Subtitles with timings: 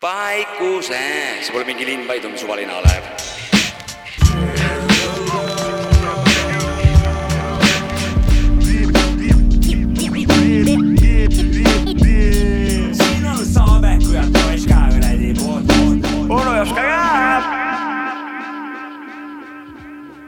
[0.00, 0.94] Paikuse,
[1.42, 3.02] see pole mingi linn, vaid on suvaline alev.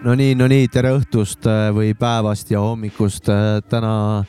[0.02, 3.30] no nii, no nii, tere õhtust äh, või päevast ja hommikust.
[3.70, 4.24] täna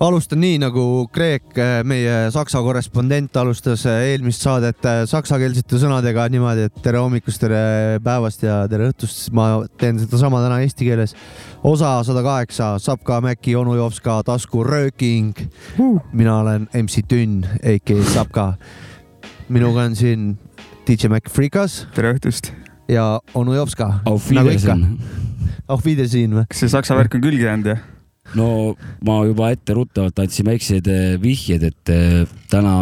[0.00, 1.56] alustan nii nagu Kreek,
[1.88, 7.98] meie Saksa korrespondent alustas äh, eelmist saadet äh, saksakeelsete sõnadega niimoodi, et tere hommikust, tere
[8.04, 9.28] päevast ja tere õhtust.
[9.34, 11.16] ma teen sedasama täna eesti keeles.
[11.66, 15.34] osa sada kaheksa, Sapka, Mäkki, onu Jovska, taskurööking.
[16.12, 18.52] mina olen MC Tünn, AK Sapka.
[19.48, 20.38] minuga on siin
[20.86, 22.52] DJ Mac Freekas tere õhtust.
[22.88, 24.00] ja onu Jovska.
[24.06, 24.74] Auf nagu ikka.
[24.78, 24.98] Wiedersehen.
[25.68, 26.46] Auf Wiedersehen või?
[26.48, 27.97] kas see saksa värk on külge jäänud jah?
[28.36, 28.74] No
[29.06, 32.74] ma juba etteruttavalt andsin väiksed eh, vihjed, et eh, täna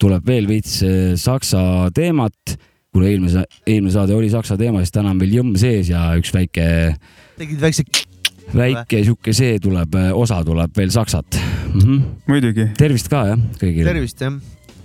[0.00, 2.56] tuleb veel veits eh, saksa teemat.
[2.94, 6.30] kuna eelmise, eelmine saade oli saksa teema, siis täna on meil jõmm sees ja üks
[6.30, 6.66] väike,
[7.40, 7.82] tegid väikse.
[8.54, 11.80] väike sihuke see tuleb, osa tuleb veel saksat mm.
[11.80, 12.04] -hmm.
[12.30, 13.90] muidugi, tervist ka jah kõigile.
[13.90, 14.38] tervist jah.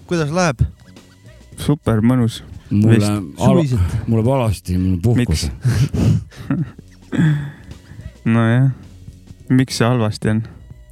[0.09, 0.65] kuidas läheb?
[1.59, 2.41] super mõnus.
[2.69, 5.49] mulle mulle pole halvasti, mul on puhkus
[8.25, 8.71] nojah,
[9.49, 10.41] miks see halvasti on?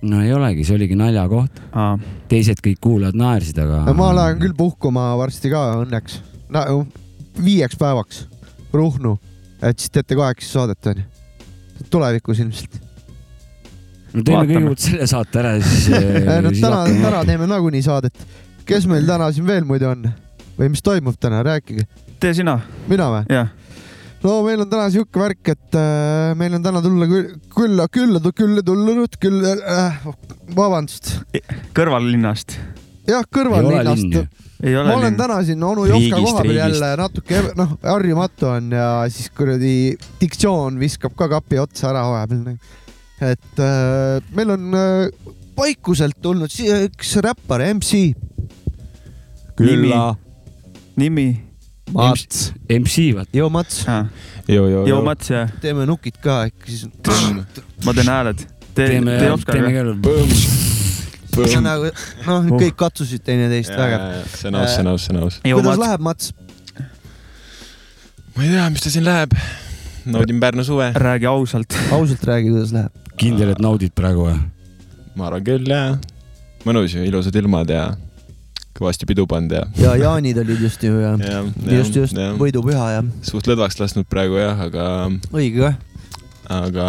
[0.08, 1.62] no ei olegi, see oligi naljakoht.
[2.30, 3.94] teised kõik kuulajad naersid, aga.
[3.98, 6.20] ma lähen küll puhkuma varsti ka õnneks
[6.54, 6.82] no,.
[7.44, 8.26] viieks päevaks
[8.74, 9.16] Ruhnu,
[9.64, 11.06] et siis teete kaheksa saadet onju.
[11.90, 12.80] tulevikus ilmselt.
[14.14, 14.54] no teeme Vaatame.
[14.54, 15.90] kõigepealt selle saate ära, siis.
[16.46, 18.28] no täna, täna teeme nagunii saadet.
[18.66, 20.10] kes meil täna siin veel muidu on
[20.58, 21.88] või mis toimub täna, rääkige.
[22.20, 23.26] tee sina, mina või?
[23.34, 23.54] jah.
[24.24, 28.24] No meil on täna sihuke värk, et äh, meil on täna tulla küll, külla, külla,
[28.42, 30.02] külla tulnud, küll äh,,
[30.56, 31.14] vabandust,
[31.78, 32.58] kõrvallinnast.
[33.08, 35.18] jah, kõrvallinnast ma olen linn.
[35.20, 36.82] täna siin onu Riigist, koha peal riigist.
[36.82, 42.58] jälle natuke noh, harjumatu on ja siis kuradi diktsioon viskab ka kapi otsa ära vahepeal.
[43.22, 48.14] et äh, meil on äh, Paikuselt tulnud siia üks räppar, MC.
[49.58, 50.14] Külla.
[51.02, 51.47] nimi?
[51.94, 52.54] Mats.
[52.70, 53.30] MC vaat.
[53.34, 53.86] joo, Mats,
[54.48, 56.88] joo, joo, joo, Mats ja teeme nukid ka äkki siis.
[57.86, 58.44] ma teen hääled.
[58.76, 61.62] tee, teeme teeme ka.
[61.62, 61.92] nagu
[62.28, 64.26] noh, kõik katsusid teineteist vägev.
[64.34, 65.40] see on aus, see on aus, see on aus.
[65.44, 65.80] kuidas Mats.
[65.86, 66.34] läheb, Mats?
[68.36, 69.38] ma ei tea, mis ta siin läheb.
[70.06, 70.92] naudin Pärnu suve.
[70.96, 71.80] räägi ausalt.
[71.92, 72.92] ausalt räägi, kuidas läheb.
[73.18, 74.36] kindel, et naudid praegu või?
[75.16, 75.96] ma arvan küll, jaa.
[76.68, 77.88] mõnus ju, ilusad ilmad ja
[78.78, 79.64] kõvasti pidu pannud ja.
[79.82, 84.40] ja jaanid olid just ju ja ja, just, just võidupüha ja suht lõdvaks lasknud praegu
[84.40, 84.88] jah, aga,
[85.34, 85.72] õige ka.
[86.60, 86.88] aga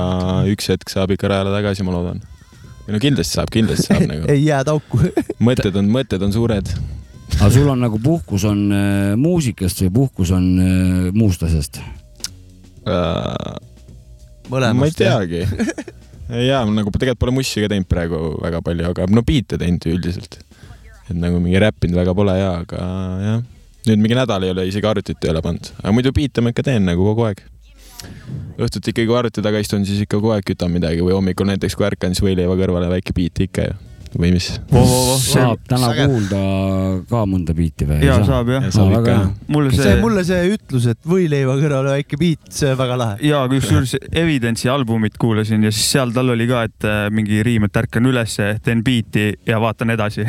[0.53, 2.23] üks hetk saab ikka rajale tagasi, ma loodan.
[2.87, 4.29] või no kindlasti saab, kindlasti saab nagu.
[4.33, 5.01] ei jää tauku.
[5.49, 6.73] mõtted on, mõtted on suured.
[7.39, 11.81] aga sul on nagu puhkus on äh, muusikast või puhkus on äh, muust asjast?
[14.49, 14.93] ma ei.
[14.97, 15.45] teagi.
[16.49, 19.89] jaa, ma nagu tegelikult pole mussi ka teinud praegu väga palju, aga no biite teinud
[19.93, 20.41] üldiselt.
[21.09, 22.89] Et nagu mingi räppinud väga pole ja, aga
[23.25, 23.45] jah.
[23.89, 26.89] nüüd mingi nädal ei ole isegi arvutit tööle pannud, aga muidu biite ma ikka teen
[26.89, 27.43] nagu kogu aeg.
[28.59, 31.79] õhtuti ikkagi, kui arvuti taga istun, siis ikka kogu aeg kütan midagi või hommikul näiteks,
[31.79, 33.79] kui ärkan, siis võileiva kõrvale väike biit ikka ju.
[34.17, 34.49] Või mis?
[35.23, 36.07] saab täna Äge.
[36.09, 36.41] kuulda
[37.11, 38.01] ka mõnda biiti või?
[38.07, 38.69] ja saab jah.
[38.73, 39.29] saab väga ikka jah.
[39.55, 43.19] mulle see see, mulle see ütlus, et võileiva kõrvale väike biit, see on väga lahe.
[43.29, 47.69] ja kusjuures Evidence'i albumit kuulasin ja siis seal tal oli ka, et äh, mingi riim,
[47.69, 50.27] et ärkan ülesse, teen biiti ja vaatan edasi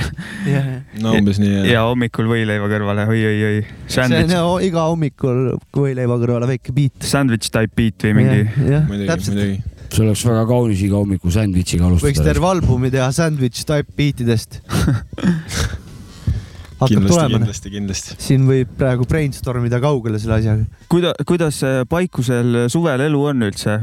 [1.03, 1.69] no umbes nii jah.
[1.73, 3.59] ja hommikul võileiva kõrvale oi, oi, oi.
[3.87, 5.43] see on ju iga hommikul
[5.75, 6.97] võileiva kõrvale väike biit.
[7.05, 8.45] sandwich type beat või mingi.
[8.67, 9.37] jah, muidugi, täpselt.
[9.37, 9.78] muidugi.
[9.95, 12.27] See oleks väga kaunis iga hommiku sandwich'iga võiks alustada.
[12.31, 14.59] terve albumi teha sandwich type beatidest.
[16.79, 17.39] hakkab kindlasti, tulema.
[17.39, 18.17] kindlasti, kindlasti.
[18.23, 20.85] siin võib praegu brainstorm ida kaugele selle asjaga.
[20.91, 23.79] kuida-, kuidas äh, Paikusel suvel elu on üldse?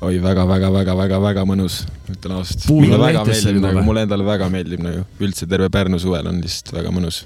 [0.00, 1.82] oi väga, väga, väga, väga, väga mõnus,
[2.14, 2.66] ütlen ausalt.
[2.70, 6.72] Mulle väga meeldib nagu, mulle endale väga meeldib nagu üldse terve Pärnu suvel on lihtsalt
[6.76, 7.22] väga mõnus.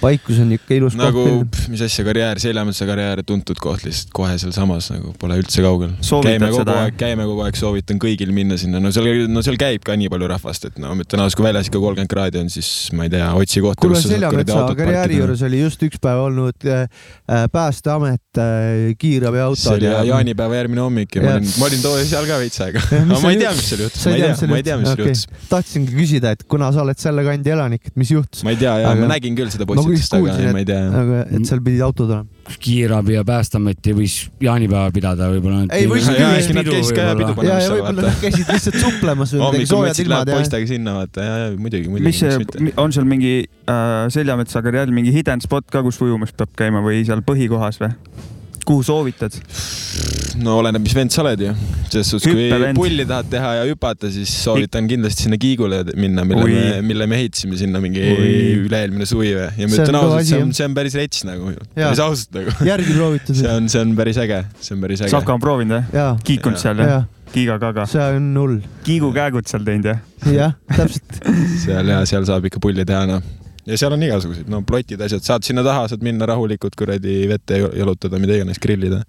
[0.00, 1.60] Paikus on ikka ilus nagu koht.
[1.72, 5.94] mis asja, karjäär, Seljametsa karjäär, tuntud koht lihtsalt kohe sealsamas nagu pole üldse kaugel.
[6.26, 9.58] Käime kogu seda, aeg, käime kogu aeg, soovitan kõigil minna sinna, no seal, no seal
[9.60, 12.52] käib ka nii palju rahvast, et no ütlen ausalt, kui väljas ikka kolmkümmend kraadi on,
[12.52, 13.82] siis ma ei tea, otsi kohta.
[13.84, 16.86] kuule, Seljametsa karjääri juures oli just üks päev olnud äh,
[17.30, 21.40] äh, Päästeamet äh,, kiirabiautod see oli jaanipäeva järgmine hommik ja ma Jah.
[21.40, 22.82] olin, ma olin too seal ka veits aega.
[22.86, 24.88] Aga ma ei tea, mis seal juhtus, ma ei tea, tea, ma ei tea, mis
[24.90, 25.24] seal juhtus.
[25.50, 28.74] tahtsingi küsida, et kuna sa oled selle kandi elanik, et mis juhtus, ma ei tea
[28.82, 30.82] ja Aga- ma nägin küll seda No postitust, aga kuulsin, ma ei tea.
[31.02, 32.52] aga et seal pidid autod olema.
[32.62, 35.64] kiirabi ja Päästeameti võis jaanipäeva pidada võib-olla.
[35.74, 36.22] Ei, võis küll.
[36.26, 39.50] Äkki nad käis ka pidu panemas ja, ja võib-olla nad käisid lihtsalt suplemas või midagi
[39.50, 42.06] hommikul soojad ilmad poistega sinna, vaata, ja, ja muidugi, muidugi.
[42.06, 46.54] mis see, on seal mingi äh, Seljametsa karjääril mingi hidden spot ka, kus ujumas peab
[46.58, 47.92] käima või seal põhikohas või?
[48.66, 49.36] Kuhu soovitad?
[50.42, 51.54] no oleneb, mis vend sa oled ju.
[51.88, 52.78] selles suhtes, kui Hüppevend.
[52.78, 56.54] pulli tahad teha ja hüpata, siis soovitan kindlasti sinna Kiigule minna, mille Oi.
[56.54, 58.04] me, mille me ehitasime sinna mingi
[58.66, 59.48] üle-eelmine suvi või.
[59.48, 62.40] ja ma See on ütlen ausalt, see on see on päris rets nagu, päris ausalt
[62.40, 62.56] nagu.
[62.66, 63.52] järgi proovitud see.
[63.52, 65.14] on, see on päris äge, see on päris äge.
[65.14, 66.00] Saka on proovinud või?
[66.00, 66.92] ja, kiikunud seal jah?
[66.96, 67.86] ja kiiga-kaga.
[67.90, 68.60] see on hull.
[68.86, 70.04] kiigukäegud seal teinud jah?
[70.32, 71.20] jah, täpselt.
[71.64, 73.24] seal ja seal saab ikka pulli teha noh.
[73.66, 77.60] Ja seal on igasuguseid, no plotid, asjad, saad sinna taha, saad minna rahulikult kuradi vette
[77.64, 79.02] jalutada, mida iganes, grillida.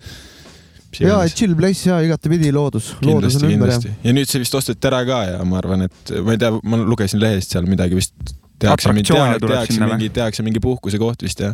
[0.99, 3.79] ja, chill place ja igatepidi loodus, loodus kindlasti, on ümber ja.
[3.79, 4.07] kindlasti.
[4.07, 6.81] ja nüüd see vist osteti ära ka ja ma arvan, et ma ei tea, ma
[6.83, 8.15] lugesin lehest seal midagi vist
[8.57, 9.89] tehakse tehakse või?
[9.93, 11.53] mingi, tehakse mingi puhkusekoht vist ja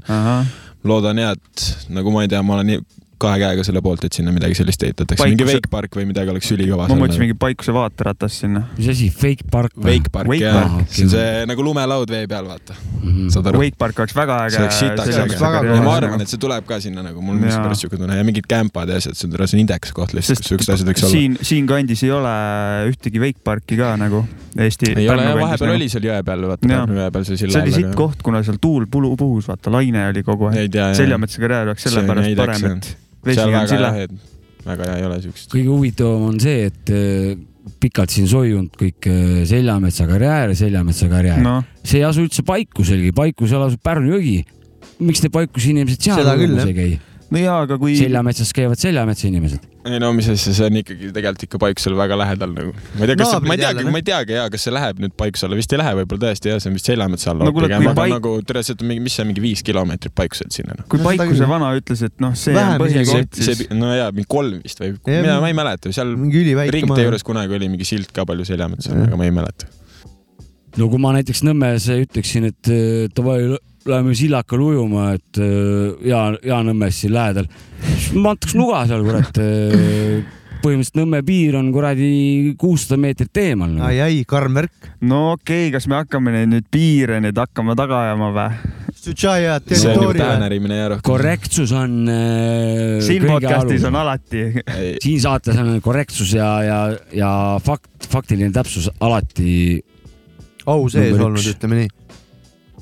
[0.88, 2.84] loodan ja, et nagu ma ei tea, ma olen nii
[3.24, 6.52] kahe käega selle poolt, et sinna midagi sellist ehitatakse, mingi Wake Park või midagi oleks
[6.56, 6.88] ülikõva.
[6.92, 8.64] ma mõtlesin mingi paikuse vaateratast sinna.
[8.78, 12.24] mis asi, fake park Wake Park Wake jah Park., see on see nagu lumelaud vee
[12.32, 13.34] peal, vaata, -hmm.
[13.34, 13.64] saad aru?
[13.66, 14.56] Wake Park oleks väga äge.
[14.56, 15.40] see oleks sitaks äge.
[15.44, 18.18] väga ja ma arvan, et see tuleb ka sinna nagu, mul on päris siuke tunne
[18.18, 20.94] ja mingid kämpad ja asjad, see on, see on indekas koht lihtsalt, kus siuksed asjad
[20.94, 21.18] võiks olla.
[21.18, 22.34] siin, siinkandis ei ole
[22.94, 24.24] ühtegi Wake Parki ka nagu
[24.54, 24.94] Eesti.
[24.96, 26.68] ei ole jah, vahepeal oli seal jõe peal, vaata.
[26.70, 29.48] Pärnu jõe peal see see silla oli all, sitt koht, kuna seal tuul pulu- puhus,
[29.50, 30.78] vaata laine oli kogu aeg.
[30.98, 32.92] Seljametsa karjäär oleks See sellepärast parem, et
[33.30, 33.92] seal väga silla.
[33.96, 34.08] hea,
[34.66, 35.50] väga hea ei ole siukest.
[35.54, 37.38] kõige huvitavam on see, et äh,
[37.84, 41.62] pikalt siin soiunud kõik äh, Seljametsa karjäär ja Seljametsa karjäär no..
[41.84, 44.44] see ei asu üldse Paikuselgi, Paikusel asub Pärnu jõgi.
[45.04, 46.74] miks te Paikuse inimesed seal Seda küll, ujumas jah.
[46.74, 47.13] ei käi?
[47.34, 47.96] No jaa, aga kui.
[47.98, 49.64] Seljametsas käivad Seljametsa inimesed.
[49.84, 52.72] ei no mis asja, see on ikkagi tegelikult ikka Paikusel väga lähedal nagu.
[52.96, 55.02] ma ei tea, kas, Naabrid ma ei teagi, ma ei teagi ja kas see läheb
[55.04, 57.68] nüüd Paikusele, vist ei lähe võib-olla tõesti jah, see on vist Seljametsa alla No kuule,
[57.68, 60.56] pigem, kui aga Paik- nagu tõenäoliselt on mingi, mis see on, mingi viis kilomeetrit Paikuselt
[60.56, 60.88] sinna noh.
[60.88, 64.08] kui No Paikuse vana ütles, et noh, see Vähem on põhikoht, see siis, no jaa,
[64.16, 66.16] mingi kolm vist või, mina, ma ei mäleta, seal
[66.78, 69.68] ringtee juures kunagi oli mingi silt ka palju Seljametsa, aga ma ei mäleta.
[70.80, 73.58] no kui ma näiteks Nõmmes ütleksin, et äh, davai,
[73.90, 77.50] läheme sillakal ujuma, et äh, Jaan, Jaanõmmes siin lähedal,
[78.16, 79.44] ma antaks nuga seal, kurat.
[80.64, 83.82] põhimõtteliselt Nõmme piir on kuradi kuussada meetrit eemal no..
[83.84, 84.94] ai, ai, karm värk.
[85.04, 88.72] no okei okay,, kas me hakkame neid nüüd piire nüüd hakkama taga ajama või?
[89.04, 90.22] Sutšaja see on ju territoorium.
[90.24, 91.04] täänärimine ja rohkem.
[91.04, 94.44] korrektsus on äh, siin podcastis on alati.
[95.04, 96.78] siin saates on korrektsus ja, ja,
[97.12, 97.32] ja
[97.64, 99.84] fakt, faktiline täpsus alati.
[100.66, 101.92] au sees olnud, ütleme nii.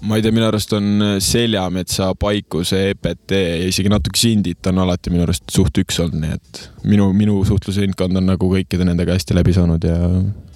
[0.01, 5.13] Ma ei tea, minu arust on Seljametsa, Paikuse, EPT ja isegi natuke Sindit on alati
[5.13, 9.37] minu arust suht üks olnud, nii et minu, minu suhtlusringkond on nagu kõikide nendega hästi
[9.37, 9.99] läbi saanud ja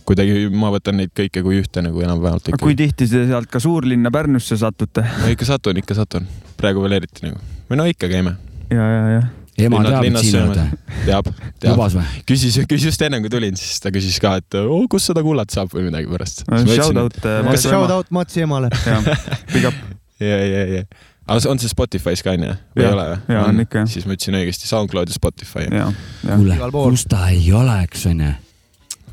[0.06, 4.12] kuidagi ma võtan neid kõiki kui ühte nagu enam-vähemalt kui tihti te sealt ka suurlinna
[4.14, 5.06] Pärnusse satute?
[5.22, 6.28] no ikka satun, ikka satun,
[6.60, 7.42] praegu veel eriti nagu.
[7.70, 8.38] või no ikka käime,
[8.74, 9.26] ja, ja, ja.
[9.58, 10.52] Ema teab, et sööme.
[10.52, 10.78] oled.
[11.06, 11.30] teab,
[11.64, 11.82] teab.
[12.28, 15.54] küsis, küsis just enne kui tulin, siis ta küsis ka, et oh, kus seda kullat
[15.54, 16.44] saab või midagi pärast.
[16.68, 17.20] Shout out.
[17.24, 18.72] Kas Shout out Matsi emale.
[19.54, 19.78] Big up.
[20.20, 20.88] ja, ja, ja.
[21.28, 23.22] aga on see Spotify's ka onju või ei ole või?
[23.36, 23.94] Jaa, on ikka, jah.
[23.96, 25.70] siis ma ütlesin õigesti Soundcloud ja Spotify.
[25.70, 25.92] ja,
[26.26, 26.40] ja.
[26.40, 28.34] kuule kus ta ei oleks, onju.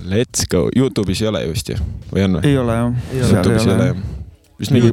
[0.03, 1.79] Let's go, Youtube'is ei ole ju vist ju
[2.11, 2.51] või on või?
[2.51, 3.15] ei ole jah.
[3.21, 4.03] Youtube'is ei ole jah.
[4.63, 4.93] Vist mingi.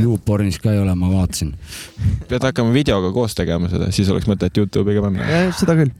[0.00, 1.52] Youpornis ka ei ole, ma vaatasin.
[2.30, 5.26] pead hakkama videoga koos tegema seda, siis oleks mõtet Youtube'i ka panna.
[5.56, 5.92] seda küll.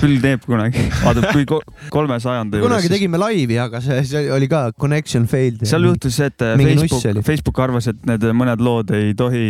[0.00, 0.86] küll teeb kunagi.
[1.02, 1.62] vaata, kui ko-
[1.92, 2.94] kolmesajanda kunagi juures.
[2.96, 5.64] tegime laivi, aga see, see oli ka connection failed.
[5.68, 9.44] seal juhtus see, et nuss Facebook Facebook arvas, et need mõned lood ei tohi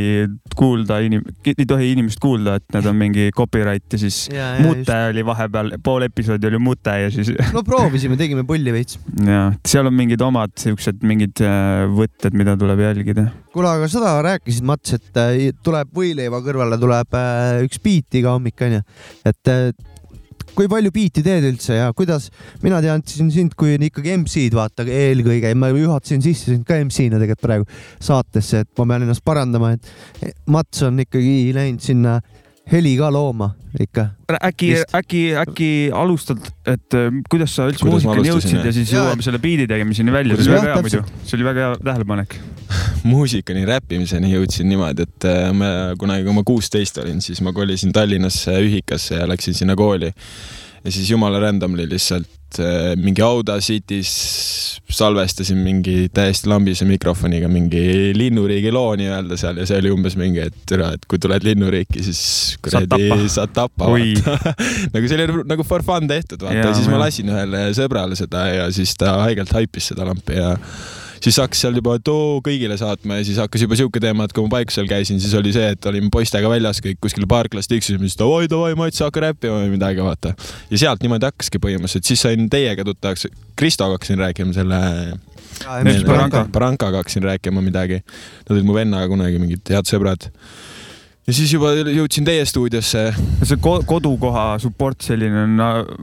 [0.58, 4.62] kuulda inim-, ei tohi inimest kuulda, et need on mingi copyright ja siis Ja, ja,
[4.64, 8.98] mute oli vahepeal, pool episoodi oli mute ja siis no proovisime, tegime pulli veits.
[9.26, 13.27] ja seal on mingid omad siuksed mingid äh, võtted, mida tuleb jälgida.
[13.53, 18.34] kuule, aga seda rääkisid Mats, et äh, tuleb võileiva kõrvale tuleb äh, üks beat iga
[18.36, 18.81] hommik onju,
[19.31, 19.67] et äh,
[20.55, 22.29] kui palju biiti teed üldse ja kuidas,
[22.63, 27.44] mina teadsin sind kui ikkagi MC-d vaata eelkõige, ma juhatasin sisse sind ka MC-na tegelikult
[27.44, 27.69] praegu
[28.03, 32.20] saatesse, et ma pean ennast parandama, et Mats on ikkagi läinud sinna
[32.72, 34.06] heli ka looma ikka.
[34.42, 39.40] äkki äkki, äkki alustad, et äh, kuidas sa üldse muusikani jõudsid ja siis jõuame selle
[39.42, 42.36] biidi tegemiseni välja, see oli väga hea muidu, see oli väga hea tähelepanek.
[43.12, 47.92] muusikani, räppimiseni jõudsin niimoodi, et äh, ma kunagi, kui ma kuusteist olin, siis ma kolisin
[47.94, 50.12] Tallinnasse ühikasse ja läksin sinna kooli.
[50.84, 54.12] Ja siis jumala randomly lihtsalt äh, mingi Audacity's
[54.94, 60.44] salvestasin mingi täiesti lambise mikrofoniga mingi linnuriigi loo nii-öelda seal ja see oli umbes mingi,
[60.44, 62.20] et tere, et kui tuled linnuriiki, siis
[62.62, 63.88] kuradi saad tappa,
[64.94, 68.46] nagu see oli nagu for fun tehtud, vaata, ja siis ma lasin ühele sõbrale seda
[68.53, 70.53] ja siis ta haigelt haipis seda lampi ja
[71.24, 74.44] siis hakkas seal juba too kõigile saatma ja siis hakkas juba siuke teema, et kui
[74.44, 78.19] ma Paikusel käisin, siis oli see, et olime poistega väljas kõik kuskil parklas tiksusime, siis
[78.20, 80.34] davai, davai, Mats, hakka räppima või midagi, vaata.
[80.70, 84.82] ja sealt niimoodi hakkaski põhimõtteliselt, siis sain teiega tuttavaks, Kristoga hakkasin rääkima selle
[86.06, 86.44] Baranka.
[86.52, 88.00] Barankaga hakkasin rääkima midagi.
[88.43, 90.26] Nad olid mu vennaga kunagi mingid head sõbrad
[91.24, 93.04] ja siis juba jõudsin teie stuudiosse.
[93.46, 95.56] see kodukoha support selline on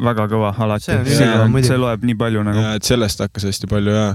[0.07, 0.97] väga kõva alati.
[1.05, 2.63] see, see loeb nii palju nagu.
[2.75, 4.07] et sellest hakkas hästi palju ja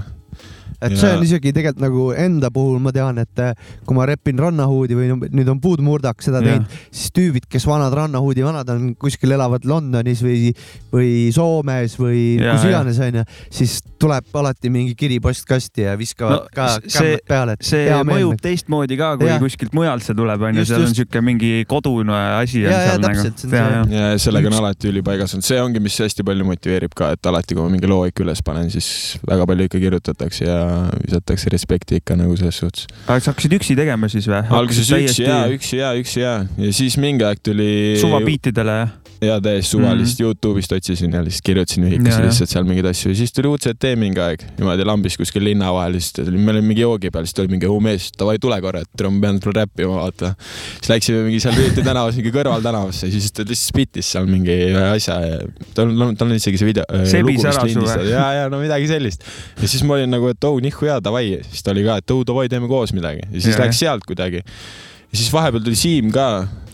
[0.81, 0.99] et ja...
[0.99, 3.53] see on isegi tegelikult nagu enda puhul ma tean, et eh,
[3.87, 8.45] kui ma repin rannahuudi või nüüd on puudmurdak seda teinud, siis tüübid, kes vanad rannahuudi
[8.45, 10.53] vanad on, kuskil elavad Londonis või,
[10.93, 16.45] või Soomes või ja, kus iganes onju, siis tuleb alati mingi kiri postkasti ja viskavad
[16.45, 17.57] no, ka kämmad peale.
[17.65, 19.39] see mõjub teistmoodi ka, kui ja.
[19.41, 23.01] kuskilt mujalt see tuleb onju, seal on siuke mingi kodune asi on ja, seal ja,
[23.07, 23.27] nagu.
[23.57, 24.11] ja, ja.
[24.13, 27.57] ja sellega on alati ülipaigas olnud, see ongi, mis hästi palju motiveerib ka, et alati,
[27.57, 30.56] kui ma mingi loo ikka üles panen, siis väga palju ikka kirjutatakse ja
[31.03, 32.87] visatakse respekti ikka nagu selles suhtes.
[33.07, 34.43] aga sa hakkasid üksi tegema siis või?
[34.59, 37.69] alguses üksi ja, üksi ja, üksi ja ja siis mingi aeg tuli.
[38.01, 38.95] suvabiitidele jah?
[39.21, 40.27] Ja täiesti suvalist mm -hmm.
[40.27, 44.21] Youtube'ist otsisin ja lihtsalt kirjutasin ühikasse lihtsalt seal mingeid asju ja siis tuli UCT mingi
[44.21, 47.65] aeg niimoodi lambis kuskil linna vahel, siis me olime mingi joogi peal, siis tuli mingi
[47.65, 50.33] oh mees, davai tule korra, et ma pean sulle räppima, vaata.
[50.77, 54.85] siis läksime mingi seal Rüütli tänavas mingi kõrvaltänavasse, siis ta lihtsalt spitis seal mingi ühe
[54.91, 55.39] asja ja
[55.73, 56.85] tal on, tal on isegi see video.
[57.05, 58.11] sebis ära su või?
[58.11, 59.25] ja, ja no midagi sellist.
[59.61, 62.11] ja siis ma olin nagu, et oh nihu hea, davai, siis ta oli ka, et
[62.13, 64.45] oh davai, teeme koos midagi ja siis ja, läks sealt kuidagi.
[64.45, 66.66] ja siis vahepeal tuli Siim ka Äh,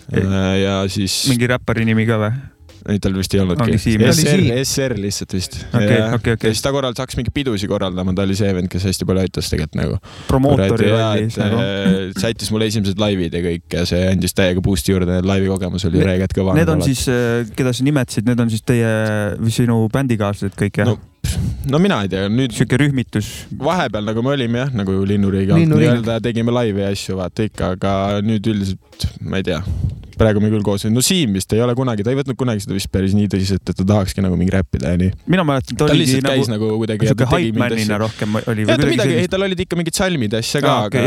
[0.63, 1.23] ja siis.
[1.31, 2.33] mingi räppari nimi ka või?
[2.89, 3.77] ei, tal vist ei olnudki.
[3.77, 5.55] SR, SR lihtsalt vist.
[5.69, 6.49] okei, okei, okei.
[6.49, 9.23] ja siis ta korraldas, hakkas mingeid pidusid korraldama, ta oli see vend, kes hästi palju
[9.23, 9.99] aitas tegelikult nagu.
[10.27, 11.61] promootori rollis nagu.
[11.63, 15.87] Äh, sättis mulle esimesed laivid ja kõik ja see andis täiega boost'i juurde, laivi kogemus
[15.89, 16.57] oli reeget kõva.
[16.59, 18.91] Need on siis, äh, keda sa nimetasid, need on siis teie
[19.39, 20.99] või sinu bändikaaslased kõik jah no.?
[21.71, 22.51] no mina ei tea, nüüd.
[22.51, 23.31] sihuke rühmitus.
[23.63, 27.97] vahepeal nagu me olime jah, nagu Linnuriigiga nii-öelda tegime laivi ja asju vaata ikka, aga
[28.25, 29.63] nüüd üldiselt ma ei tea
[30.19, 32.75] praegu me küll koos, no Siim vist ei ole kunagi, ta ei võtnud kunagi seda
[32.77, 35.11] vist päris nii tõsiselt, et ta tahakski nagu mingi räppida ja nii.
[35.31, 37.09] mina mäletan, ta oligi ta nagu, nagu kuidagi.
[37.11, 38.67] siuke hype-man'ina rohkem oli.
[38.67, 41.03] ja ta midagi, ei tal olid ikka mingid salmid ja asja ka, aga.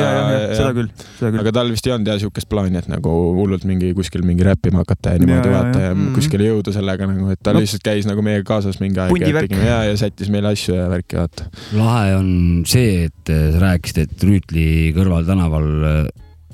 [0.52, 1.42] seda küll, seda küll.
[1.44, 4.82] aga tal vist ei olnud jah siukest plaani, et nagu hullult mingi kuskil mingi räppima
[4.84, 6.12] hakata ja niimoodi vaata ja, ja mm.
[6.16, 7.62] kuskile jõuda sellega nagu, et ta no.
[7.64, 10.90] lihtsalt käis nagu meiega kaasas mingi aeg ja tegime ja, ja sättis meile asju ja
[10.92, 11.48] värki vaata.
[11.76, 12.30] lahe on
[12.68, 15.72] see, et sa rääkisid, et Rüütli kõrval tänaval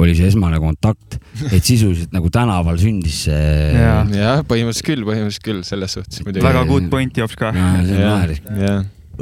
[0.04, 1.18] oli see esmane kontakt,
[1.50, 3.44] et sisuliselt nagu tänaval sündis see.
[3.76, 6.44] jah ja,, põhimõtteliselt küll, põhimõtteliselt küll, selles suhtes muidugi.
[6.46, 7.52] väga good point, Jops ka.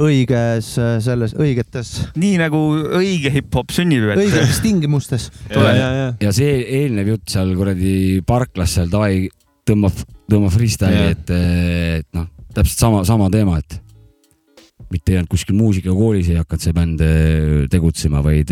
[0.01, 0.71] õiges
[1.03, 1.91] selles, õigetes.
[2.19, 2.61] nii nagu
[3.01, 4.07] õige hip-hop sünnib.
[4.15, 5.29] õigetes tingimustes.
[5.51, 6.09] ja, ja, ja.
[6.27, 7.93] ja see eelnev jutt seal kuradi
[8.27, 9.27] parklas seal davai,
[9.67, 11.33] tõmbab, tõmbab freestyle'i, et,
[12.01, 13.79] et noh, täpselt sama, sama teema, et
[14.91, 17.03] mitte ei olnud kuskil muusikakoolis ei hakanud see bänd
[17.71, 18.51] tegutsema, vaid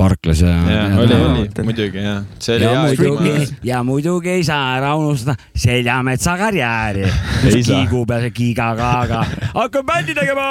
[0.00, 0.54] parklas ja.
[0.70, 2.24] ja, oli, oli muidugi jah.
[2.60, 3.32] ja muidugi,
[3.64, 7.04] ja muidugi ei saa ära unustada Seljametsa karjääri.
[7.68, 9.22] kiigu peal see kiigaga, aga
[9.54, 10.46] hakkab bändi tegema.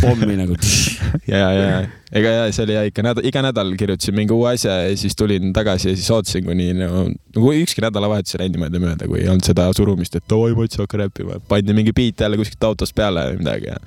[0.00, 0.58] pommi nagu.
[1.32, 1.80] ja, ja,
[2.12, 5.18] ega ja see oli ja ikka nädal, iga nädal kirjutasin mingi uue asja ja siis
[5.18, 9.24] tulin tagasi ja siis ootasin, kuni no, nagu ükski nädalavahetus ei läinud niimoodi mööda, kui
[9.24, 11.40] ei olnud seda surumist, et oi, Mats hakka räppima.
[11.48, 13.82] pandi mingi beat jälle kuskilt autost peale või midagi ja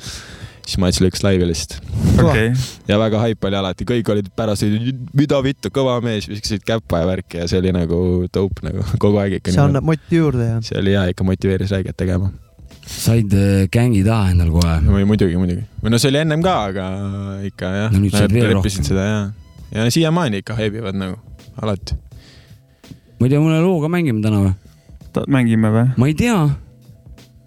[0.70, 1.80] siis Mats lükkas laivi lihtsalt
[2.20, 2.52] okay..
[2.88, 4.66] ja väga haip oli alati, kõik olid pärast,
[5.18, 8.02] mida vittu, kõva mees, viskasid käppa ja värki ja see oli nagu
[8.34, 9.56] dope nagu kogu aeg ikka.
[9.56, 10.60] see annab motti juurde ja.
[10.66, 12.30] see oli hea, ikka motiveeris räiget tegema.
[12.86, 14.78] said äh, gängi taha endal kohe?
[14.86, 15.66] või muidugi, muidugi.
[15.82, 16.86] või no see oli ennem ka, aga
[17.50, 18.06] ikka jah no,.
[18.20, 19.20] Nad leppisid seda ja,
[19.74, 21.18] ja siiamaani ikka heibivad nagu,
[21.62, 21.98] alati.
[23.18, 24.56] ma ei tea, mõne looga mängime täna või?
[25.26, 25.90] mängime või?
[25.98, 26.40] ma ei tea.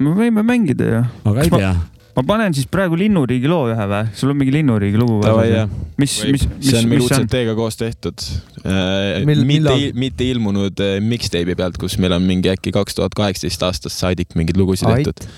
[0.02, 1.06] me võime mängida ju.
[1.30, 4.02] aga ei pea ma panen siis praegu Linnuriigi loo ühe või?
[4.18, 5.52] sul on mingi Linnuriigi lugu või?
[6.00, 8.24] mis, mis, mis, see on meil UCT-ga koos tehtud
[8.66, 9.22] äh,.
[9.24, 14.02] mitte, mitte ilmunud äh, mixtape'i pealt, kus meil on mingi äkki kaks tuhat kaheksateist aastast
[14.02, 15.08] saadik mingeid lugusid Ait.
[15.08, 15.30] tehtud.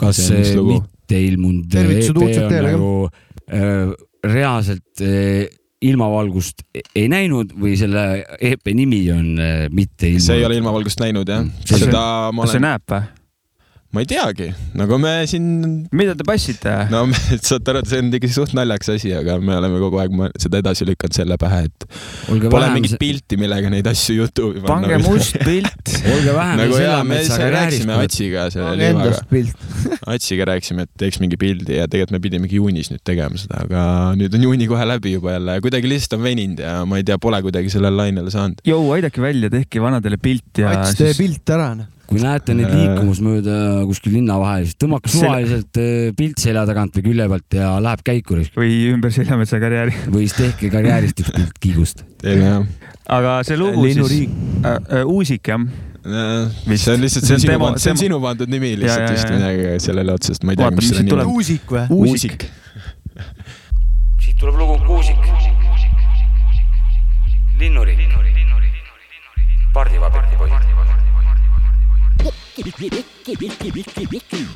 [0.00, 3.94] kas see, see mitte ilmunud EP on nagu äh,
[4.28, 5.48] reaalselt äh,
[5.80, 8.04] ilmavalgust e-, ei näinud või selle
[8.40, 10.26] EP nimi on äh, mitte ilmunud?
[10.26, 11.46] see ei ole ilmavalgust näinud jah.
[11.64, 12.02] seda
[12.34, 12.44] ma olen.
[12.44, 13.06] kas see näeb või?
[13.88, 15.44] Ma ei teagi, nagu me siin,
[15.96, 16.72] mida te passite?
[16.92, 17.16] no me,
[17.48, 20.12] saate aru, see on ikkagi suht naljakas asi, aga me oleme kogu aeg
[20.44, 21.86] seda edasi lükanud selle pähe, et
[22.28, 25.94] olge pole vähem, mingit pilti, millega neid asju Youtube'i pange must pilt.
[26.12, 27.96] olge vähem nagu jaa, me rääkisime.
[28.04, 29.24] Atsiga selle liivaga.
[30.12, 33.82] Atsiga rääkisime, et teeks mingi pildi ja tegelikult me pidimegi juunis nüüd tegema seda, aga
[34.20, 37.08] nüüd on juuni kohe läbi juba jälle ja kuidagi lihtsalt on veninud ja ma ei
[37.08, 38.60] tea, pole kuidagi sellele lainele saanud.
[38.68, 41.94] jõu, aidake välja, tehke vanadele pilt ja Ats, tee pilt ära, noh.
[42.08, 42.76] Kui näete neid Äh.
[42.78, 43.56] liikumas mööda
[43.88, 47.72] kuskil linna vahel, siis tõmmake Sel- suvaliselt äh, pilt selja tagant või külje pealt ja
[47.84, 49.92] läheb käiku või ümber Seljametsa karjääri.
[50.14, 52.04] või siis tehke karjäärist üks pilt kiigust.
[53.08, 54.30] aga see lugu siis linnuriik.
[54.64, 55.60] äh,, äh, Uusik jah,
[56.68, 56.84] Vist.
[56.86, 59.34] see on lihtsalt, See on sinu see on sinu pandud nimi lihtsalt ja, vist ja,
[59.34, 59.38] ja.
[59.38, 61.32] midagi sellele otsast, ma ei tea, mis selle nimi on.
[61.36, 61.84] uusik või?
[61.92, 62.46] Uusik.
[64.24, 65.20] siit tuleb lugu Kuusik.
[67.60, 67.98] linnuriik.
[69.74, 70.77] pardivabrik poisid.
[72.58, 73.04] Ich, ich, ich,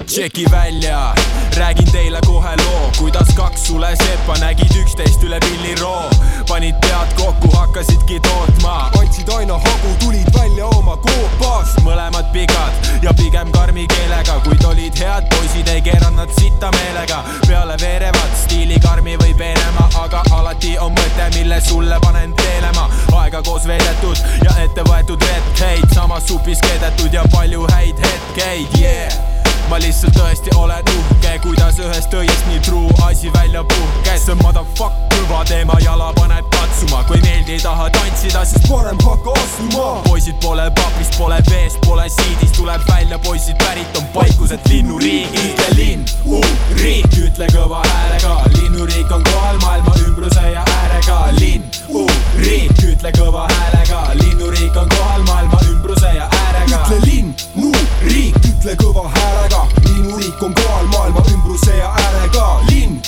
[0.06, 1.14] tšeki välja,
[1.56, 6.10] räägin teile kohe loo, kuidas kaks suleseppa nägid üksteist üle pilliroo.
[6.48, 11.80] panid pead kokku, hakkasidki tootma, andsid aina hagu, tulid välja oma koopast.
[11.84, 17.24] mõlemad pikad ja pigem karmi keelega, kuid olid head poisid, ei keeranud nad sitta meelega.
[17.46, 22.88] peale veerevad stiili karmi või peenema, aga alati on mõte, mille sulle panen teelema.
[23.16, 29.32] aega koos veedetud ja ette võetud retkeid, samas supis keedetud ja palju häid hetkeid, yeah
[29.72, 34.26] ma lihtsalt tõesti olen uhke, kuidas ühest õiest nii truu asi välja puhkes.
[34.26, 39.32] see motherfuck kõva teema, jala paned katsuma, kui meeldi ei taha tantsida, siis parem hakka
[39.40, 39.86] astuma.
[40.08, 45.40] poisid pole papist, pole veest, pole siidist, tuleb välja, poisid pärit on paikuselt linnuriigid.
[45.54, 46.04] ütle linn,
[46.82, 51.20] riik, ütle kõva häälega, linnuriik on kohal maailma ümbruse ja äärega.
[51.40, 51.64] linn,
[52.44, 56.84] riik, ütle kõva häälega, linnuriik on kohal maailma ümbruse ja äärega.
[56.84, 57.34] ütle linn,
[58.04, 62.60] riik, ütle kõva häälega, linnuriik on kohal maailma ümbruse ja äärega.
[62.68, 63.00] linn,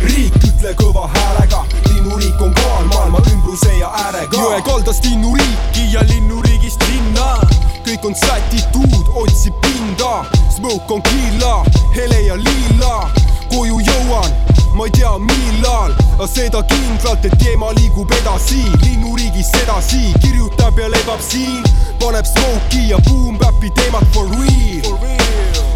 [0.00, 4.40] riik, ütle kõva häälega, linnuriik on kohal maailma ümbruse ja äärega.
[4.40, 7.36] jõe kaldast linnuriiki ja linnuriigist linna,
[7.84, 10.24] kõik on sätitud, otsib pinda,
[10.56, 13.10] smoke on killa, hele ja lilla,
[13.52, 14.32] koju jõuan
[14.76, 20.88] ma ei tea millal, aga seda kindlalt, et teema liigub edasi, linnuriigist edasi, kirjutab ja
[20.92, 21.64] lebab siin,
[22.00, 24.98] paneb smoke'i ja boom-bap'i teemat for real.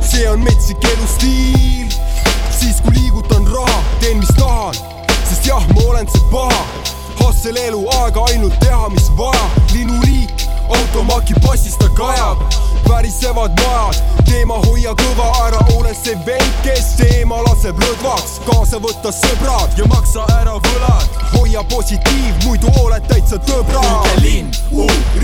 [0.03, 1.91] see on metsik elustiil,
[2.51, 4.75] siis kui liigutan raha, teen mis tahan,
[5.29, 6.65] sest jah, ma olen see paha,
[7.21, 14.57] Hustle elu aega ainult teha, mis vaja, linnuriik, automaki passis ta kajab värisevad majad, teema
[14.67, 20.25] hoia kõva ära, ole see vend, kes teema laseb lõdvaks, kaasa võtta sõbrad ja maksa
[20.41, 21.19] ära võlad.
[21.35, 23.81] hoia positiiv, muidu oled täitsa tõbra.
[23.81, 24.51] ütle linn,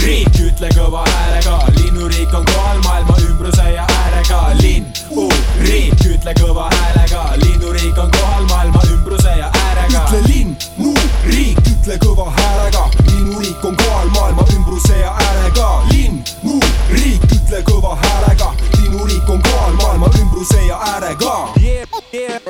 [0.03, 4.41] riik, ütle kõva häälega, linnuriik on kohal maailma ümbruse ja äärega.
[4.61, 4.87] linn,
[5.61, 10.07] riik, ütle kõva häälega, linnuriik on kohal maailma ümbruse ja äärega.
[10.07, 10.57] ütle linn,
[11.27, 15.96] riik, ütle kõva häälega, linnuriik on kohal maailma ümbruse ja äärega.
[17.47, 21.49] riik, ütle kõva häälega, linnuriik on kohal maailma ümbruse ja äärega.
[21.61, 22.41] Yeah, yeah,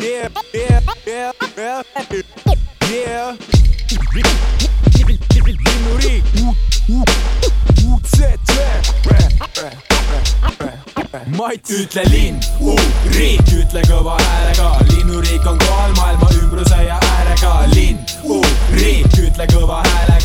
[0.00, 1.82] yeah, yeah, yeah, yeah,
[2.90, 3.36] yeah.
[5.64, 6.24] linnuriik,
[7.84, 8.52] UCC.
[11.36, 12.40] Mats, ütle linn,
[13.12, 17.66] riik, ütle kõva häälega, linnuriik on kohal maailma ümbruse ja äärega.
[17.74, 17.98] linn,
[18.72, 20.15] riik, ütle kõva häälega,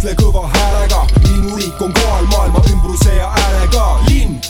[0.00, 3.98] riik, ütle kõva häälega, linnuriik on kohal maailma ümbruse ja äärega.
[4.08, 4.40] linn,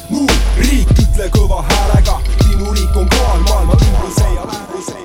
[0.59, 4.45] riik, ütle kõva häälega, linnuriik on kohal maailma ümbruse ja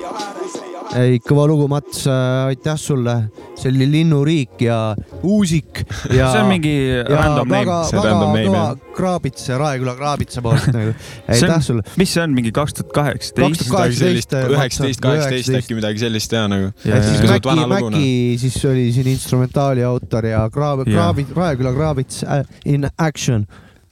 [0.02, 2.06] ja ei, kõva lugu, Mats,
[2.46, 3.28] aitäh sulle.
[3.66, 5.82] See oli Linnuriik ja Uusik
[6.14, 6.28] ja.
[6.32, 6.74] see on mingi
[7.08, 7.78] random name.
[7.90, 8.76] See on random name, jah.
[8.96, 10.94] Kraabits, Raeküla Kraabitsa poolt nagu.
[11.28, 11.84] aitäh sulle.
[12.00, 13.66] mis see on, mingi kaks tuhat kaheksateist?
[13.68, 15.60] 2018, üheksateist, kaheksateist 19.
[15.60, 16.72] äkki midagi sellist ja nagu.
[16.86, 17.68] Ja, Pisut Mäki.
[17.74, 20.94] Mäki siis oli siin instrumentaali autor ja Kraab-, Jah.
[20.94, 23.46] Kraabit, Raeküla Kraabits äh, in action.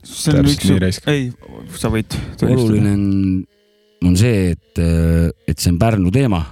[0.04, 1.30] see on üks ei,
[1.80, 2.12] sa võid.
[2.44, 3.06] oluline on,
[4.04, 4.82] on see, et,
[5.48, 6.42] et see on Pärnu teema.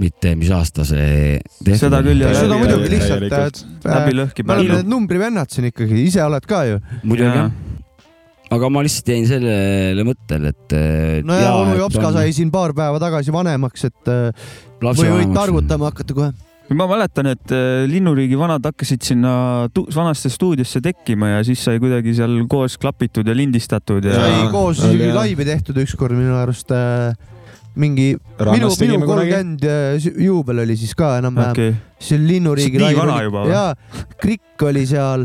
[0.00, 2.08] Mitte mis aasta see tehtud Seda on.
[2.08, 2.36] küll, jah.
[2.36, 6.62] seda muidugi lihtsalt täielikult., läbi lõhki me oleme need numbrimennad siin ikkagi, ise oled ka
[6.68, 6.80] ju.
[7.04, 7.50] muidugi jah,
[8.56, 10.76] aga ma lihtsalt jäin sellele mõttele, et.
[11.26, 15.90] no ja onu Jopska sai siin paar päeva tagasi vanemaks, et äh, või võid targutama
[15.92, 16.30] hakata kohe.
[16.74, 19.32] ma mäletan, et äh, Linnuriigi vanad hakkasid sinna
[19.74, 24.48] tu- vanasse stuudiosse tekkima ja siis sai kuidagi seal koos klapitud ja lindistatud ja sai
[24.54, 27.12] koos isegi laivi tehtud ükskord minu arust äh,
[27.78, 29.30] mingi minu, rannas minu kunagi.
[29.30, 33.44] kolmkümmend äh, juubel oli siis ka enam-vähem okei, see oli linnuriigi Nii vana oli- juba
[33.44, 33.52] või?
[33.54, 35.22] jaa, Krikk oli seal,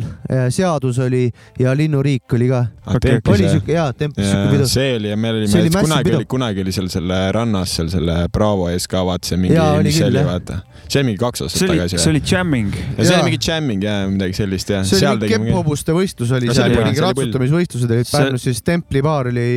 [0.53, 1.25] seadus oli
[1.59, 2.61] ja linnuriik oli ka.
[2.87, 3.33] Okei, okei.
[3.33, 4.67] oli siuke jaa, templis siuke ja pidu.
[4.71, 7.89] see oli ja me See olime oli, kunagi oli, kunagi oli seal selle rannas seal
[7.91, 10.29] selle Bravo ees ka vaata see mingi Jaa,, oli mis see oli jah.
[10.29, 10.59] vaata.
[10.87, 11.97] see oli mingi kaks aastat see oli, tagasi.
[12.03, 12.71] see oli jamming.
[12.77, 13.17] ja see Jaa.
[13.19, 14.83] oli mingi jamming ja midagi sellist ja.
[14.87, 17.07] see oli kepphobuste võistlus oli seal oli-, oli pull.
[17.09, 19.49] ratsutamisvõistlused olid Pärnus, siis templibaar oli,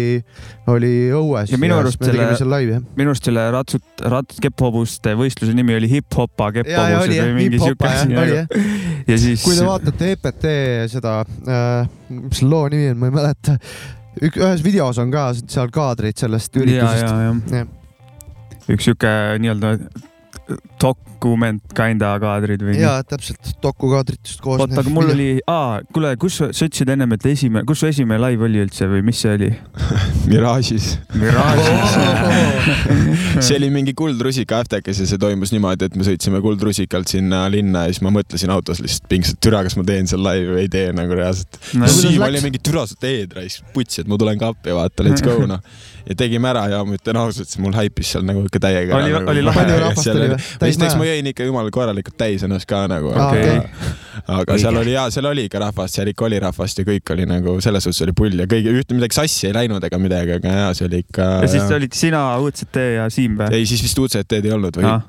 [0.73, 1.53] oli õues.
[1.53, 2.87] Ja minu arust selle- seal laivi jah.
[2.99, 8.17] minu arust selle ratsut, rat-, kepphobuste võistluse nimi oli hip-hopa kepphobused või mingi siuke asi
[9.09, 10.49] ja siis kui te vaatate EPT
[10.95, 13.57] seda äh,, mis loo nimi on, ma ei mäleta.
[14.29, 17.75] ühes videos on ka seal kaadrid sellest üritusest.
[18.69, 19.13] üks siuke
[19.43, 19.77] nii-öelda
[20.81, 22.77] dokument kinda kaadrid või?
[22.81, 24.61] ja täpselt dokukaadritest koos.
[24.63, 27.89] oota, aga mul oli, aa, kuule, kus sa sa ütlesid ennem, et esimene, kus su
[27.91, 29.51] esimene live oli üldse või mis see oli?
[30.31, 30.87] Mirage'is.
[31.19, 31.97] Mirage'is.
[33.45, 37.87] see oli mingi kuldrusika aftekas ja see toimus niimoodi, et me sõitsime kuldrusikalt sinna linna
[37.87, 40.73] ja siis ma mõtlesin autos lihtsalt pingsalt, türa, kas ma teen seal laivi või ei
[40.73, 41.61] tee nagu reaalselt.
[41.79, 45.07] No Siim oli mingi türa sa teed raisk, putsi, et ma tulen ka appi, vaata,
[45.07, 45.61] let's go noh.
[46.09, 48.97] ja tegime ära ja ma ütlen ausalt, mul haipis seal nagu ikka täiega.
[48.97, 49.59] Oli- oli lahe.
[49.59, 50.38] palju rahvast oli või?
[50.69, 53.93] Esiteks ma jõin ikka jumala korralikult täis ennast ka nagu Aa, aga, okei.
[54.39, 57.27] aga seal oli jaa, seal oli ikka rahvast, seal ikka oli rahvast ja kõik oli
[57.29, 60.57] nagu selles suhtes oli pull ja kõige ühte midagi sassi ei läinud ega midagi, aga
[60.63, 61.29] jaa, see oli ikka.
[61.45, 63.53] ja siis olid sina, UCT ja Siim või?
[63.61, 65.07] ei, siis vist UCT-d ei olnud või Ah,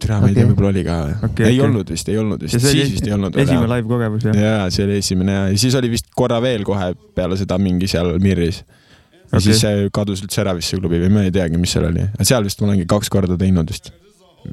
[0.00, 0.94] türa, ma ei tea, võib-olla oli ka.
[1.24, 1.60] Okei, ei okei.
[1.64, 4.36] olnud vist, ei olnud vist, ja siis vist ei olnud esimene live kogemus jah?
[4.36, 7.88] jaa, see oli esimene ja, ja siis oli vist korra veel kohe peale seda mingi
[7.88, 8.58] seal Mirris.
[8.60, 9.46] ja Okei.
[9.48, 12.04] siis see kadus üldse ära vist see klubi või ma ei teagi, mis seal oli,
[12.28, 13.88] seal vist ma olengi kaks korda teinud vist,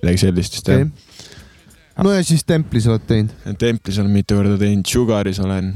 [0.01, 2.05] midagi sellist vist okei jah..
[2.05, 3.57] no ja siis templis oled teinud.
[3.59, 5.73] Templis olen mitu korda teinud, Sugaris olen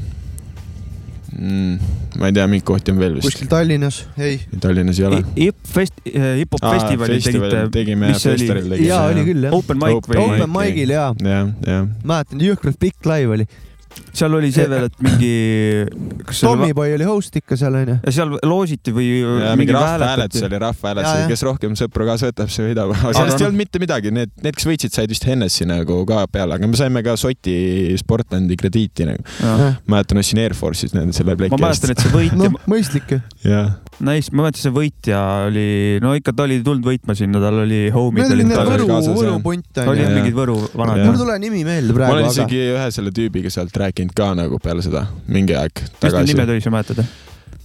[1.37, 1.77] mm,.
[2.19, 4.39] ma ei tea, mingi kohti on veel vist, kuskil Tallinnas, ei.
[4.63, 5.21] Tallinnas ei ole.
[5.37, 8.19] Hip fest-, hip-hop festivali tegite, tegime oli?
[8.23, 8.89] festivalil tegime.
[8.89, 9.55] jaa, oli küll jah.
[9.57, 10.53] open mic Open või Open?
[10.57, 11.89] mic'il jaa, jah, jah.
[12.03, 13.49] mäletan jõhkralt pikk live oli.
[14.17, 15.31] Seal oli see veel, et mingi,
[16.39, 17.97] Tommyboy oli host ikka seal onju.
[18.03, 19.09] ja seal loositi või
[19.59, 22.93] mingi rahvahääletus oli, rahvahääletus kes rohkem sõpru kaasa võtab, see võidab.
[22.95, 26.23] aga sellest ei olnud mitte midagi, need, need, kes võitsid, said vist Hennessy nagu ka
[26.31, 27.57] peale, aga me saime ka Soti
[27.99, 29.23] Sportlandi krediiti nagu.
[29.89, 33.21] mäletan, ostsin Air Force'is nende selle pleki ma mäletan, et see võitja noh, mõistlik ju.
[33.47, 35.69] jah, Nice, ma mäletan, see võitja oli,
[36.03, 38.89] no ikka ta oli tulnud võitma sinna, tal oli homid olid olid tal oli Võru,
[38.91, 39.39] kaasas, Võru jah.
[39.41, 40.11] punt olid onju Jah..
[40.19, 41.07] mingid Võru vanad Jah.
[41.07, 44.13] mul ei tule nimi meelde ma praegu, olen aga isegi ühe selle tüübiga sealt rääkinud
[44.17, 46.53] ka nagu peale seda mingi aeg mis need tagasi nimed.
[46.53, 47.01] olid, sa mäletad?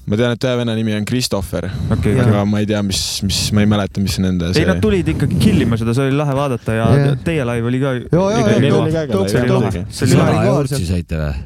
[0.08, 2.00] ma tean, et ühe venna nimi on Christopher, okei, Jah.
[2.00, 2.18] okei.
[2.24, 5.36] aga ma ei tea, mis, mis, ma ei mäleta, mis nende ei, nad tulid ikkagi
[5.42, 7.16] kill ima seda, see oli lahe vaadata ja Jah.
[7.28, 7.96] teie live oli ka.
[8.08, 10.94] See oli lahe eurtsi seal.
[10.96, 11.40] saite või?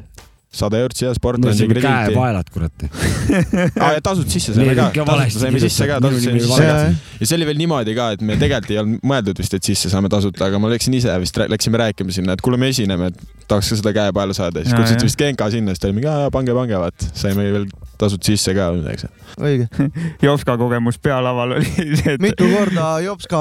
[0.57, 1.87] Sada eurtsi ja mul on Sportlandi krediiti.
[1.87, 2.87] käepaelad, kurat.
[3.83, 6.77] aa, ja tasud sisse saime ka, valesti saime sisse ka, tasud saime sisse ka
[7.21, 9.91] ja see oli veel niimoodi ka, et me tegelikult ei olnud mõeldud vist, et sisse
[9.93, 13.47] saame tasuta, aga ma läksin ise vist, läksime rääkima sinna, et kuule, me esineme, et
[13.49, 14.63] tahaks ka seda käepaela saada.
[14.63, 17.09] siis kutsuti vist Genka sinna, siis ta oli mingi, pange, pange, vaat.
[17.17, 17.67] saime veel
[17.97, 19.91] tasud sisse ka või midagi õige.
[20.27, 23.39] Jopska kogemus pealaval oli see, et mitu korda Jopska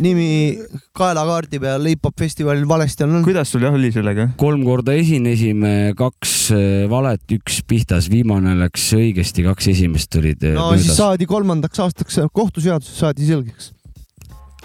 [0.00, 0.56] nimi
[0.96, 3.26] kaelakaardi peal hip-hop festivalil valesti on olnud.
[3.26, 4.28] kuidas sul jah oli sellega?
[4.40, 10.56] kolm korda esinesime, kaks äh, valet, üks pihtas, viimane läks õigesti, kaks esimest tulid äh,
[10.56, 10.98] no möödas siis.
[11.00, 13.72] saadi kolmandaks aastaks kohtuseaduses saadi selgeks.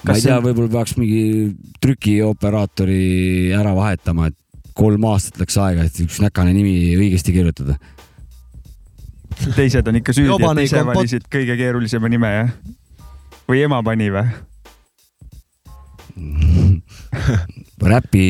[0.03, 1.21] ma Kas ei tea, võib-olla peaks mingi
[1.83, 4.37] trükioperaatori ära vahetama, et
[4.77, 7.77] kolm aastat läks aega, et üks näkane nimi õigesti kirjutada.
[9.55, 12.53] teised on ikka süüdi, et ise valisid kõige keerulisema nime jah?
[13.47, 14.27] või ema pani või?
[17.91, 18.25] räpi,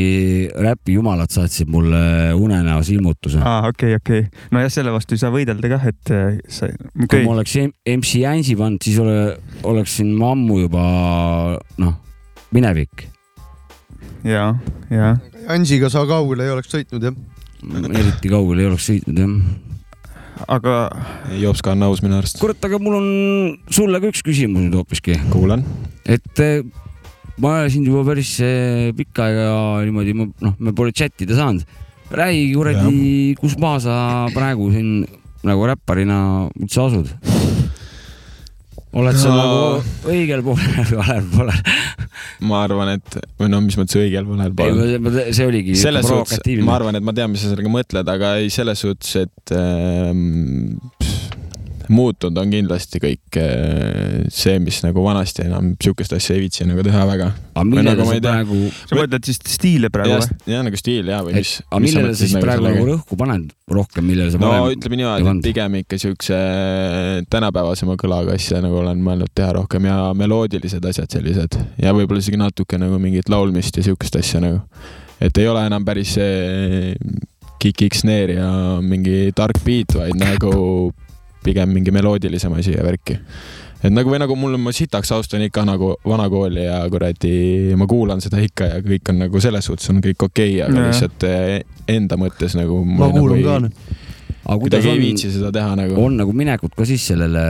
[0.55, 3.39] räpijumalad saatsid mulle unenäos ilmutuse.
[3.43, 4.25] aa, okei, okei.
[4.51, 7.55] nojah, selle vastu ei saa võidelda kah, et äh, sa, kui okei ma oleks
[7.97, 10.83] MC Ansi pannud, siis ole, oleksin ma ammu juba
[11.81, 11.95] noh,
[12.55, 13.07] minevik.
[14.27, 14.51] ja,
[14.91, 15.15] ja
[15.47, 17.15] Ansiga sa kaugele ei oleks sõitnud jah?
[17.87, 19.37] eriti kaugele ei oleks sõitnud jah.
[20.57, 20.75] aga
[21.39, 22.41] Jopska on aus minu arust.
[22.43, 23.07] kurat, aga mul on
[23.71, 25.63] sulle ka üks küsimus nüüd hoopiski, kuulan.
[26.03, 26.67] et eh,
[27.43, 29.47] ma sind juba päris eh, pikka aega
[29.85, 31.65] niimoodi, noh, me pole chat ida saanud.
[32.11, 33.95] räägi kuradi, kus maha sa
[34.33, 35.03] praegu siin
[35.47, 36.19] nagu räpparina
[36.55, 37.09] üldse asud?
[38.97, 39.35] oled sa No.
[39.37, 41.59] nagu õigel poolel või valel poolel?
[42.47, 45.33] ma arvan, et või no mis mõttes õigel poolel poolel.
[45.35, 46.77] see oligi selles suhtes, ma.
[46.79, 50.79] arvan, et ma tean, mis sa sellega mõtled, aga ei selles suhtes, et ähm,
[51.93, 56.83] muutunud on kindlasti kõik eh, see, mis nagu vanasti enam sihukest asja ei viitsi nagu
[56.85, 57.29] teha väga.
[57.53, 60.37] aga millele nagu sa praegu, sa mõtled siis stiile praegu või?
[60.53, 61.53] ja nagu stiil ja, või mis.
[61.69, 65.31] aga millele sa siis praegu nagu rõhku paned rohkem, millele sa no varem ütleme niimoodi,
[65.31, 66.41] et pigem ikka siukse
[67.33, 72.39] tänapäevasema kõlaga asja nagu olen mõelnud teha rohkem ja meloodilised asjad sellised ja võib-olla isegi
[72.41, 74.61] natuke nagu mingit laulmist ja siukest asja nagu.
[75.21, 76.95] et ei ole enam päris see
[77.57, 78.49] kick-kick snare ja
[78.83, 80.91] mingi tark beat, vaid nagu
[81.43, 83.19] pigem mingi meloodilisem asi ja värki.
[83.83, 88.21] et nagu või nagu mul, ma sitaks austan ikka nagu vanakooli ja kuradi, ma kuulan
[88.21, 90.91] seda ikka ja kõik on nagu selles suhtes on kõik okei okay,, aga Jaa.
[90.91, 93.81] lihtsalt eh, enda mõttes nagu ma kuulan ka nüüd.
[94.47, 95.95] Aga kuidas kuidagi ei on, viitsi seda teha nagu.
[95.99, 97.41] on nagu minekut ka siis sellele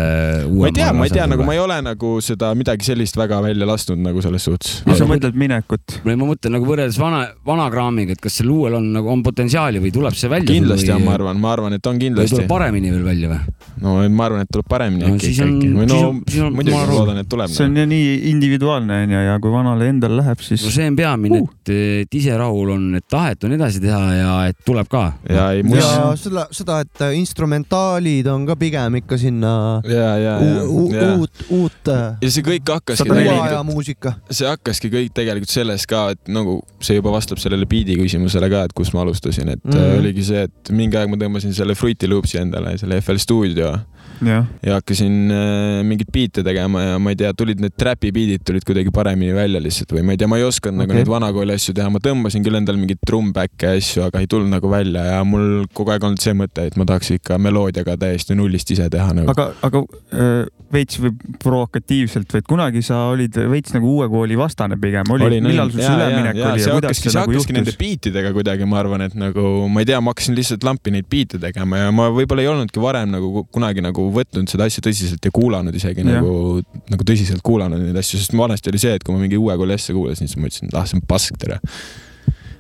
[0.49, 3.37] ma ei tea, ma ei tea, nagu ma ei ole nagu seda midagi sellist väga
[3.45, 4.79] välja lasknud nagu selles suhtes.
[4.87, 5.99] mis sa mõtled minekut?
[6.05, 9.21] või ma mõtlen nagu võrreldes vana, vana kraamiga, et kas sel uuel on nagu, on
[9.25, 10.49] potentsiaali või tuleb see välja?
[10.49, 12.49] kindlasti on, ma arvan, ma arvan, et on või kindlasti tuleb.
[12.49, 13.55] paremini veel välja või?
[13.85, 15.69] no ma arvan, et tuleb paremini No äkki siis ikka on- äkki.
[15.77, 17.53] või no on- siis on- ma muidugi arvan- loodan, et tuleb.
[17.53, 20.95] see on ju nii individuaalne onju ja kui vanale endal läheb, siis no see on
[20.97, 21.69] peamine Uh., et,
[22.07, 25.01] et ise rahul on, et tahet on edasi teha ja et tuleb ka.
[25.29, 29.53] ja ei, ja seda, seda, et instrumentaalid on ka pigem ikka sinna
[29.87, 30.87] ja, ja, ja, u-
[31.19, 34.15] uut, uut ja see kõik hakkaski uue aja muusika.
[34.31, 38.65] see hakkaski kõik tegelikult sellest ka, et nagu see juba vastab sellele beat'i küsimusele ka,
[38.67, 39.77] et kust ma alustasin, et mm.
[39.77, 39.99] -hmm.
[40.01, 43.83] oligi see, et mingi aeg ma tõmbasin selle Fruity Loopsi endale, selle FL Studio jah,
[44.25, 48.65] ja hakkasin äh, mingeid biite tegema ja ma ei tea, tulid need trapi beat'id tulid
[48.67, 51.01] kuidagi paremini välja lihtsalt või ma ei tea, ma ei osanud nagu Okei.
[51.01, 54.53] neid vanakooli asju teha, ma tõmbasin küll endale mingeid trumm-back'e ja asju, aga ei tulnud
[54.53, 58.37] nagu välja ja mul kogu aeg olnud see mõte, et ma tahaks ikka meloodiaga täiesti
[58.37, 59.33] nullist ise teha nagu.
[59.33, 64.37] aga, aga äh, veits või provokatiivselt või et kunagi sa olid veits nagu uue kooli
[64.39, 67.71] vastane pigem, oli, millal sul see üleminek oli ja see kuidas see nagu hakkaski nende
[67.71, 67.79] juhtus?
[67.81, 71.39] biitidega kuidagi, ma arvan, et nagu ma ei tea, ma hakkasin lihtsalt lampi neid biite
[71.41, 75.33] tegema ja ma võib-olla ei olnudki varem nagu kunagi nagu võtnud seda asja tõsiselt ja
[75.33, 76.17] kuulanud isegi Jah.
[76.17, 79.55] nagu, nagu tõsiselt kuulanud neid asju, sest vanasti oli see, et kui ma mingi uue
[79.59, 81.59] kooli asja kuulasin, siis ma ütlesin, et ah, see on pask tere.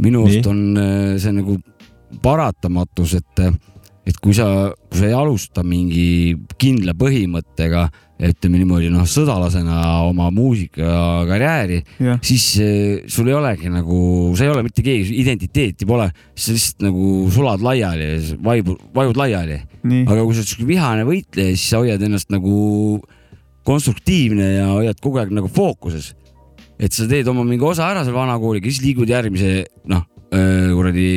[0.03, 1.57] minu arust on äh, see nagu
[2.23, 3.43] paratamatus, et,
[4.07, 4.47] et kui sa,
[4.87, 7.87] kui sa ei alusta mingi kindla põhimõttega,
[8.27, 9.75] ütleme niimoodi noh, sõdalasena
[10.07, 13.99] oma muusikakarjääri, jah, siis eh, sul ei olegi nagu,
[14.37, 18.09] sa ei ole mitte keegi, identiteeti pole, sa lihtsalt nagu sulad laiali,
[18.47, 19.59] vaibud, vajud laiali.
[19.83, 22.57] aga kui sa oled siuke vihane võitleja, siis sa hoiad ennast nagu
[23.67, 26.13] konstruktiivne ja hoiad kogu aeg nagu fookuses.
[26.79, 31.07] et sa teed oma mingi osa ära seal vanakooliga, siis liigud järgmise noh, kuradi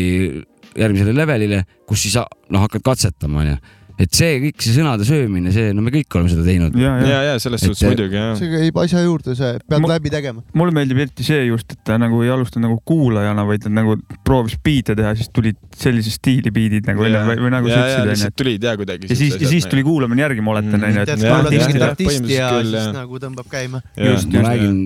[0.79, 2.17] järgmisele levelile, kus siis
[2.51, 3.59] noh hakkad katsetama onju.
[4.01, 6.77] et see kõik see sõnade söömine, see no me kõik oleme seda teinud.
[6.81, 8.31] ja, ja ja, ja selles suhtes muidugi jah.
[8.39, 10.41] see käib asja juurde, see pead Ma- läbi tegema.
[10.57, 13.99] mulle meeldib eriti see just, et ta nagu ei alustanud nagu kuulajana, vaid ta nagu
[14.25, 17.83] proovis biite teha, siis tulid sellise stiili biidid nagu välja või, või nagu sa ja,
[17.83, 18.37] ja ütlesid onju lihtsalt.
[18.41, 19.11] tulid ja kuidagi.
[19.13, 20.89] ja siis, ja siis tuli kuulamine järgi, ma oletan Mm.
[20.95, 23.83] onju, tead, kuulad mingit artisti ja põhimõtteliselt küll, siis nagu tõmbab käima.
[23.99, 24.81] just, ma just, räägin,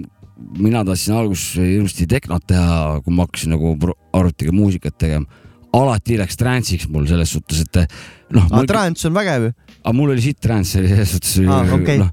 [0.59, 3.77] mina tahtsin alguses hirmsasti tehnot teha, kui ma hakkasin nagu
[4.11, 5.27] arvutiga muusikat tegema.
[5.81, 7.83] Alati läks trance'iks mul selles suhtes, et
[8.35, 9.53] noh, aga trance on vägev ju.
[9.83, 12.01] aga mul oli siit trance oli selles suhtes Aa, okei.
[12.03, 12.11] noh,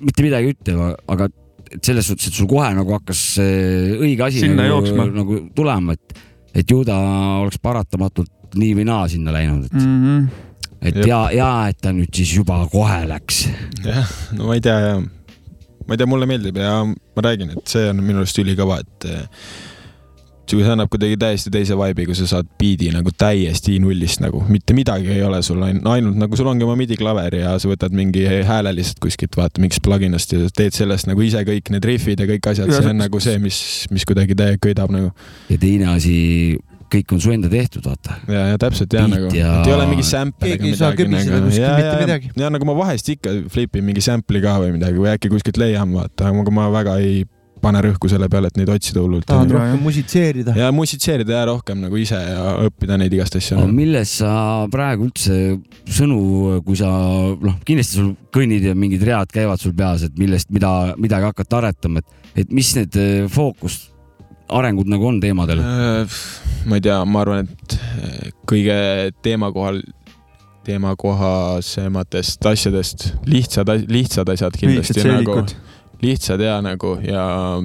[0.00, 1.28] mitte midagi ütlema, aga
[1.68, 4.80] et selles suhtes, et sul kohe nagu hakkas see õige asi nagu,
[5.12, 6.20] nagu tulema, et,
[6.62, 6.96] et ju ta
[7.42, 9.98] oleks paratamatult nii või naa sinna läinud, et mm.
[10.04, 10.28] -hmm.
[10.80, 11.06] et Jep.
[11.10, 13.46] ja, ja et ta nüüd siis juba kohe läks.
[13.84, 17.66] jah, no ma ei tea ja ma ei tea, mulle meeldib ja ma räägin, et
[17.68, 19.26] see on minu arust ülikõva, et eh,
[20.56, 24.40] see annab kuidagi täiesti teise vibe'i, kui sa saad biidi nagu täiesti nullist nagu.
[24.48, 27.68] Mitte midagi ei ole sul ainult, ainult nagu sul ongi oma midi klaver ja sa
[27.68, 31.84] võtad mingi hääle lihtsalt kuskilt vaata mingist plugin'ist ja teed sellest nagu ise kõik need
[31.84, 33.60] riffid ja kõik asjad, Ja see on nagu see, mis,
[33.92, 35.12] mis kuidagi täiega köidab nagu.
[35.52, 36.58] Ja teine asi,
[36.88, 38.16] kõik on su enda tehtud, vaata.
[38.32, 40.92] ja, ja täpselt ja Beat nagu, ja- et ei ole mingi sample Keegi ei saa
[40.96, 42.30] kõbiseda kuskil mitte midagi.
[42.40, 45.92] ja nagu ma vahest ikka flipin mingi sample'i ka või midagi või äkki kuskilt leian
[45.92, 47.26] vaata, aga ma väga ei
[47.68, 49.26] pane rõhku selle peale, et neid otsida hullult.
[49.28, 50.54] tahad Ja, rohkem musitseerida.
[50.58, 53.74] ja musitseerida ja rohkem nagu ise ja õppida neid igast asju nagu..
[53.76, 54.32] milles sa
[54.72, 55.58] praegu üldse
[55.98, 56.20] sõnu,
[56.66, 60.94] kui sa noh, kindlasti sul kõnnid ja mingid read käivad sul peas, et millest, mida,
[61.00, 63.80] midagi hakata aretama, et, et mis need eh, fookus,
[64.48, 65.62] arengud nagu on teemadel?
[65.62, 66.18] Äh,
[66.68, 68.76] ma ei tea, ma arvan, et äh, kõige
[69.24, 69.82] teema kohal,
[70.68, 75.40] teemakohasematest asjadest lihtsad, lihtsad asjad kindlasti nagu.
[76.02, 77.22] Lihtsad ja nagu ja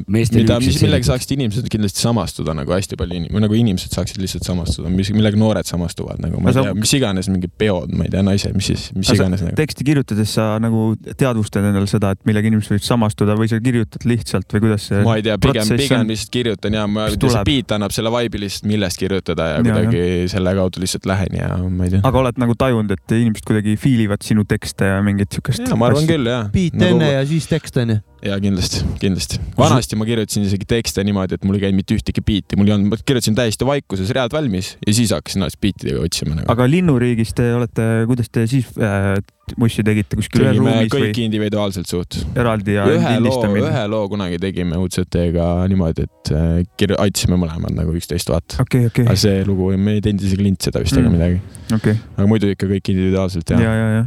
[0.08, 4.18] Meeste mida, mis, millega saaksid inimesed kindlasti samastuda nagu hästi palju inim-, nagu inimesed saaksid
[4.24, 7.94] lihtsalt samastuda, mis, millega noored samastuvad nagu, ma ei sa- tea, mis iganes mingid peod,
[7.94, 9.56] ma ei tea, naised, mis siis, mis sa- iganes nagu.
[9.60, 14.08] teksti kirjutades sa nagu teadvustad endale seda, et millega inimesed võivad samastuda või sa kirjutad
[14.10, 16.12] lihtsalt või kuidas see ma ei tea, pigem, pigem on?
[16.14, 20.28] lihtsalt kirjutan ja ma, see beat annab selle vibe'i lihtsalt, millest kirjutada ja Ja, kuidagi
[20.34, 22.02] selle kaudu lihtsalt lähen ja ma ei tea.
[22.04, 25.76] aga oled nagu tajunud, et inimesed kuidagi feel ivad sinu tekste ja mingit siukest ja
[25.80, 26.08] ma arvan.
[26.10, 26.50] küll jah.
[26.54, 28.00] beat nagu, enne ja siis tekst onju.
[28.24, 29.40] Ja kindlasti, kindlasti.
[29.58, 32.76] vanasti ma kirjutasin isegi tekste niimoodi, et mul ei käinud mitte ühtegi biiti, mul ei
[32.78, 36.48] olnud, ma kirjutasin täiesti vaikuses read valmis ja siis hakkasin ennast biitidega otsima nagu.
[36.54, 39.18] aga Linnuriigis te olete, kuidas te siis äh,
[39.60, 42.22] mussi tegite kuskil ühes ruumis kõik või individuaalselt suht.
[42.40, 47.76] eraldi ja ühe loo, ühe loo kunagi tegime UCT-ga niimoodi, et äh, kirju-, aitasime mõlemad
[47.76, 48.64] nagu üksteist vaata.
[48.64, 51.02] okei, okei aga, see lugu, me ei teinud isegi lint seda vist Mm.
[51.02, 51.40] ega midagi,
[51.74, 54.04] okei, aga muidu ikka kõik individuaalselt ja, jah ja, ja.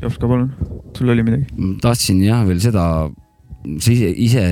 [0.00, 0.50] Jopska, palun,
[0.96, 1.46] sul oli midagi?
[1.82, 2.84] tahtsin jah veel seda,
[3.84, 4.44] sa ise, ise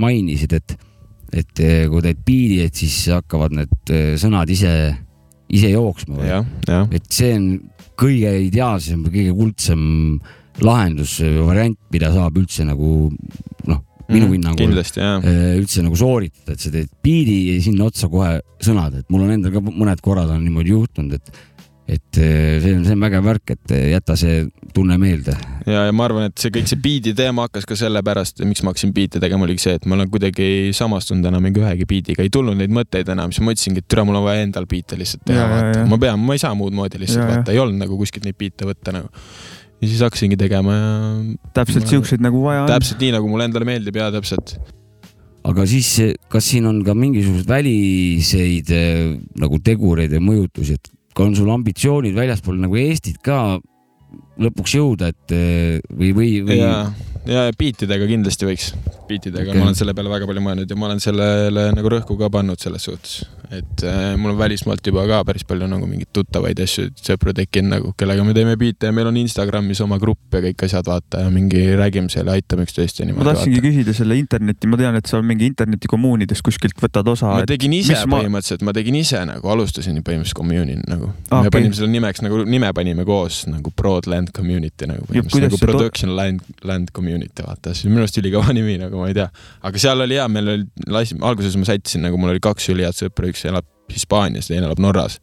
[0.00, 0.76] mainisid, et,
[1.32, 4.74] et eh, kui teed biidi, et siis hakkavad need eh, sõnad ise,
[5.50, 6.30] ise jooksma või?
[6.94, 7.48] et see on
[7.98, 9.82] kõige ideaalsem kõige kuldsem
[10.62, 11.16] lahendus,
[11.48, 13.08] variant, mida saab üldse nagu
[13.68, 13.80] noh,
[14.12, 15.24] minu hinnangul kindlasti jah.
[15.26, 19.26] eh, üldse nagu sooritada, et sa teed biidi ja sinna otsa kohe sõnad, et mul
[19.26, 21.42] on endal ka mõned korrad on niimoodi juhtunud, et
[21.92, 24.42] et eh, see on, see on vägev värk, et eh, jäta see
[24.74, 25.34] tunne meelde.
[25.66, 28.72] ja, ja ma arvan, et see kõik see biidi teema hakkas ka sellepärast, miks ma
[28.72, 32.32] hakkasin biite tegema, oligi see, et ma olen kuidagi samastunud enam mingi ühegi biidiga, ei
[32.32, 35.26] tulnud neid mõtteid enam, siis ma mõtlesingi, et türa, mul on vaja endal biite lihtsalt
[35.28, 38.28] teha, vaata ma pean, ma ei saa muud moodi lihtsalt vaata, ei olnud nagu kuskilt
[38.28, 39.10] neid biite võtta nagu.
[39.82, 40.92] ja siis hakkasingi tegema ja
[41.58, 42.70] täpselt siukseid nagu vaja on.
[42.72, 44.56] täpselt nii, nagu mulle endale meeldib ja täpselt.
[45.44, 45.92] aga siis,
[46.32, 49.06] kas siin on ka mingisuguseid väliseid eh,
[49.42, 53.58] nagu tegureid ja mõjutusi, et on sul ambitsioonid väljaspool nagu Eestit ka
[54.42, 56.86] lõpuks jõuda, et eh, või, või, või ja,
[57.26, 58.72] ja biitidega kindlasti võiks,
[59.08, 62.16] biitidega okay., ma olen selle peale väga palju mõelnud ja ma olen sellele nagu rõhku
[62.18, 66.10] ka pannud selles suhtes, et äh, mul on välismaalt juba ka päris palju nagu mingeid
[66.16, 70.34] tuttavaid asju, sõpru tekkinud nagu, kellega me teeme biite ja meil on Instagramis oma grupp
[70.34, 73.28] ja kõik asjad, vaata ja mingi räägime seal ja aitame üksteist ja ma niimoodi.
[73.30, 77.46] tahtsingi küsida selle interneti, ma tean, et sa mingi internetikommuunides kuskilt võtad osa ma.
[77.46, 81.48] tegin ise mis ma- põhimõtteliselt, ma tegin ise nagu alustasin põhimõtteliselt community'ni nagu Ah, me
[81.48, 81.58] okei.
[81.60, 86.40] panime selle nimeks nagu nime panime koos nagu Broadland Community nagu põhimõtteliselt nagu Production Land,
[86.64, 89.28] Land Community vaata, see on minu arust ülikõva nimi nagu ma ei tea.
[89.62, 92.96] aga seal oli hea, meil oli, lasin, alguses ma sättisin nagu mul oli kaks ülihead
[92.98, 95.18] sõpra, üks elab Hispaanias, teine elab Norras.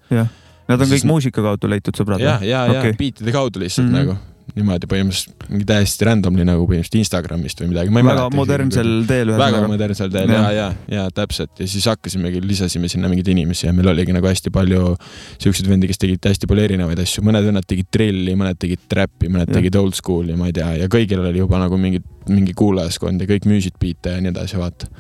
[0.70, 2.94] Nad on Siis- kõik muusika kaudu leitud sõbrad ja, ja, ja Okei.
[3.00, 4.06] biitide kaudu lihtsalt mm -hmm.
[4.06, 7.94] nagu niimoodi põhimõtteliselt mingi täiesti randomly nagu põhimõtteliselt Instagramist või midagi.
[7.94, 9.72] väga modernsel teel väga ühesõnaga.
[9.74, 13.92] modernsel teel ja, ja, ja täpselt ja siis hakkasimegi, lisasime sinna mingeid inimesi ja meil
[13.94, 14.96] oligi nagu hästi palju
[15.42, 19.30] siukseid vendi, kes tegid hästi palju erinevaid asju, mõned vennad tegid trilli, mõned tegid trap'i,
[19.32, 19.60] mõned Jah.
[19.60, 23.30] tegid old school'i, ma ei tea, ja kõigil oli juba nagu mingi, mingi kuulajaskond ja
[23.30, 24.92] kõik müüsid biite ja nii edasi, vaata.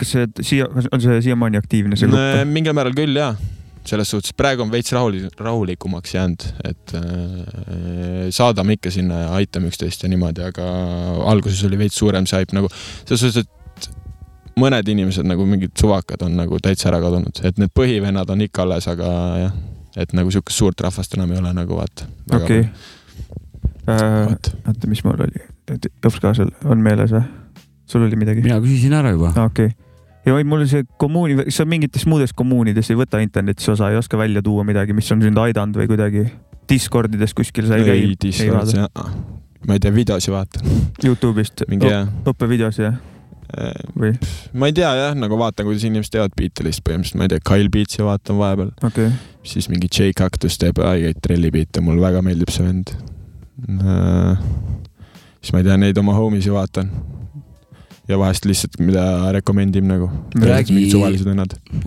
[0.00, 2.44] kas see siia, on see siiamaani aktiivne see grupp?
[2.50, 3.34] mingil määral küll jaa,
[3.90, 9.70] selles suhtes praegu on veits rahul, rahulikumaks jäänud, et äh, saadame ikka sinna ja aitame
[9.70, 10.66] üksteist ja niimoodi, aga
[11.30, 13.90] alguses oli veits suurem see haip nagu selles suhtes, et
[14.60, 18.64] mõned inimesed nagu mingid suvakad on nagu täitsa ära kadunud, et need põhivennad on ikka
[18.66, 19.10] alles, aga
[19.44, 19.58] jah,
[20.00, 22.08] et nagu siukest suurt rahvast enam ei ole nagu vaata.
[22.36, 22.64] okei.
[23.90, 24.52] Äh, vot.
[24.66, 25.46] oota, mis mul oli?
[26.04, 27.22] Jopskasel on meeles või?
[27.90, 28.44] sul oli midagi?
[28.46, 29.32] mina küsisin ära juba.
[29.46, 29.72] okei.
[30.26, 34.18] Ja vaid mul see kommuuni, sa mingites muudes kommuunides ei võta internetis osa, ei oska
[34.20, 36.26] välja tuua midagi, mis on sind aidanud või kuidagi?
[36.70, 39.14] Discordides kuskil sa ei käi ei, Discordis jah,
[39.66, 41.64] ma ei tea, videosi vaatan, Youtube'ist
[42.30, 42.98] õppevideosi jah,
[43.98, 44.12] või?
[44.52, 47.44] ma ei tea jah, nagu vaatan, kuidas inimesed teevad biite lihtsalt põhimõtteliselt, ma ei tea,
[47.52, 49.38] Kyle Beatsi vaatan vahepeal, okei okay..
[49.54, 52.92] siis mingi J Cactus teeb haigeid trellibiite, mulle väga meeldib see vend.
[55.40, 56.92] siis ma ei tea, neid oma homes'i vaatan.
[58.10, 59.04] Ja vahest lihtsalt, mida
[59.36, 60.10] rekomendib nagu.
[60.34, 60.74] Räägi-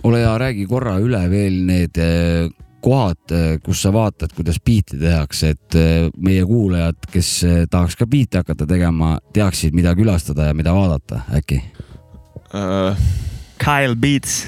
[0.02, 2.48] ole hea, räägi korra üle veel need eh,
[2.84, 3.32] kohad,
[3.64, 7.30] kus sa vaatad, kuidas biite tehakse, et eh, meie kuulajad, kes
[7.70, 11.62] tahaks ka biite hakata tegema, teaksid, mida külastada ja mida vaadata äkki.
[13.58, 14.44] Kyle Beats.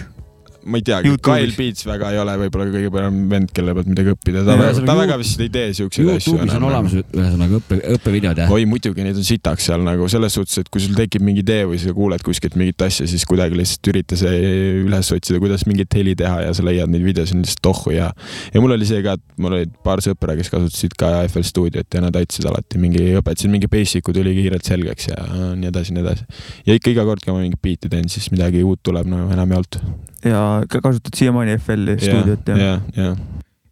[0.67, 1.13] Ma ei teagi.
[1.23, 4.73] Kyle Beats väga ei ole võib-olla kõige parem vend, kelle pealt midagi õppida, ta Ja,
[4.89, 8.53] ta väga vist ei tee siukseid asju Youtube'is on olemas ühesõnaga õppe, õppevideod jah?
[8.57, 11.67] oi muidugi, neid on sitaks seal nagu selles suhtes, et kui sul tekib mingi idee
[11.71, 14.41] või sa kuuled kuskilt mingit asja, siis kuidagi lihtsalt ürita see
[14.83, 18.11] üles otsida, kuidas mingit heli teha ja sa leiad neid videosid lihtsalt tohhu ja
[18.55, 21.99] ja mul oli see ka, et mul olid paar sõpra, kes kasutasid ka FL stuudiot
[21.99, 25.23] ja nad aitasid alati mingi, õpetasid mingi basic ud ülikiirelt selgeks ja
[25.55, 26.27] nii edasi, nii edasi.
[26.67, 29.53] ja ikka iga kord, kui ma mingit biiti teen, siis midagi uut tuleb, no enam
[29.53, 29.81] ei olnud.
[30.25, 32.79] Ja ka kasutad siiamaani FL-i stuudiot ja, ja.
[32.97, 33.17] ja, ja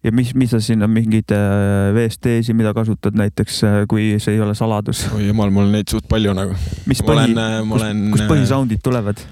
[0.05, 4.53] ja mis, mis sa sinna mingeid äh, VST-si, mida kasutad näiteks, kui see ei ole
[4.57, 6.53] saladus, oi jumal, mul on neid suht palju nagu.
[6.85, 9.23] mis põhi ma olen, kust põhisoundid tulevad?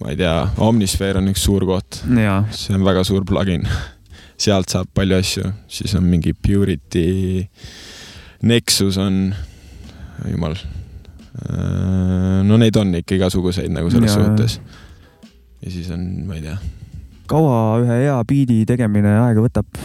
[0.00, 3.66] ma ei tea, Omnisphere on üks suur koht, see on väga suur plugin.
[4.44, 7.44] sealt saab palju asju, siis on mingi Purity,
[8.46, 9.28] Nexus on,
[10.30, 10.56] jumal.
[12.46, 14.22] no neid on ikka igasuguseid nagu selles jaa.
[14.22, 14.60] suhtes.
[15.64, 16.56] Ja siis on, ma ei tea.
[17.30, 19.80] kaua ühe hea biidi tegemine aega võtab?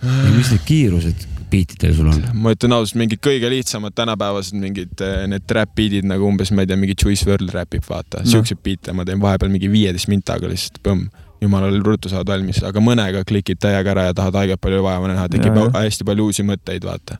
[0.00, 2.20] mis need kiirused biitidel sul on?
[2.40, 6.64] ma ütlen ausalt, mingid kõige lihtsamad tänapäevased mingid eh, need trap beat'id nagu umbes, ma
[6.64, 8.30] ei tea, mingi Juice WRLD räpib, vaata No.
[8.36, 11.10] siukseid biite ma teen vahepeal mingi viieteist mintaga lihtsalt, põmm.
[11.40, 15.28] jumalal ruttu saad valmis, aga mõnega klikid täiega ära ja tahad haigelt palju vaeva näha,
[15.32, 15.68] tekib ja.
[15.78, 17.16] hästi palju uusi mõtteid, vaata.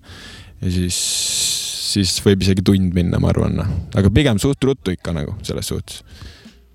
[0.61, 0.99] ja siis,
[1.95, 3.73] siis võib isegi tund minna, ma arvan, noh.
[3.97, 6.05] aga pigem suht ruttu ikka nagu selles suhtes.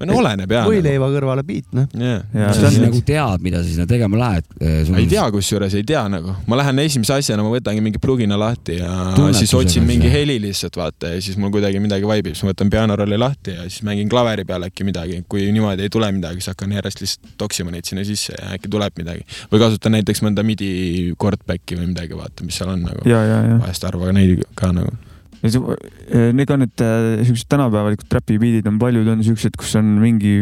[0.03, 0.65] No oleneb jaa.
[0.67, 1.88] võileiva kõrvale beat, noh.
[1.95, 4.49] jah sa nagu tead, mida sa sinna tegema lähed?
[4.60, 8.79] ei tea, kusjuures ei tea nagu, ma lähen esimese asjana, ma võtangi mingi plugina lahti
[8.81, 10.15] ja Tunnetusega siis otsin mingi see.
[10.17, 13.69] heli lihtsalt vaata ja siis mul kuidagi midagi vaibib, siis ma võtan pianorolli lahti ja
[13.69, 17.33] siis mängin klaveri peal äkki midagi, kui niimoodi ei tule midagi, siis hakkan järjest lihtsalt
[17.39, 19.23] toksima neid sinna sisse ja äkki tuleb midagi.
[19.52, 20.69] või kasutan näiteks mõnda midi
[21.15, 23.08] chordback'i või midagi, vaata, mis seal on nagu.
[23.08, 23.60] ja, ja, ja.
[23.63, 24.91] vahest harva neid ka nagu.
[25.46, 30.41] Need on need äh, siuksed tänapäevalikud trapi biidid on paljud on siuksed, kus on mingi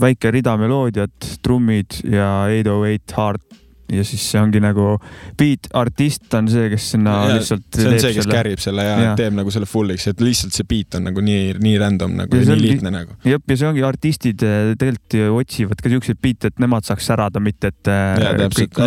[0.00, 3.60] väike rida meloodiat, trummid ja 808 hard
[3.90, 4.92] ja siis see ongi nagu
[5.38, 8.36] beat, artist on see, kes sinna Ja, lihtsalt see on see, kes selle.
[8.36, 11.56] kärib selle ja, ja teeb nagu selle full'iks, et lihtsalt see beat on nagu nii,
[11.62, 13.16] nii random nagu Ja ja nii lihtne nagu.
[13.26, 17.10] jah, ja see ongi artistid eh, tegelikult ju otsivad ka siukseid biite, et nemad saaks
[17.10, 18.78] särada, mitte et ja beatid,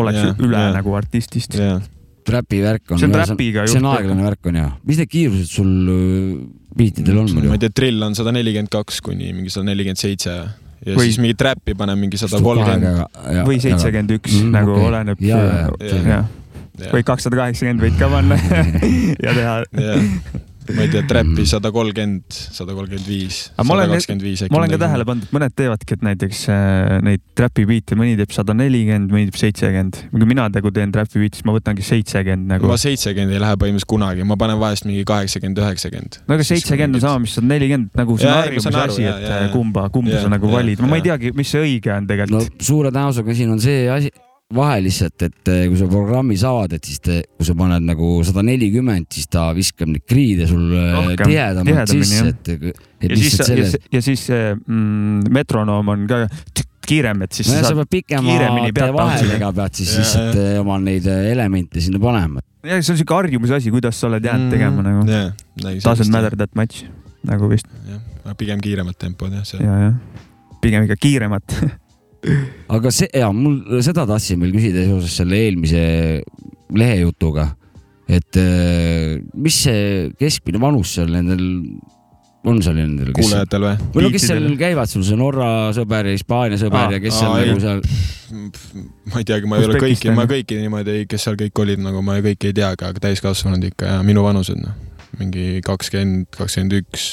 [0.00, 0.74] oleks jaa, üle jaa.
[0.74, 1.58] nagu artistist.
[2.28, 3.00] Trapi värk on.
[3.00, 4.68] See on trapiga see on juht- aeglane värk on ja.
[4.86, 6.46] mis need kiirused sul äh,
[6.78, 7.60] biitidel on ma muidu ei?
[7.66, 11.34] tea, drill on sada nelikümmend kaks kuni mingi sada nelikümmend seitse ja Või- siis mingi
[11.34, 13.44] trap'i panen mingi sada kolmkümmend.
[13.48, 14.86] või seitsekümmend üks Mm, nagu okei.
[14.92, 15.24] oleneb.
[15.26, 16.08] Jaa, selge.
[16.12, 18.38] jah, või kakssada kaheksakümmend võid ka panna
[19.26, 19.56] ja teha.
[20.76, 21.46] Ma ei tea, trap'i Mm.
[21.48, 24.52] sada kolmkümmend, sada kolmkümmend viis, sada olen- kakskümmend viis äkki.
[24.52, 28.16] ma olen ka tähele pannud, et mõned teevadki, et näiteks äh, neid trapi biite, mõni
[28.20, 30.00] teeb sada nelikümmend, mõni teeb seitsekümmend.
[30.10, 32.76] kui mina nagu teen trapi biiti, siis ma võtangi seitsekümmend nagu ma.
[32.76, 36.20] seitsekümmend ei lähe põhimõtteliselt kunagi, ma panen vahest mingi kaheksakümmend, üheksakümmend.
[36.28, 39.42] no aga seitsekümmend on sama, mis sada nelikümmend, nagu see on aru, asi, et jaa,
[39.46, 40.80] äh, kumba, kumba Jaa, sa nagu jaa, valid.
[40.80, 42.62] ma ei teagi, mis see õige on no tegelikult.
[42.62, 44.10] suure tõenäosusega siin on see asi,
[44.54, 48.06] vahe lihtsalt, et eh, kui sa programmis avad, et siis te, kui sa paned nagu
[48.24, 52.30] sada nelikümmend, siis ta viskab neid kriide sul eh, Rohkem, tihedamalt sisse, jah.
[52.32, 53.66] et, et ja siis, lihtsalt ja,
[53.98, 56.22] ja siis see mm, metronoom on ka
[56.88, 61.08] kiirem, et siis nojah, sa pead kiiremini pikemate vahedega pead siis lihtsalt eh, oma neid
[61.12, 62.40] elemente sinna panema.
[62.64, 64.30] ja see on siuke harjumuse asi, kuidas sa oled Mm.
[64.32, 65.04] jäänud tegema nagu.
[65.12, 65.28] jah,
[65.84, 66.86] Doesn't matter that much
[67.28, 68.00] nagu vist jah,
[68.40, 69.60] pigem kiiremad tempod jah, see.
[69.60, 70.24] ja, jah.
[70.64, 71.52] pigem ikka kiiremat.
[72.76, 75.84] aga see ja mul seda tahtsin veel küsida seoses selle eelmise
[76.74, 77.52] lehejutuga,
[78.08, 81.46] et eh, mis see keskmine vanus seal nendel
[82.48, 83.86] on seal nendel, kes kuulajatel või?
[83.94, 87.16] või no kes seal käivad sul, see Norra sõber ja Hispaania sõber Aa, ja kes
[87.16, 87.50] aa, seal ei.
[87.50, 87.80] nagu seal,
[89.12, 92.02] ma ei teagi, ma ei ole kõiki, ma kõiki niimoodi, kes seal kõik olid, nagu
[92.06, 94.76] ma kõiki ei tea, aga täiskasvanud ikka ja minu vanused noh,
[95.18, 97.08] mingi kakskümmend, kakskümmend üks,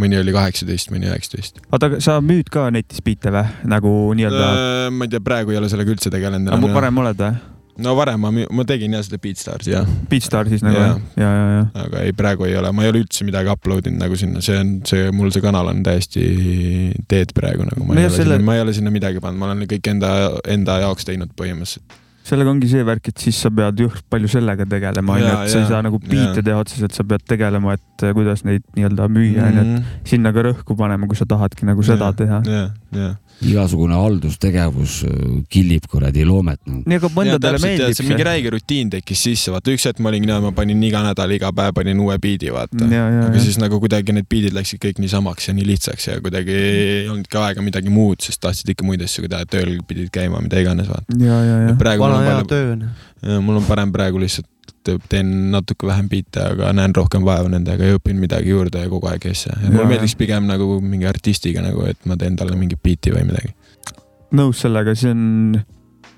[0.00, 1.60] mõni oli kaheksateist, mõni üheksateist.
[1.70, 3.44] oota, aga sa müüd ka netis biite või?
[3.68, 4.48] nagu nii-öelda,
[4.92, 7.36] ma ei tea, praegu ei ole sellega üldse tegelenud aga varem oled või?
[7.84, 10.96] no varem ma, ma tegin jah seda Beatstars jah, Beatstar siis nagu jah?
[11.20, 11.66] ja, ja, ja.
[11.84, 14.56] aga ei, praegu ei ole, ma ei ole üldse midagi upload inud nagu sinna, see
[14.60, 16.24] on see, mul see kanal on täiesti
[17.10, 19.50] dead praegu nagu, ma ei ole selle- sinna, ma ei ole sinna midagi pannud, ma
[19.50, 20.12] olen kõik enda,
[20.56, 22.02] enda jaoks teinud põhimõtteliselt.
[22.26, 25.60] Sellega ongi see värk, et siis sa pead jõhk palju sellega tegelema, onju, et sa
[25.60, 29.46] ei saa nagu biite teha otseselt, sa pead tegelema, et äh, kuidas neid nii-öelda müüa,
[29.50, 32.42] onju, et sinna ka rõhku panema, kui sa tahadki nagu seda teha.
[32.50, 33.14] jah, jah.
[33.44, 35.16] Igasugune haldustegevus äh,
[35.52, 36.82] killib kuradi loomet nagu..
[36.88, 38.06] nii, aga mõndadele meeldib see.
[38.08, 41.34] mingi räige rutiin tekkis sisse, vaata üks hetk ma olin nii, ma panin iga nädal,
[41.36, 42.80] iga päev panin uue biidi, vaata.
[42.88, 46.56] aga ja, siis nagu kuidagi need biidid läksid kõik niisamaks ja nii lihtsaks ja kuidagi
[46.56, 50.40] ei olnudki aega midagi muud, sest tahtsid ikka muid asju ka teha, tööl pidid käima,
[50.44, 51.20] mida iganes, vaata.
[51.20, 51.78] ja, ja, ja.
[51.80, 54.48] praegu mul vana on hea palju, mul on parem praegu lihtsalt
[55.10, 59.10] teen natuke vähem biite, aga näen rohkem vaeva nendega ja õpin midagi juurde ja kogu
[59.10, 59.56] aeg asja.
[59.66, 63.54] mulle meeldiks pigem nagu mingi artistiga nagu, et ma teen talle mingit biiti või midagi.
[64.36, 65.60] nõus sellega, see on,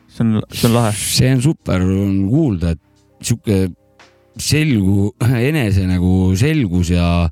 [0.09, 0.95] see on, see on lahe.
[0.97, 3.61] see on super on kuulda, et sihuke
[4.39, 7.29] selgu, enese nagu selgus ja.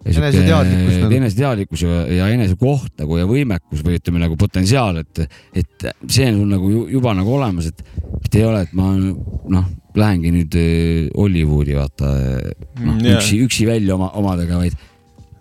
[0.00, 1.12] Eneseteadlikkus nagu.
[1.18, 5.20] eneseteadlikkus ja, ja enesekoht nagu ja võimekus või ütleme nagu potentsiaal, et,
[5.52, 7.82] et see on sul nagu ju- juba nagu olemas, et
[8.22, 9.66] mitte ei ole, et ma noh,
[10.00, 13.18] lähengi nüüd eh, Hollywoodi vaata noh Mm, jaa.
[13.18, 14.72] üksi, üksi välja oma omadega, vaid,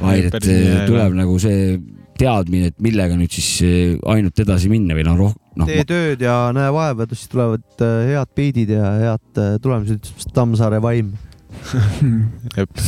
[0.01, 1.79] vaid et päris eh, tuleb nagu see
[2.19, 6.19] teadmine, et millega nüüd siis eh, ainult edasi minna või noh, roh-, noh, tee tööd
[6.27, 11.13] ja näe vaeva, siis tulevad head beat'id ja head tulemused, Tammsaare vaim.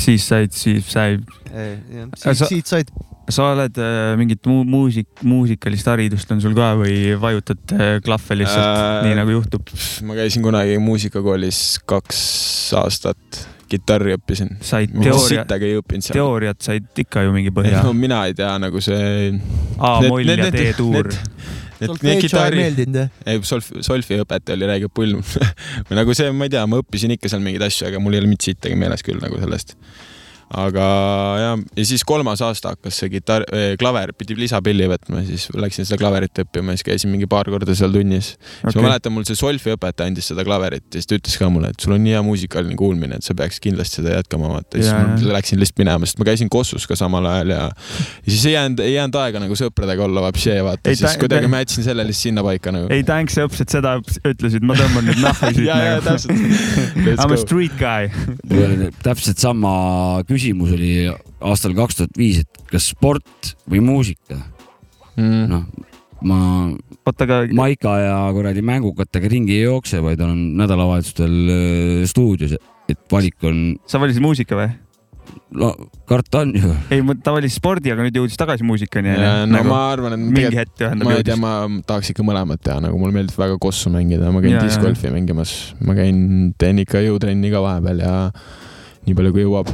[0.04, 2.92] Siis said, siis sai, siit, sa- siit said,
[3.32, 8.38] sa oled äh, mingit mu muusik, muusikalist haridust on sul ka või vajutad äh, klahve
[8.42, 9.72] lihtsalt äh, nii nagu juhtub?
[10.08, 12.22] ma käisin kunagi muusikakoolis kaks
[12.82, 13.42] aastat,
[13.72, 14.58] kitarri õppisin.
[14.66, 15.46] said teooria,
[16.12, 17.96] teooriat said ikka ju mingi põhja no.
[17.96, 19.32] mina ei tea nagu see.
[19.80, 21.12] A-moll ja D-tuur.
[21.82, 22.66] Kitarri,
[23.30, 25.18] ei solf, solfi õpetaja oli räige pull.
[25.88, 28.24] või nagu see, ma ei tea, ma õppisin ikka seal mingeid asju, aga mul ei
[28.24, 29.78] ole mitte sittagi meeles küll nagu sellest.
[30.52, 30.86] Aga
[31.40, 33.46] ja, ja siis kolmas aasta hakkas see kitarr,
[33.80, 37.94] klaver pidi lisapilli võtma, siis läksin seda klaverit õppima, siis käisin mingi paar korda seal
[37.96, 38.72] tunnis okay..
[38.72, 41.50] siis ma mäletan, mul see solfi õpetaja andis seda klaverit ja siis ta ütles ka
[41.54, 44.76] mulle, et sul on nii hea muusikaline kuulmine, et sa peaks kindlasti seda jätkama, vaata.
[44.76, 45.32] siis ma jah.
[45.38, 48.84] läksin lihtsalt minema, sest ma käisin Kossus ka samal ajal ja, ja siis ei jäänud,
[48.84, 52.76] ei jäänud aega nagu sõpradega olla, vapsi, vaata, siis kuidagi ma jätsin selle lihtsalt sinnapaika
[52.76, 52.92] nagu.
[52.92, 53.96] ei, thanks õppisid seda,
[54.28, 56.12] ütlesid, ma tõmban nüüd nahvi siit ja, ja nagu.
[56.12, 56.36] täpselt.
[57.02, 58.92] I m a street guy.
[59.02, 59.72] täpselt sama
[60.28, 60.92] küsimus oli
[61.40, 64.42] aastal kaks tuhat viis, et kas sport või muusika,
[65.20, 65.42] Mm.
[65.52, 65.66] noh,
[66.24, 66.38] ma
[67.04, 72.56] oota, aga Maika ja kuradi mängukatega ringi ei jookse, vaid olen nädalavahetustel stuudios,
[72.90, 74.70] et valik on, sa valisid muusika või?
[75.52, 75.72] no
[76.08, 76.72] karta on ju.
[76.94, 79.12] ei, ta valis spordi, aga nüüd jõudis tagasi muusikani.
[79.12, 81.54] ja no nagu, ma arvan, et mingi hetk ühendab ma ei tea, ma
[81.88, 85.96] tahaks ikka mõlemat teha, nagu mulle meeldib väga kossu mängida, ma käin discgolfi mängimas, ma
[85.98, 88.16] käin, teen ikka jõutrenni ka vahepeal ja
[89.08, 89.72] nii palju kui jõuab,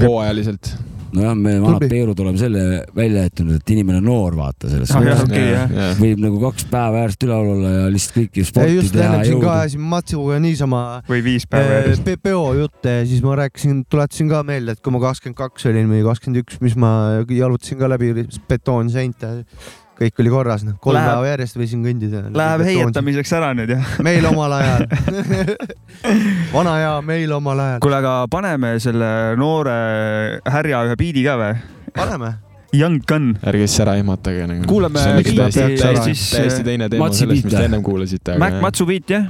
[0.00, 0.72] hooajaliselt.
[1.12, 1.82] nojah, me vanad.
[1.92, 2.60] Peerud oleme selle
[2.96, 5.20] välja jätnud, et inimene on noor, vaata selles Ah, suhtes.
[5.26, 5.74] okei, jah.
[6.00, 9.50] võib nagu kaks päeva järjest üleval olla ja lihtsalt kõiki sporti just teha siin ka
[9.58, 12.08] ajasin Matsuga niisama või viis päeva eh, järjest.
[12.24, 16.00] peojutte ja siis ma rääkisin, tuletasin ka meelde, et kui ma kakskümmend kaks olin või
[16.08, 16.94] kakskümmend üks, mis ma
[17.28, 18.14] jalutasin ka läbi
[18.48, 19.34] betoonseinte,
[20.02, 22.24] kõik oli korras, noh, kolm päeva järjest võisin kõndida.
[22.36, 23.96] Läheb heietamiseks ära nüüd jah.
[24.06, 24.86] meil omal ajal.
[26.56, 27.82] vana hea meil omal ajal.
[27.84, 29.76] kuule, aga paneme selle noore
[30.50, 31.52] härja ühe biidi ka või?
[31.96, 32.34] paneme.
[32.72, 33.34] Young Gun.
[33.44, 34.64] ärge siis ära ehmatage nagu.
[34.68, 38.38] Kuulame biiti täiesti, ja täiesti, siis, täiesti teine teema Matsi sellest, mis te ennem kuulasite.
[38.40, 39.28] Mac, Matsu biit jah?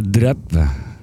[0.00, 0.46] Trap.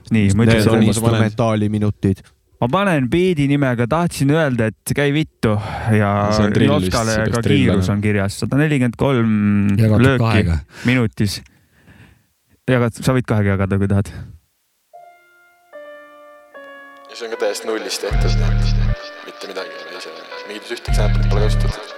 [0.09, 5.53] nii, ma Need ütlesin ma panen biidi nimega, tahtsin öelda, et käi vittu
[5.93, 6.14] ja
[6.55, 6.89] peaks
[7.36, 9.36] ka kiirus on kirjas, sada nelikümmend kolm
[9.78, 10.58] lööki kahega.
[10.89, 11.41] minutis.
[12.68, 14.10] jagad, sa võid kahega jagada, kui tahad.
[17.10, 18.41] ja see on ka täiesti nullist tehtud,
[19.28, 20.18] mitte midagi ei ole ise,
[20.49, 21.95] mingit ühtegi sample'it pole kasutatud.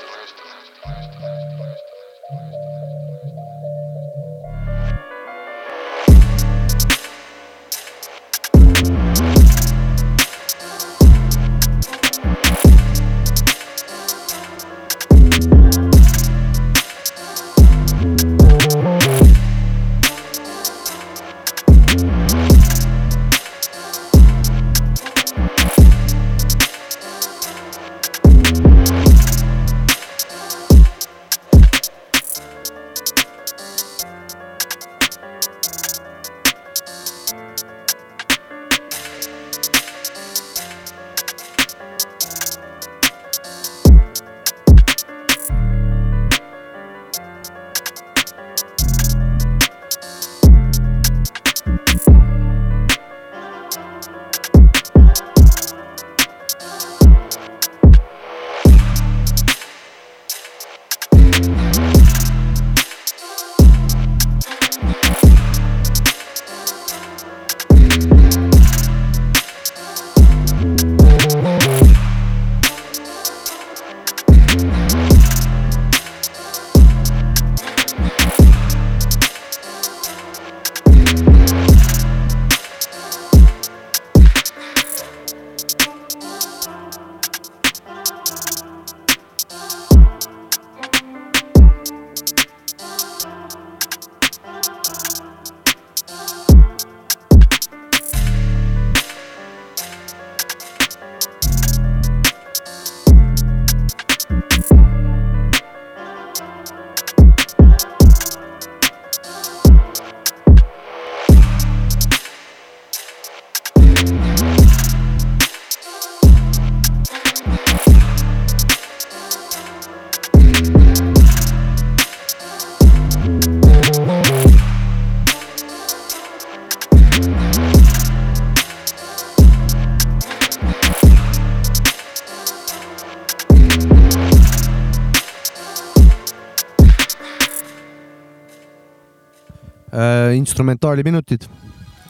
[140.60, 141.48] Instrumentaaliminutid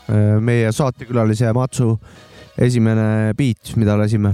[0.09, 0.39] äh,.
[0.41, 1.93] meie saatekülalise Matsu
[2.59, 4.33] esimene beat, mida lasime.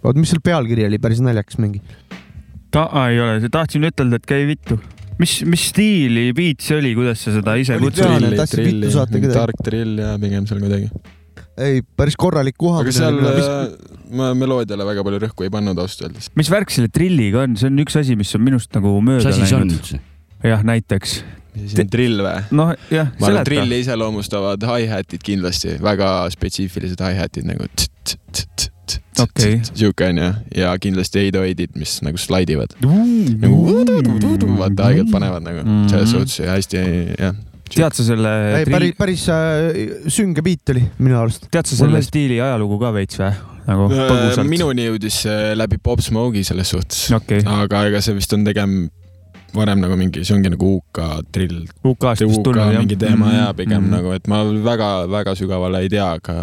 [0.00, 1.82] oot, mis seal pealkiri oli, päris naljakas mingi.
[2.72, 4.78] ta ei ole, tahtsin ütelda, et käi vittu.
[5.20, 9.28] mis, mis stiili beat see oli, kuidas sa seda ise kutsusid?
[9.34, 10.88] tark drill ja pigem seal kuidagi.
[11.60, 13.44] ei, päris korralik aga seal kuhamine.
[13.52, 16.32] äh, ma meloodiale väga palju rõhku ei pannud ausalt öeldes.
[16.40, 19.36] mis värk selle trilliga on, see on üks asi, mis on minust nagu mis mööda
[19.36, 19.94] läinud.
[20.40, 21.20] jah, näiteks.
[21.52, 22.42] See on drill või?
[22.58, 27.68] noh, jah, ma arvan, trilli iseloomustavad hi-hatid kindlasti, väga spetsiifilised hi-hatid nagu.
[29.22, 29.60] Okei.
[29.68, 32.74] sihuke onju ja kindlasti eidoidid, mis nagu slaidivad.
[32.82, 33.60] nagu
[34.58, 36.82] vaata haigelt panevad nagu selles suhtes ja hästi
[37.20, 37.36] jah.
[37.72, 39.26] tead sa selle ei, päris, päris
[40.12, 41.46] sünge beat oli minu arust.
[41.52, 43.30] tead sa selle stiili ajalugu ka veits või?
[43.68, 44.48] nagu põgusalt?
[44.50, 45.22] Minuni jõudis
[45.60, 48.80] läbi Pop Smoke'i selles suhtes, okei, aga ega see vist on tegem
[49.54, 50.98] varem nagu mingi, see ongi nagu UK
[51.34, 52.80] drill, UK-st vist UK tulnud jah?
[52.80, 53.90] mingi teema ja pigem Mhm.
[53.92, 56.36] nagu, et ma väga-väga sügavale ei tea, aga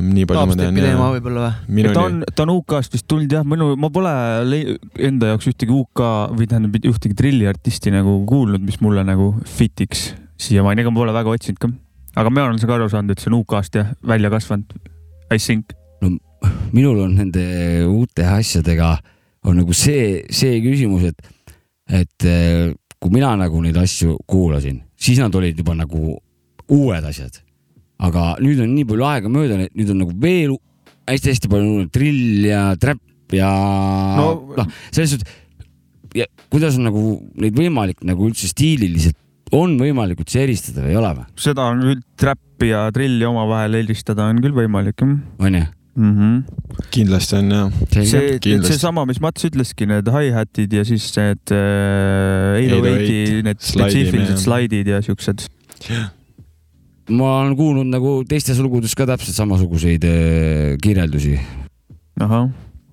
[0.00, 1.84] nii palju ma tean teema võib-olla või?
[1.92, 4.14] ta on, ta on UK-st vist tulnud jah, minu, ma pole
[4.48, 6.04] le- enda jaoks ühtegi UK
[6.38, 11.30] või tähendab ühtegi trilliartisti nagu kuulnud, mis mulle nagu fit'iks siiamaani, ega ma pole väga
[11.36, 11.68] otsinud ka.
[12.16, 14.72] aga mina olen ka aru saanud, et see on UK-st jah välja kasvanud.
[15.32, 15.72] I think.
[16.72, 17.42] minul on nende
[17.88, 18.98] uute asjadega
[19.44, 21.20] on nagu see, see küsimus, et,
[21.88, 26.16] et eh, kui mina nagu neid asju kuulasin, siis nad olid juba nagu
[26.72, 27.40] uued asjad.
[28.04, 30.56] aga nüüd on nii palju aega mööda, nüüd on nagu veel
[31.08, 33.00] hästi-hästi palju drill ja trap
[33.32, 33.50] ja
[34.18, 35.36] No- noh, selles suhtes,
[36.14, 37.04] ja kuidas on nagu
[37.40, 39.18] neid võimalik nagu üldse stiililiselt
[39.54, 43.78] on võimalik üldse eristada või ei ole või, seda on küll trappi ja trilli omavahel
[43.78, 45.64] helistada on küll võimalik jah onju?
[45.96, 46.12] mm.
[46.18, 46.42] -hmm.
[46.90, 47.72] kindlasti on jah.
[47.92, 54.90] see, seesama, mis Mats ütleski, need hi-hatid ja siis need äh, 808 need spetsiifilised slaidid
[54.90, 55.46] ja siuksed.
[57.10, 61.34] ma olen kuulnud nagu teistes lugudes ka täpselt samasuguseid eh, kirjeldusi
[62.20, 62.48] ahah,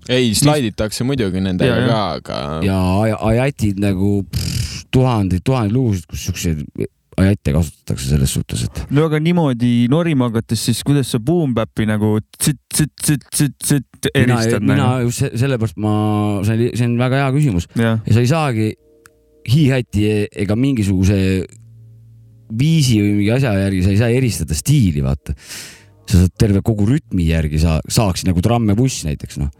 [0.10, 1.88] ei, slaiditakse muidugi nendega ja.
[1.88, 4.26] ka, aga ja aj- ajatid nagu
[4.91, 6.66] tuhandeid, tuhandeid lugusid, kus siukseid
[7.20, 12.14] ajatte kasutatakse selles suhtes, et no aga niimoodi norima hakates, siis kuidas sa boom-bap'i nagu
[12.39, 15.09] tsit-tsit-tsit-tsit mina, eristad mina nagu?
[15.09, 15.95] just se- sellepärast ma,
[16.47, 18.70] see on väga hea küsimus jah, ja sa ei saagi
[19.51, 20.07] hi-hati
[20.43, 21.20] ega mingisuguse
[22.57, 25.36] viisi või mingi asja järgi, sa ei saa eristada stiili, vaata.
[26.12, 29.51] sa saad terve kogu rütmi järgi sa saaks nagu trammebuss näiteks noh.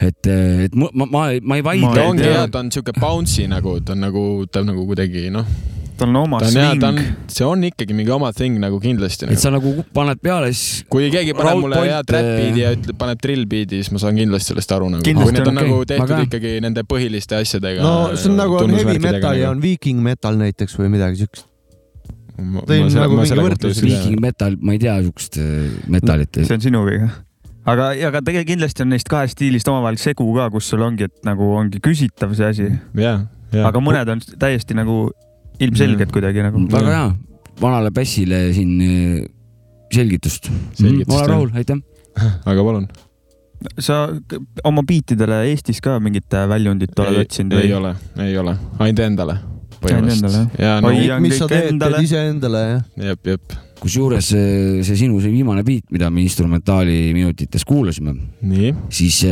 [0.00, 0.30] et,
[0.66, 2.36] et ma, ma, ma, ei ta vaidle ongi tea.
[2.38, 5.48] jah, ta on siuke bouncy nagu, ta on nagu, ta on nagu kuidagi noh,
[6.00, 8.80] tal on oma ta on ta on swing., see on ikkagi mingi oma thing nagu
[8.82, 9.42] kindlasti et nagu..
[9.42, 12.98] sa nagu paned peale, siis kui keegi paneb mulle hea trap eh, beat'i ja ütleb,
[13.02, 15.04] paneb drill beat'i, siis ma saan kindlasti sellest aru nagu.
[15.04, 16.26] Kui need on on nagu tehtud hea.
[16.28, 17.84] ikkagi nende põhiliste asjadega.
[17.84, 21.48] no see on nagu on heavy metal ja on viiking metal näiteks või midagi siukest.
[22.40, 23.80] ma, tõin ma selle, nagu ma mingi tea.
[23.84, 26.40] viiking metal, ma ei tea siukest äh, metalit.
[26.40, 27.12] see on sinu viga.
[27.72, 31.26] aga, aga tegelikult kindlasti on neist kahest stiilist omavahel segu ka, kus sul ongi, et
[31.26, 33.66] nagu ongi küsitav see asi, jah, jah.
[33.70, 35.02] aga mõned on täiesti nagu
[35.60, 36.14] ilmselged Mm.
[36.14, 36.64] kuidagi nagu.
[36.72, 37.04] väga hea,
[37.60, 39.28] vanale Bassile siin äh,
[39.92, 40.50] selgitust.
[40.78, 41.30] Selgitust, olen jah.
[41.34, 41.80] rahul, aitäh.
[42.50, 42.88] aga palun.
[43.78, 44.08] sa
[44.64, 47.74] oma biitidele Eestis ka mingit väljundit oled otsinud ei või?
[47.76, 47.94] ole,
[48.24, 49.36] ei ole, ainult endale.
[49.88, 52.02] Jep, mis sa kõik teed, endale.
[52.04, 52.82] iseendale jah.
[53.10, 58.74] jep, kusjuures see, see sinu see viimane beat, mida me instrumentaali minutites kuulasime, nii.
[58.92, 59.22] siis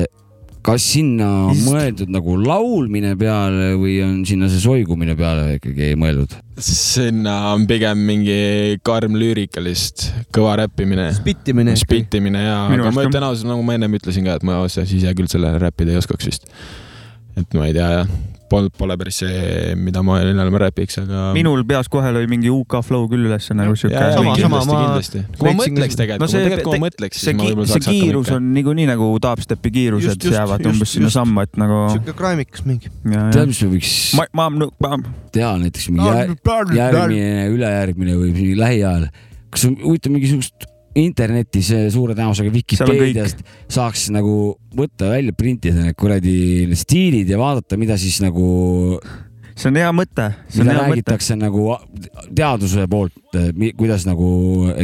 [0.68, 5.94] kas sinna on Ist- mõeldud nagu laulmine peale või on sinna see soigumine peale ikkagi
[5.98, 6.36] mõeldud?
[6.58, 11.12] sinna on pigem mingi karm lüürikalist kõva räppimine.
[11.14, 11.76] spittimine.
[11.78, 13.12] spittimine ja, aga ma ka.
[13.14, 16.26] tõenäoliselt nagu ma ennem ütlesin ka, et ma ausalt ise küll sellele räppida ei oskaks
[16.26, 16.50] vist.
[17.38, 18.10] et ma ei tea jah,
[18.50, 21.28] pole, pole päris see, mida ma olin räpiks, aga.
[21.36, 23.98] minul peas kohe lõi mingi UK flow küll üles nagu siuke.
[24.14, 26.88] Sama, kindlasti, sama, ma kui ma mõtleks tegelikult, No kui see- ma tegelikult, kui ma
[26.88, 30.28] mõtleks, see siis ma võib-olla see saaks kiirus hakkama on niikuinii nagu dubstepi kiirus, just,
[30.38, 31.82] jäävad umbes sinnasamma, et nagu.
[31.94, 32.92] siuke kraamikas mingi.
[33.04, 33.94] tead, mis me võiks
[35.32, 36.34] teha näiteks mingi jär,
[36.78, 39.08] järgmine, ülejärgmine või lähiajal.
[39.50, 40.68] kas on huvitav mingisugust
[40.98, 42.52] internetis eh, suure tõenäosusega.
[42.54, 44.34] Vikipeediast saaks nagu
[44.76, 46.36] võtta välja, printida need kuradi
[46.78, 48.46] stiilid ja vaadata, mida siis nagu,
[49.54, 50.94] see on hea mõte, see on mida hea mõte.
[50.94, 51.66] räägitakse nagu
[52.28, 53.38] teaduse poolt,
[53.78, 54.30] kuidas nagu,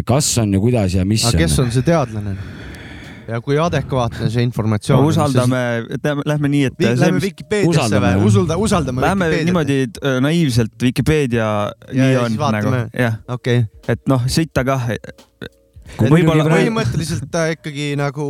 [0.07, 2.37] kas on ja kuidas ja mis aga kes on see teadlane?
[3.29, 5.61] ja kui adekvaatne see informatsioon usaldame,
[6.29, 8.27] lähme nii, et Lähme Vikipeediasse või?
[8.29, 11.49] usalda, usaldame Lähme niimoodi äh, naiivselt Vikipeedia
[11.93, 12.85] nii ja on siis vaatame.
[12.93, 14.91] nagu okei et noh, sitta kah
[15.99, 18.27] võib-olla põhimõtteliselt äh, ikkagi nagu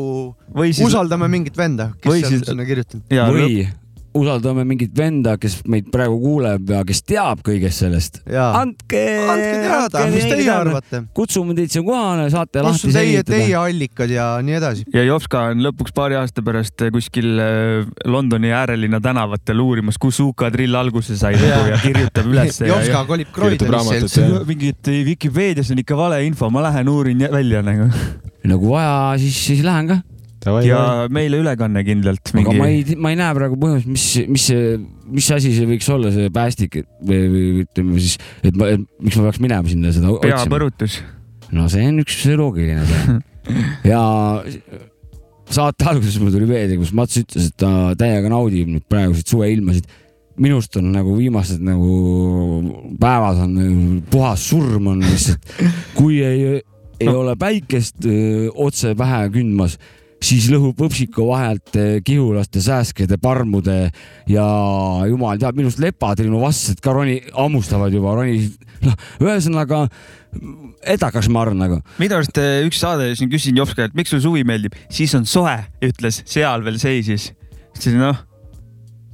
[0.54, 3.04] või siis usaldame mingit venda, kes siis- on sinna kirjutanud.
[3.10, 3.66] või
[4.14, 8.20] usaldame mingit venda, kes meid praegu kuuleb ja kes teab kõigest sellest.
[8.30, 9.02] andke,
[9.32, 10.48] andke teada, mis teie?
[10.54, 13.62] arvate, kutsume teid siia kohale, saate kus lahti on teie, selgitada.
[13.64, 14.86] allikad ja nii edasi.
[14.94, 20.46] ja Jopska on lõpuks paari aasta pärast kuskil äh, Londoni äärelinna tänavatel uurimas, kus UK
[20.54, 22.62] drill alguse sai nagu ja kirjutab üles.
[22.70, 23.34] Jopska kolib
[23.66, 24.40] jah..
[24.46, 27.90] mingit Vikipeedias on ikka valeinfo, ma lähen uurin välja nagu.
[28.44, 30.02] nagu vaja, siis, siis lähen ka.
[30.66, 30.80] Ja
[31.12, 32.32] meile ülekanne kindlalt.
[32.34, 34.76] aga ma ei, ma ei näe praegu põhjust, mis, mis see,
[35.14, 39.16] mis asi see võiks olla, see päästik et- või, või ütleme siis, et ma, miks
[39.20, 40.42] ma peaks minema sinna seda otsima.
[40.45, 41.01] peapõrutus.
[41.55, 43.18] no see on üks loogiline see.
[43.92, 44.01] ja
[45.55, 47.70] saate alguses mul tuli meelde, kus Mats ütles, et ta
[48.01, 49.84] täiega naudib nüüd praeguseid suveilmasid.
[50.40, 55.45] minust on nagu viimased nagu päevad on nagu puhas surm on lihtsalt,
[55.95, 56.40] kui ei,
[56.99, 57.20] ei No.
[57.20, 59.76] ole päikest öö, otse pähe kündmas,
[60.22, 63.78] siis lõhub võpsiku vahelt öö, kihulaste, sääskede, parmude
[64.30, 64.46] ja
[65.08, 68.48] jumal teab, minust lepatrinu vastsed ka roni, hammustavad juba, roni,
[68.84, 69.86] noh, ühesõnaga
[70.94, 71.80] edakas marn nagu.
[72.00, 75.26] minu arust äh, üks saade siin küsisin Jopska, et miks sulle suvi meeldib, siis on
[75.28, 77.32] soe, ütles, seal veel seisis.
[77.74, 78.22] ütlesin noh,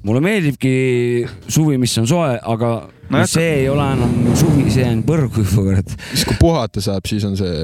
[0.07, 2.73] mulle meeldibki suvi, mis on soe, aga
[3.11, 5.95] No see ei ole enam suvi, see on põrg, kurat.
[6.13, 7.57] siis kui puhata saab, siis on see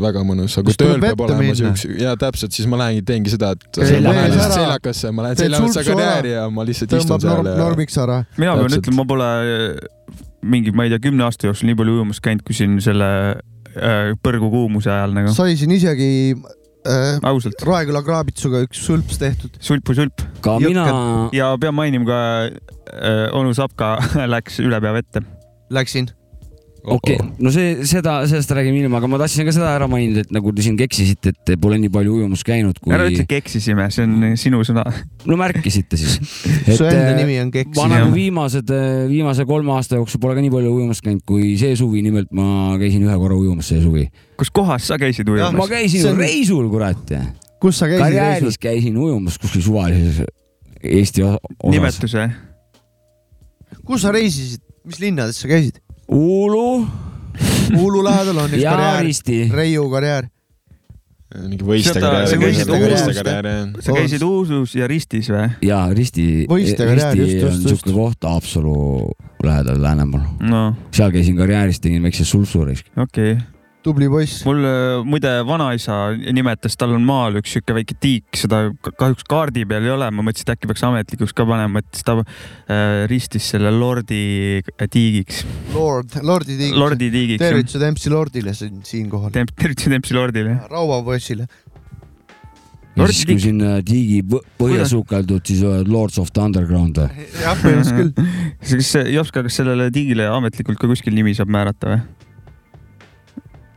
[0.00, 3.52] väga mõnus, aga kui tööl peab olema siukse, ja täpselt, siis ma lähengi teengi seda,
[3.52, 7.28] et Käid ma lähen lihtsalt seljakasse, ma lähen ära, karjääri ja ma lihtsalt istun tõmbab
[7.28, 8.18] norm, seal ja normiks ära.
[8.40, 10.18] mina pean ütlema, ma pole äh,
[10.54, 14.14] mingi, ma ei tea, kümne aasta jooksul nii palju ujumas käinud, kui siin selle äh,
[14.24, 16.14] põrgu kuumuse ajal nagu, sai siin isegi
[16.86, 17.18] äh,
[17.66, 19.56] Raeküla kraabitsuga üks sulps tehtud.
[19.60, 22.20] sulpu-sulp ka Jõkke- mina, ja pean mainima ka
[22.94, 23.96] äh, onu Sapka
[24.34, 25.24] läks üle pea vette.
[25.70, 26.10] Läksin.
[26.84, 30.24] Okei okay., no see, seda, sellest räägime hiljem, aga ma tahtsin ka seda ära mainida,
[30.24, 33.24] et nagu te siin keksisite, et te pole nii palju ujumas käinud, kui ära ütle,
[33.38, 34.84] eksisime, see on sinu sõna.
[35.24, 36.18] no märkisite siis.
[36.76, 37.76] su enda nimi on Keks.
[37.78, 38.72] ma nagu viimased,
[39.10, 42.76] viimase kolme aasta jooksul pole ka nii palju ujumas käinud kui see suvi, nimelt ma
[42.80, 44.06] käisin ühe korra ujumas see suvi.
[44.40, 45.68] kus kohas sa käisid ujumas ma?
[45.70, 46.20] käisin on...
[46.20, 47.14] reisul, kurat.
[47.62, 48.60] kus sa käisid karjääris reisil?
[48.68, 50.24] käisin ujumas kuskil suvalises
[50.84, 51.40] Eesti osas.
[51.72, 52.28] nimetuse?
[53.84, 55.83] kus sa reisisid, mis linnades sa käisid?
[56.08, 56.86] Uulu
[57.74, 59.38] Uulu lähedal on üks ja karjäär, Risti.
[59.52, 60.28] Reiu karjäär.
[61.34, 62.28] mingi võistlekarjäär.
[62.30, 65.48] Seda- sa käisid Uusus ja Ristis või?
[65.66, 67.88] ja Risti, Võiste karjäär, Risti just, on just, just.
[67.88, 68.76] siuke koht Haapsalu
[69.42, 70.28] lähedal Läänemaal.
[70.44, 70.62] no
[70.94, 72.84] seal käisin karjääris, tegin väikse sulpsuris.
[72.96, 73.53] okei okay..
[73.84, 74.40] Tubli poiss.
[74.48, 75.98] mul äh, muide vanaisa
[76.34, 80.08] nimetas, tal on maal üks sihuke väike tiik, seda ka- kahjuks kaardi peal ei ole,
[80.14, 84.22] ma mõtlesin, et äkki peaks ametlikuks ka panema, et ta äh, ristis selle lordi
[84.88, 86.78] tiigiks, Lord, Lordi tiig.
[86.80, 87.42] lordi tiigiks.
[87.44, 89.30] tervitused MC Lordile siin, siinkohal.
[89.34, 90.56] Tervitused Tempsi lordile.
[90.70, 91.46] Raua poissile.
[92.96, 97.26] ja siis, kui sinna tiigi põ- põhja sukeldud, siis oled Lords of the Underground või?
[97.42, 98.76] jah, põhimõtteliselt küll.
[98.80, 102.04] kas Jopska, kas sellele tiigile ametlikult ka kuskil nimi saab määrata või?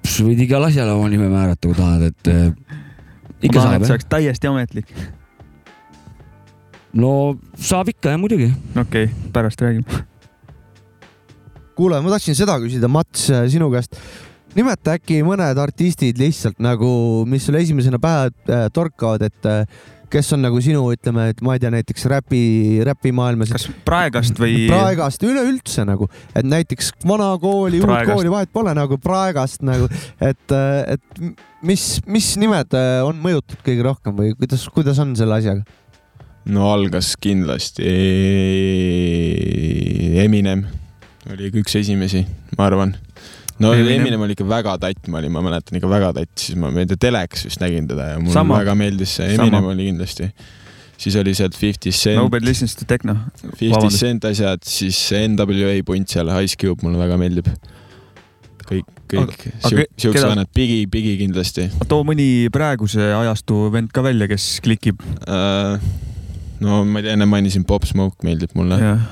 [0.08, 2.52] Sa võid igale asjale oma nime määrata, kui tahad, et äh,
[3.42, 4.94] ikka ma tahan, saab see oleks täiesti ametlik.
[6.98, 7.12] no
[7.56, 8.52] saab ikka jah, muidugi.
[8.76, 10.06] okei okay,, pärast räägime.
[11.78, 14.00] kuule, ma tahtsin seda küsida, Mats, sinu käest.
[14.58, 16.90] nimeta äkki mõned artistid lihtsalt nagu,
[17.30, 19.64] mis sulle esimesena pähe äh, torkavad, et äh,
[20.12, 22.42] kes on nagu sinu, ütleme, et ma ei tea, näiteks räpi,
[22.88, 23.52] räpimaailmas.
[23.56, 24.68] kas praegast või?
[24.72, 29.90] praegast üleüldse nagu, et näiteks vana kooli, uut kooli vahet pole nagu praegast nagu,
[30.24, 30.56] et,
[30.94, 31.22] et
[31.66, 35.66] mis, mis nimed äh, on mõjutatud kõige rohkem või kuidas, kuidas on selle asjaga?
[36.48, 37.84] no algas kindlasti
[40.24, 40.64] Eminem
[41.28, 42.24] oli üks esimesi,
[42.58, 42.96] ma arvan.
[43.64, 44.22] No Eminem.
[44.22, 47.48] Oli ikka väga tatt, ma olin, ma mäletan ikka väga tatt, siis ma, tea, telekas
[47.48, 48.62] vist nägin teda ja mulle Sama.
[48.62, 49.48] väga meeldis see, Sama.
[49.48, 50.30] Eminem oli kindlasti.
[50.98, 53.18] siis oli sealt Fifty Cent Nobody listens to techno.
[53.56, 53.90] Fifty.
[53.94, 57.50] Cent asjad, siis NWA punt seal, Ice Cube mulle väga meeldib.
[58.68, 59.46] kõik, kõik
[59.96, 65.00] siuksed vennad, Biggie, Biggie kindlasti too mõni praeguse ajastu vend ka välja, kes klikib.
[65.24, 65.80] uh,.
[66.60, 69.08] no ma ei tea, enne mainisin Pop Smoke meeldib mulle, jah,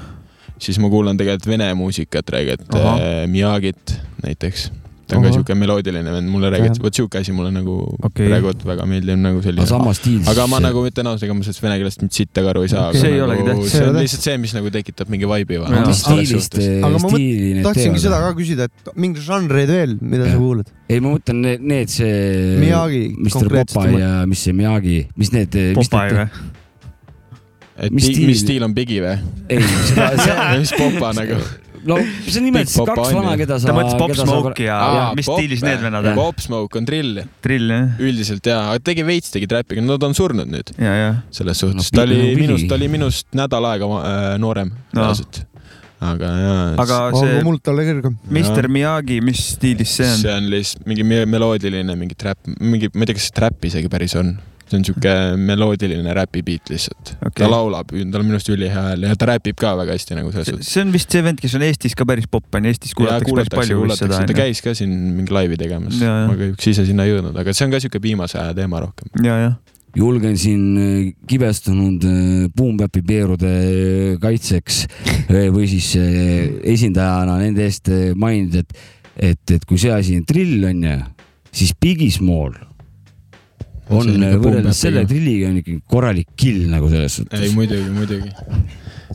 [0.61, 2.97] siis ma kuulan tegelikult vene muusikat, räägid uh,
[3.31, 4.71] Miyagit näiteks.
[5.05, 5.35] ta on ka Ahah.
[5.37, 7.75] siuke meloodiline vend, mulle räägiti, vot siuke asi mulle nagu
[8.07, 8.25] okay.
[8.25, 9.67] praegu väga meeldib nagu aga selline.
[9.69, 10.23] sama stiil.
[10.31, 12.71] aga ma nagu ütlen ausalt, ega ma sellest vene keelest mitte sitta ka aru ei
[12.71, 13.75] saa aga See ei nagu, olegi tähtis.
[13.75, 15.61] See on lihtsalt see, mis nagu tekitab mingi vibe'i.
[15.75, 20.25] Mis stiilist, Aga ma mõt- stiili tahtsingi seda ka küsida, et mingeid žanreid veel, mida
[20.25, 20.41] sa Jah.
[20.41, 20.73] kuulad?
[20.89, 22.57] ei, ma mõtlen need, need see.
[22.65, 26.53] Miyagi Mr Popeye ja mis see Miyagi, mis need, mis Popeye või?
[27.77, 29.15] Et Mis stiil- mis stiil on Biggie või?
[29.51, 29.61] ei,
[29.91, 31.37] seda, see, mis popa nagu?
[31.85, 33.67] no sa nimetasid kaks on vana, keda sa.
[33.69, 36.15] ta mõtles Pop Smoke'i ja, ja mis Pop- stiilis need vennad on?
[36.17, 40.15] Pop Smoke on drill, drill jah, üldiselt jaa, tegi veits tegi trappiga, no ta on
[40.17, 41.11] surnud nüüd ja, ja.
[41.35, 45.11] selles suhtes No ta oli no minust, ta oli minust nädal aega äh, noorem No.
[46.05, 48.17] aga jaa, aga aga see mul talle kõrgem.
[48.33, 50.17] Mr Miyagi, mis stiilis see on?
[50.23, 53.63] see on lihtsalt mingi me- meloodiline, mingi trap, mingi, ma ei tea, kas see trap
[53.69, 54.33] isegi päris on.
[54.69, 57.43] See on siuke meloodiline räpi beat lihtsalt okay..
[57.43, 60.31] ta laulab, tal on minu arust ülihea hääl ja ta räpib ka väga hästi nagu
[60.33, 60.71] selles suhtes.
[60.73, 63.21] see on vist see vend, kes on Eestis ka päris popp on, Eestis ja kuulatakse
[63.21, 64.39] päris kuulatakse, palju vist seda kuulatakse, ta.
[64.41, 67.75] käis ka siin mingi laivi tegemas, ma kahjuks ise sinna ei jõudnud, aga see on
[67.75, 69.13] ka siuke viimase aja teema rohkem.
[69.95, 72.19] julgen siin äh, kibestunud äh,
[72.57, 73.53] Boompäpi peerude
[74.19, 74.81] kaitseks
[75.29, 78.79] äh, või siis esindajana nende eest mainida, et,
[79.15, 81.01] et, et kui see asi on drill on ju,
[81.55, 82.57] siis Biggie Small
[83.89, 87.55] on äh, Boom võrreldes selle drilliga on ikkagi korralik kill nagu selles ei suhtes.
[87.57, 88.31] muidugi, muidugi.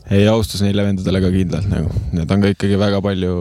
[0.09, 3.33] ei, austus neile vendadele ka kindlalt nagu, need on ka ikkagi väga palju.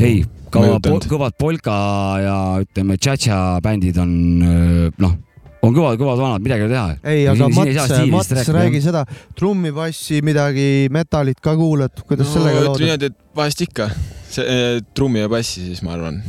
[0.00, 1.08] ei, kõva, mõjutanud.
[1.14, 1.76] kõvad polka
[2.22, 4.12] ja ütleme, tšatša bändid on
[4.44, 5.16] äh, noh,
[5.64, 6.88] on kõvad, kõvad vanad, midagi ei ole teha.
[7.14, 9.04] ei, aga Mats, Mats, räägi seda
[9.38, 12.84] trummi, bassi, midagi, metalit ka kuulad, kuidas no, sellega lood on?
[12.84, 13.88] niimoodi, et vahest ikka,
[14.34, 16.20] see eh, trummi ja bassi siis ma arvan,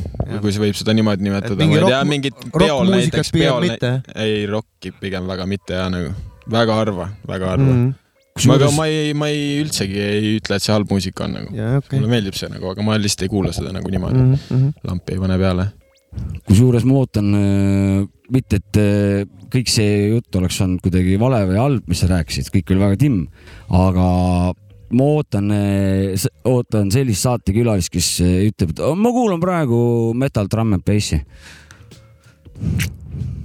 [0.42, 1.60] kui see võib seda niimoodi nimetada.
[1.60, 6.14] ma ei tea, mingit peol näiteks, peol mitte., ei rokki pigem väga mitte ja nagu
[6.52, 7.94] väga harva, väga harva mm..
[8.36, 8.52] Mm.
[8.58, 11.56] aga ma ei, ma ei üldsegi ei ütle, et see halb muusika on nagu.
[11.56, 12.12] jaa, okei mulle.
[12.18, 15.40] meeldib see nagu, aga ma lihtsalt ei kuula seda nagu niimoodi mm., lampi ei pane
[15.42, 15.70] peale.
[16.48, 17.32] kusjuures ma ootan,
[18.32, 19.26] mitte et äh,
[19.56, 23.00] kõik see jutt oleks olnud kuidagi vale või halb, mis sa rääkisid, kõik oli väga
[23.06, 23.26] timm,
[23.72, 24.08] aga
[24.92, 25.50] ma ootan,
[26.46, 31.22] ootan sellist saatekülalist, kes äh, ütleb, et "Oh, ma kuulan praegu metal drum and bassi.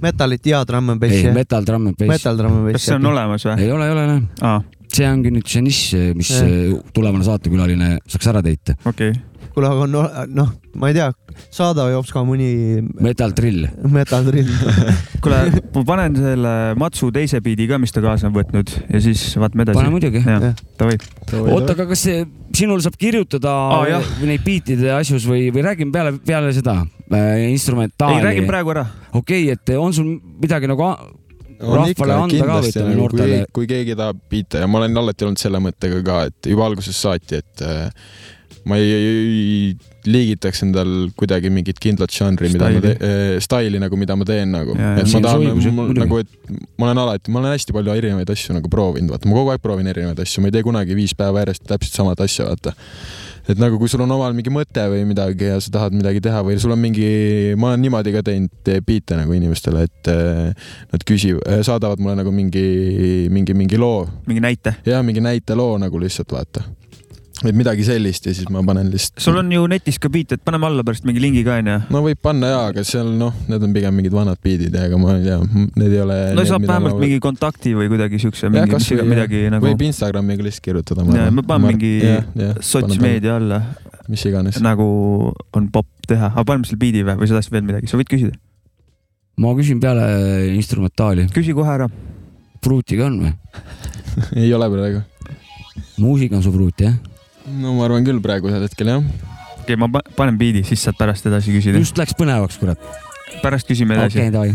[0.01, 1.33] Metalit ja Drum ei, Bassi, jah?
[1.35, 2.09] metal drum and bass.
[2.09, 3.05] Metal Drum kas Bassi see on.
[3.11, 3.57] olemas või?
[3.61, 4.21] ei ole, ei ole, ei ole.
[4.41, 4.61] aa,
[4.91, 5.83] see ongi nüüd see nišš,
[6.17, 6.47] mis Jah.
[6.47, 8.75] äh, tulevane saatekülaline saaks ära täita.
[8.89, 9.11] okei.
[9.55, 11.09] kuule, aga no, noh, ma ei tea,
[11.53, 12.49] saada jops ka mõni
[13.03, 13.67] Metal drill.
[13.91, 14.49] metal drill.
[15.23, 15.41] kuule,
[15.75, 19.67] ma panen selle Matsu teise biidi ka, mis ta kaasa on võtnud ja siis vaatame
[19.67, 19.81] edasi.
[19.81, 20.23] pane muidugi.
[20.79, 20.97] davai.
[21.43, 22.25] oota, aga kas see,
[22.57, 23.55] sinul saab kirjutada
[24.19, 28.19] või neid biitide asjus või, või räägime peale, peale seda äh, instrumentaali?
[28.19, 28.85] ei, räägime praegu ära.
[29.13, 30.93] okei okay,, et on sul midagi nagu
[31.61, 35.27] Rahvale ikka anda ka ütleme kui noortele-, kui keegi tahab biite ja ma olen alati
[35.27, 37.91] olnud selle mõttega ka, et juba algusest saati, et äh,
[38.67, 39.71] ma ei, ei
[40.05, 44.75] liigitaks endal kuidagi mingit kindlat žanri, mida ma teen, staili nagu, mida ma teen nagu,
[44.75, 48.57] et ma tahan jah, nagu, et ma olen alati, ma olen hästi palju erinevaid asju
[48.57, 51.45] nagu proovinud, vaata, ma kogu aeg proovin erinevaid asju, ma ei tee kunagi viis päeva
[51.45, 52.75] järjest täpselt samat asja, vaata.
[53.49, 56.43] Et nagu kui sul on omal mingi mõte või midagi ja sa tahad midagi teha
[56.45, 57.07] või sul on mingi,
[57.57, 62.19] ma olen niimoodi ka teinud eh, biite nagu inimestele, et eh, nad küsivad, saadavad mulle
[62.21, 62.67] nagu mingi,
[63.33, 64.05] mingi, mingi loo.
[64.29, 64.77] Mingi näite.
[64.85, 66.67] ja mingi näiteloo nagu lihtsalt vaata.
[67.41, 69.21] Et midagi sellist ja siis ma panen lihtsalt.
[69.23, 71.77] sul on ju netis ka biit, et paneme alla pärast mingi lingi ka onju.
[71.93, 74.99] no võib panna jaa, aga seal noh, need on pigem mingid vanad biidid ja ega
[75.01, 75.39] ma ei tea,
[75.81, 76.19] need ei ole.
[76.37, 79.85] no saab vähemalt mingi kontakti või kuidagi siukse Jah, mingi, kas või, midagi nagu võib
[79.87, 81.07] Instagramiga lihtsalt kirjutada.
[81.17, 81.95] Jaa, ma panen mingi
[82.71, 83.63] sotsmeedia alla
[84.11, 84.61] mis iganes.
[84.61, 84.85] nagu
[85.55, 88.09] on popp teha, aga paneme selle biidi või, või sa tahtsid veel midagi, sa võid
[88.11, 88.35] küsida.
[89.41, 90.05] ma küsin peale
[90.55, 91.29] instrumentaali.
[91.33, 91.87] küsi kohe ära.
[92.61, 93.33] pruutiga on või?
[94.43, 95.03] ei ole praegu.
[95.97, 96.97] muusika on su pruut jah?
[97.45, 99.01] No ma arvan küll praegusel hetkel jah.
[99.01, 101.81] okei okay,, ma pa- panen biidi, siis saad pärast edasi küsida.
[101.81, 102.91] just läks põnevaks, kurat.
[103.41, 104.53] pärast küsime edasi okei, davai.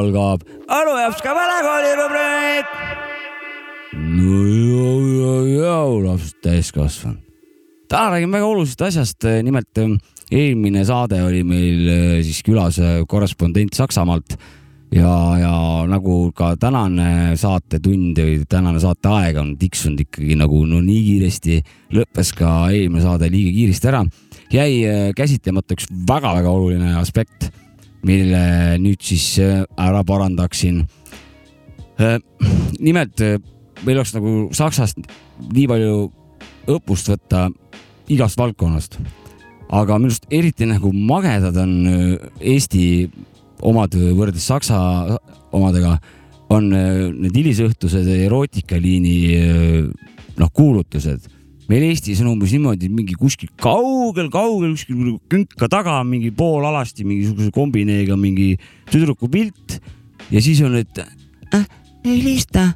[0.00, 2.76] Algab Alujõpska vanakooli rubriik.
[3.96, 7.20] no jõu, jõu, jõu, lapsed täiskasvanud.
[7.88, 9.98] täna räägime väga olulisest asjast, nimelt eh,
[10.30, 14.36] eelmine saade oli meil eh, siis külas eh, korrespondent Saksamaalt
[14.94, 15.54] ja, ja
[15.90, 21.60] nagu ka tänane saatetund või tänane saateaeg on tiksunud ikkagi nagu no nii kiiresti,
[21.96, 24.04] lõppes ka eelmine saade liiga kiiresti ära,
[24.54, 27.50] jäi eh, käsitlemata üks väga-väga oluline aspekt,
[28.06, 28.42] mille
[28.80, 30.84] nüüd siis eh, ära parandaksin.
[32.80, 33.38] nimelt eh,
[33.84, 35.02] meil oleks nagu Saksast
[35.52, 35.96] nii palju
[36.70, 37.48] õppust võtta
[38.10, 38.96] igast valdkonnast,
[39.70, 41.74] aga minu arust eriti nagu magedad on
[42.40, 42.84] Eesti
[43.62, 44.78] omad võrreldes Saksa
[45.52, 45.98] omadega,
[46.50, 49.16] on need hilisõhtused erootikaliini
[50.40, 51.28] noh, kuulutused.
[51.70, 58.16] Meil Eestis on umbes niimoodi, mingi kuskil kaugel-kaugel kuskil künka taga mingi poolalasti mingisuguse kombineega
[58.18, 58.56] mingi
[58.90, 59.78] tüdruku pilt
[60.34, 60.98] ja siis on, et
[61.54, 61.64] äh,
[62.04, 62.72] helista,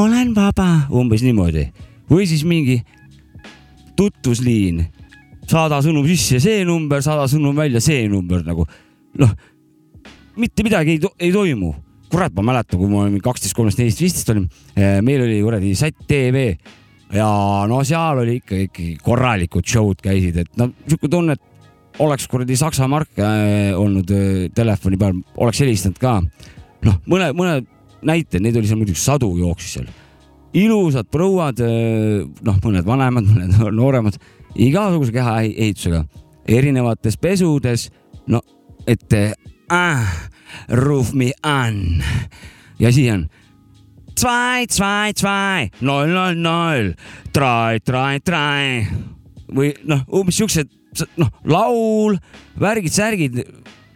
[0.00, 1.68] olen vaba, umbes niimoodi.
[2.10, 2.80] Või siis mingi
[3.96, 4.82] tutvusliin,
[5.50, 8.66] saada sõnum sisse see number, saada sõnum välja see number nagu.
[9.20, 9.34] Noh,
[10.40, 11.74] mitte midagi ei, to ei toimu.
[12.14, 14.44] kurat, ma mäletan, kui ma olin kaksteist, kolmteist, viisteist olin,
[15.02, 16.52] meil oli kuradi Sätt tv
[17.14, 17.28] ja
[17.70, 22.56] no seal oli ikka ikkagi korralikud show'd käisid, et no sihuke tunne, et oleks kuradi
[22.58, 26.16] Saksa mark äh, olnud äh, telefoni peal, oleks helistanud ka.
[26.84, 27.60] noh, mõne, mõne
[28.04, 29.92] näite, neid oli seal muidugi sadu jooksis seal.
[30.54, 31.62] ilusad prouad,
[32.46, 34.18] noh, mõned vanemad, mõned nooremad,
[34.54, 36.04] igasuguse kehaehitusega,
[36.50, 37.88] erinevates pesudes,
[38.30, 38.42] no
[38.86, 40.18] et äh,
[40.68, 42.02] ruf me on
[42.78, 43.26] ja siis on
[44.14, 46.94] zwei, zwei, zwei, null, null, null,
[47.34, 48.86] drei, drei, drei
[49.54, 50.70] või noh, umbes siuksed
[51.18, 52.18] noh, laul,
[52.60, 53.42] värgid-särgid,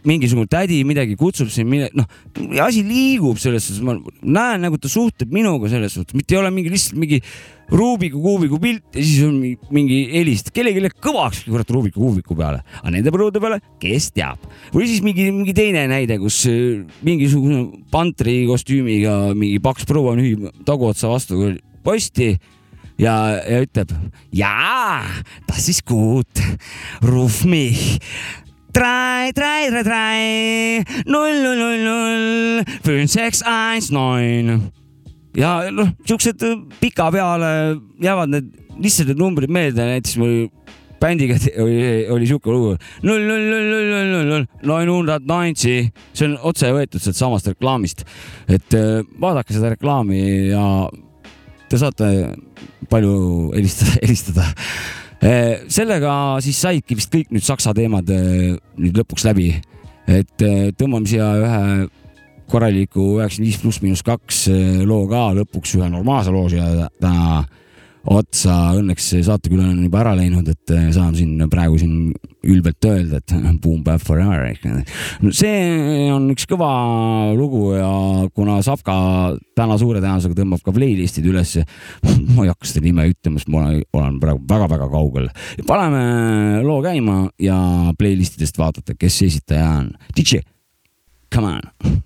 [0.07, 2.09] mingisugune tädi midagi kutsub sind, noh,
[2.63, 6.51] asi liigub selles suhtes, ma näen nagu ta suhtleb minuga selles suhtes, mitte ei ole
[6.55, 7.23] mingi lihtsalt mingi
[7.69, 9.35] Rubiku kuubiku pilt ja siis on
[9.75, 14.41] mingi, helist, kellelegi kõvakski kurat Rubiku kuubiku peale, aga nende põllude peale, kes teab.
[14.73, 20.47] või siis mingi, mingi teine näide, kus äh, mingisugune pantri kostüümiga mingi paks proua nühib
[20.65, 21.51] taguotsa vastu
[21.85, 22.33] posti
[22.99, 23.13] ja,
[23.45, 23.93] ja ütleb
[24.35, 25.03] jaa,
[25.47, 26.41] das ist gut,
[27.05, 27.99] ruf mich.
[28.79, 34.69] drei, drei, drei, drei, null, null, null, null, fünf, sechs, eins, neun.
[35.35, 36.45] ja noh, siuksed
[36.79, 37.51] pika peale
[38.01, 40.47] jäävad need lihtsalt need numbrid meelde, näiteks mul
[40.99, 42.75] bändiga oli, oli siuke lugu.
[43.03, 45.75] null, null, null, null, null, null, null, neunhundert neunsi,
[46.13, 48.05] see on otse võetud sealt samast reklaamist.
[48.47, 50.23] et äh, vaadake seda reklaami
[50.53, 50.63] ja
[51.69, 52.09] te saate
[52.89, 54.47] palju helistada, helistada.
[55.19, 56.11] Sellega
[56.43, 59.51] siis saidki vist kõik nüüd saksa teemad eh, nüüd lõpuks läbi.
[60.07, 61.87] et eh, tõmbame siia ühe
[62.49, 67.43] korraliku üheksakümmend viis pluss miinus kaks eh, loo ka lõpuks ühe normaalse loo siia täna
[68.09, 68.55] otsa.
[68.79, 72.11] Õnneks saatekülaline on juba ära läinud, et eh, saan siin praegu siin
[72.47, 73.33] ülbelt öelda, et
[73.63, 74.55] boom bap forever.
[75.21, 76.69] no see on üks kõva
[77.37, 77.89] lugu ja
[78.35, 78.95] kuna Savka
[79.57, 81.65] täna suure tõenäosusega tõmbab ka playlist'id ülesse,
[82.35, 85.31] ma ei hakka seda nime ütlema, sest ma olen, praegu väga-väga kaugel.
[85.67, 87.57] paneme loo käima ja
[87.99, 89.91] playlist idest vaatate, kes esitaja on.
[90.15, 90.43] DJ,
[91.33, 92.05] come on.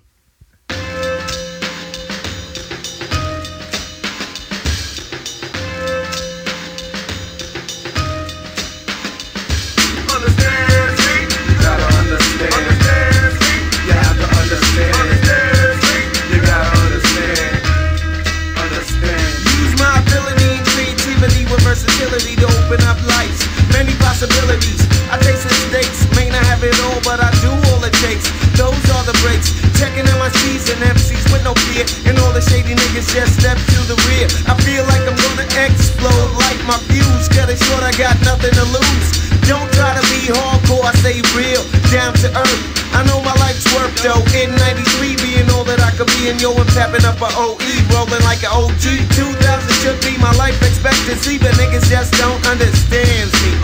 [24.24, 24.80] Possibilities.
[25.12, 28.24] I taste the stakes, may not have it all, but I do all it takes.
[28.56, 29.52] Those are the breaks.
[29.76, 31.84] Checking in my C's and MCs with no fear.
[32.08, 34.26] And all the shady niggas just step to the rear.
[34.48, 37.28] I feel like I'm gonna explode like my fuse.
[37.28, 39.08] Cut it short, I got nothing to lose.
[39.44, 41.60] Don't try to be hardcore, I stay real,
[41.92, 42.62] down to earth.
[42.96, 44.24] I know my life's work though.
[44.32, 47.58] In 93, being all that I could be, and yo, I'm tapping up a OE,
[47.92, 49.04] rolling like an OG.
[49.12, 49.36] 2000
[49.84, 53.54] should be my life expectancy, but niggas just don't understand me.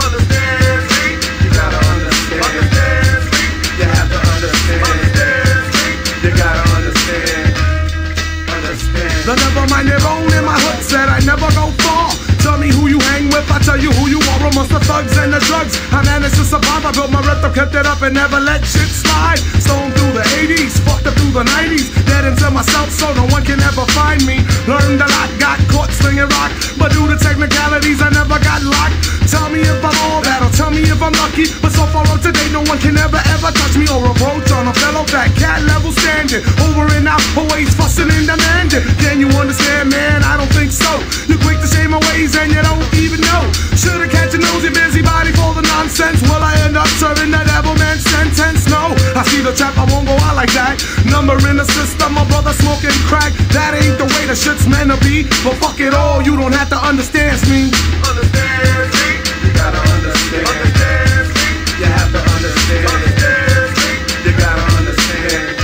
[9.31, 9.55] Understand.
[9.55, 12.11] Never mind their own in my hood said I never go far.
[12.43, 15.17] Tell me who you hang with, I tell you who you are amongst the thugs
[15.19, 15.79] and the drugs.
[15.93, 18.89] I managed to survive, I built my rhythm, kept it up and never let shit
[18.89, 19.39] slide.
[19.63, 21.87] Stoned through the 80s, fucked up through the 90s.
[22.07, 24.43] Dead into myself so no one can ever find me.
[24.67, 26.51] Learned a lot, got caught slinging rock.
[26.79, 28.99] But due to technicalities, I never got locked.
[29.31, 31.47] Tell me if I'm all that, or tell me if I'm lucky.
[31.63, 34.51] But so far up to date, no one can ever ever touch me or approach
[34.51, 36.43] on a fellow fat cat level standing.
[36.67, 38.83] Over and out, always fussing and demanding.
[38.99, 40.27] Can you understand, man?
[40.27, 40.91] I don't think so.
[41.31, 41.60] You're quick
[41.91, 43.43] to my ways and you don't even know.
[43.75, 46.23] Should've catch a nosy busybody for the nonsense.
[46.23, 48.69] Will I end up serving the devil man sentence?
[48.71, 50.79] No, I see the trap, I won't go out like that.
[51.11, 53.33] Number in the system, my brother smoking crack.
[53.51, 55.27] That ain't the way the shit's meant to be.
[55.43, 57.75] But fuck it all, you don't have to understand me.
[58.07, 59.07] Understand me?
[59.43, 60.47] You gotta understand.
[60.47, 61.49] Understand me?
[61.81, 62.87] You have to understand.
[62.87, 63.91] Understand me?
[64.27, 65.55] You gotta understand.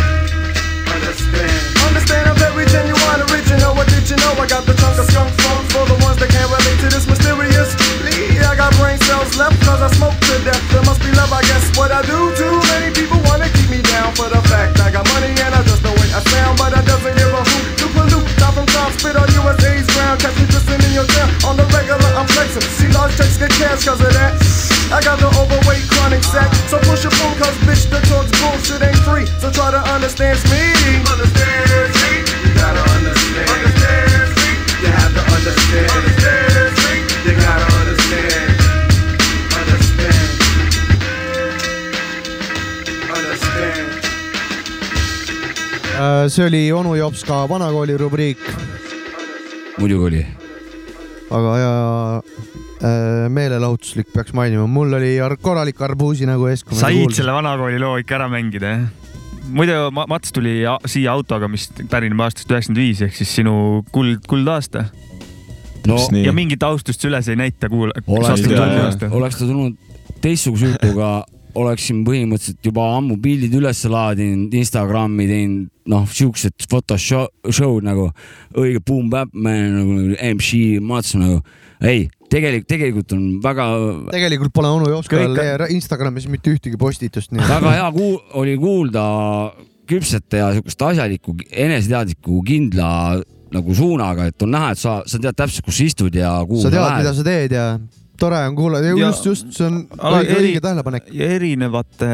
[0.91, 1.59] Understand.
[1.87, 3.72] Understand I'm very genuine, original.
[3.79, 4.33] What did you know?
[4.43, 4.76] I got the
[6.91, 7.74] to this mysterious.
[8.47, 10.62] I got brain cells left cause I smoke to death.
[10.70, 11.64] There must be love, I guess.
[11.76, 15.05] What I do, too many people wanna keep me down for the fact I got
[15.14, 17.64] money and I just the way I sound, but I doesn't give a hoot.
[17.82, 20.20] To pollute, stop from top, spit on USA's ground.
[20.22, 21.30] Catch me pissing in your town.
[21.49, 22.62] On the regular, I'm flexing.
[22.78, 24.32] See large checks get cash cause of that.
[24.95, 26.51] I got the overweight chronic sack.
[26.70, 29.26] So push your phone cause bitch, the talk's bullshit ain't free.
[29.43, 30.62] So try to understand me.
[31.09, 32.12] Understand me.
[32.47, 33.49] You gotta understand.
[33.51, 34.49] Understand me.
[34.82, 35.91] You have to understand.
[35.91, 36.16] Understand
[46.28, 48.42] see oli onu Jops ka vanakooli rubriik,
[49.80, 50.22] muidugi oli.
[51.30, 51.72] väga hea
[52.16, 56.64] äh, meelelahutuslik peaks mainima, mul oli korralik arbuusi nagu ees.
[56.70, 59.07] said selle vanakooli loo ikka ära mängida, jah?
[59.47, 60.59] muidu Ma- Mats tuli
[60.90, 64.88] siia autoga, mis pärineb aastast üheksakümmend viis ehk siis sinu kuld, kuldaasta
[65.86, 66.26] no nii.
[66.26, 67.94] ja mingit austust üles ei näita kuula-.
[68.07, 68.99] oleks ei ta tea, jah.
[68.99, 69.76] tulnud, oleks ta tulnud
[70.20, 71.11] teistsuguse jutuga,
[71.57, 78.11] oleksin põhimõtteliselt juba ammu pildid üles laadinud, Instagrami teinud, noh, siuksed Photoshow'd nagu
[78.59, 79.96] õige Boom Bap Man nagu
[80.34, 81.40] MC Mats nagu.
[81.80, 83.68] ei, tegelikult, tegelikult on väga,
[84.11, 89.07] tegelikult pole onu Jopskal Kõik- Instagramis mitte ühtegi postitust, väga hea kuul, oli kuulda
[89.86, 92.88] küpsete ja siukest asjalikku, eneseteadlikku, kindla
[93.54, 96.64] nagu suunaga, et on näha, et sa, sa tead täpselt, kus sa istud ja kuhu
[96.64, 97.66] sa tead, mida sa teed ja
[98.19, 101.09] tore on kuulata, Ja- just, just see on õige, eri- õige tähelepanek.
[101.12, 102.09] ja erinevate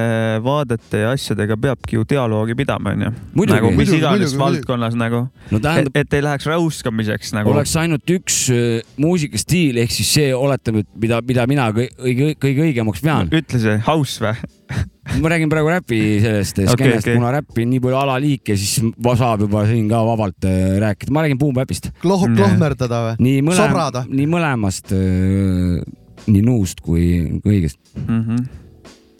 [0.44, 3.10] vaadete ja asjadega peabki ju dialoogi pidama, onju.
[3.34, 3.56] Muidugi.
[3.58, 7.50] nagu mis Muidugi, iganes muidugi, valdkonnas nagu, no et, tähendab, et ei läheks räuskamiseks nagu.
[7.54, 12.32] oleks ainult üks äh, muusikastiil ehk siis see, oletame, et mida, mida mina kõige, kõige,
[12.42, 13.28] kõige õigemaks pean.
[13.32, 14.34] ütle see, house või?
[15.22, 17.16] ma räägin praegu räpi sellest Okei, skeenest okei.
[17.18, 18.78] kuna räppi on nii palju alaliike, siis
[19.18, 21.12] saab juba siin ka vabalt äh, rääkida.
[21.12, 21.90] ma räägin Boom Bapist.
[22.02, 22.36] Kloh-, Mm.
[22.38, 23.14] klohmerdada või?
[23.26, 24.92] nii mõlem- Sobrada., nii mõlemast,
[26.26, 27.78] nii nuust kui, kui õigest.
[27.98, 28.20] mm.
[28.22, 28.46] -hmm.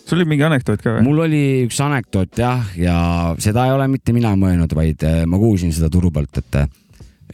[0.07, 1.03] sul oli mingi anekdoot ka või?
[1.09, 2.97] mul oli üks anekdoot jah, ja
[3.39, 6.57] seda ei ole mitte mina mõelnud, vaid äh, ma kuulsin seda turu pealt, et,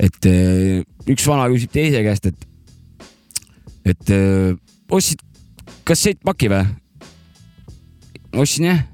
[0.08, 2.48] et äh, üks vana küsib teise käest, et,
[3.84, 4.56] et äh,
[4.90, 5.20] ostsid
[5.84, 6.64] kassettpaki või?
[8.36, 8.84] Ostsin jah.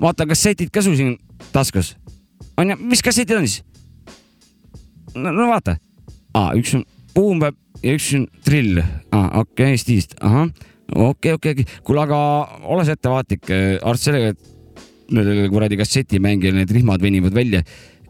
[0.00, 1.16] vaata, kassetid ka sul siin
[1.52, 1.96] taskus.
[2.56, 3.62] on ju, mis kassetid on siis?
[5.14, 5.76] no, no vaata.
[6.34, 8.80] aa, üks on Boom Bap ja üks on Drill.
[9.12, 10.48] aa, okei okay,, stiilist, ahah,
[10.92, 11.80] okei, okei, okei.
[11.82, 12.20] kuule, aga
[12.64, 17.62] ole sa ettevaatlik, arvestades sellega, et nendel kuradi kassetimängijal need rihmad venivad välja,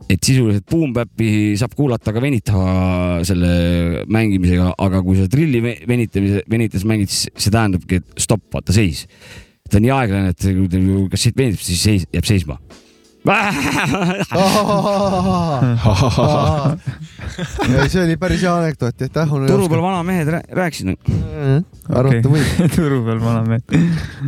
[0.09, 5.81] et sisuliselt Boom Bapi saab kuulata ka venitava selle mängimisega, aga kui sa Drilli ve-
[5.89, 9.05] venitamise, venitades mängid, siis see tähendabki, et stopp, vaata seis.
[9.71, 12.59] Ta on nii aeglane, et kui ta ju kassett venitab, siis seis, jääb seisma.
[17.91, 20.93] see oli päris hea anekdoot, aitäh turu peal vanamehed rää- rääkisid.
[21.91, 22.53] arvata võib.
[22.77, 23.75] turu peal vanamehed.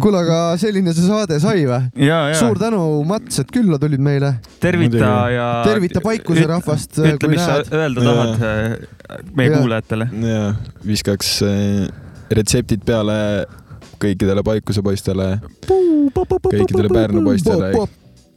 [0.02, 2.08] kuule, aga selline see saade sai või?
[2.40, 4.32] suur tänu, Mats, et külla tulid meile.
[4.58, 5.46] tervita ja.
[5.68, 10.10] tervita Paikuse rahvast, ütle, mis sa öelda tahad äh, meie kuulajatele.
[10.26, 10.42] ja
[10.90, 11.86] viskaks äh,
[12.34, 13.46] retseptid peale
[14.02, 15.28] kõikidele Paikuse poistele,
[15.68, 17.72] kõikidele Pärnu poistele,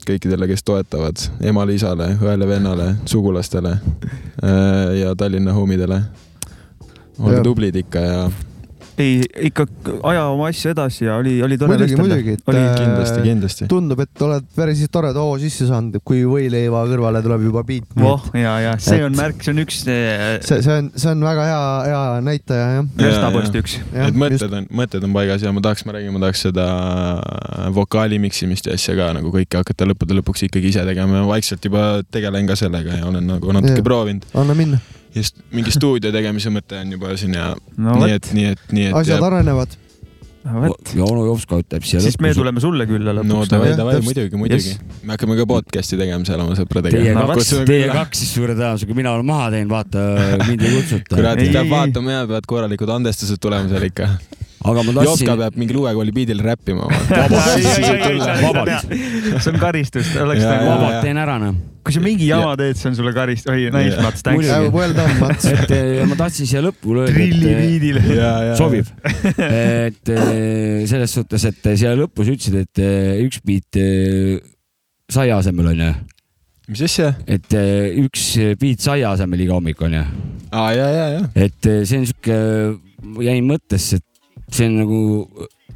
[0.08, 6.02] kõikidele, kes toetavad, emale-isale, õele-vennale, sugulastele äh, ja Tallinna homidele.
[7.20, 8.22] olge tublid ikka ja
[9.02, 9.66] ei, ikka
[10.08, 13.68] aja oma asju edasi ja oli, oli tore muidugi, muidugi, et oli äh, kindlasti, kindlasti.
[13.72, 17.90] tundub, et oled päris toreda hoo sisse saanud, kui võileiva kõrvale tuleb juba beat.
[17.98, 21.12] voh, ja, ja see Et- on märk, see on üks äh, see, see on, see
[21.14, 22.90] on väga hea, hea näitaja jah.
[23.02, 23.78] verstapost üks.
[23.92, 26.68] et mõtted on, mõtted on paigas ja ma tahaks, ma räägin, ma tahaks seda
[27.76, 31.66] vokaali miksimist ja asja ka nagu kõike hakata lõppude lõpuks ikkagi ise tegema ja vaikselt
[31.66, 33.86] juba tegelen ka sellega ja olen nagu natuke Jah.
[33.86, 34.26] proovinud.
[34.38, 34.80] anna minna,
[35.16, 38.90] just mingi stuudio tegemise mõte on juba siin ja no nii et, nii et, nii
[38.90, 38.98] et.
[39.02, 39.78] asjad arenevad.
[40.46, 42.32] ja onu Jopska ütleb siia siis me.
[42.38, 43.52] tuleme sulle külla no lõpuks.
[43.52, 44.10] davai, jah, davai, täpselt.
[44.10, 44.76] muidugi, muidugi.
[45.04, 46.98] me hakkame ka podcast'i tegema seal oma sõpradega.
[46.98, 50.06] Teie No kaks, teie kaks siis suure tõenäosusega, mina olen maha teinud, vaata
[50.48, 51.18] mind ei kutsuta.
[51.18, 54.14] kurat, peab vaatama ja peavad korralikud andestused tulema seal ikka.
[54.62, 56.88] Aga ma tahtsin, peab mingil uue kooli biidil räppima.
[59.42, 61.58] see on karistus, oleks nagu vabalt teen ära noh.
[61.82, 63.50] kui sa mingi jama teed, see on sulle karistus.
[63.54, 63.98] oi, nice.
[64.04, 64.52] Mats, thanks.
[64.76, 65.48] Well done, Mats.
[65.50, 68.02] et eh, ma tahtsin siia lõppu öelda, trilli et biidile.
[68.60, 68.92] sobib.
[69.48, 74.38] et eh, selles suhtes, et siia lõppu sa ütlesid, et eh, üks biit eh,
[75.12, 75.90] saia asemel onju,
[76.72, 77.16] mis asja?
[77.26, 78.30] et eh, üks
[78.62, 80.06] biit saia asemel iga hommik onju,
[80.54, 81.26] aa, ja, ja, ja.
[81.36, 82.40] et eh, see on sihuke,
[83.26, 84.06] jäin mõttesse, et
[84.52, 85.02] see on nagu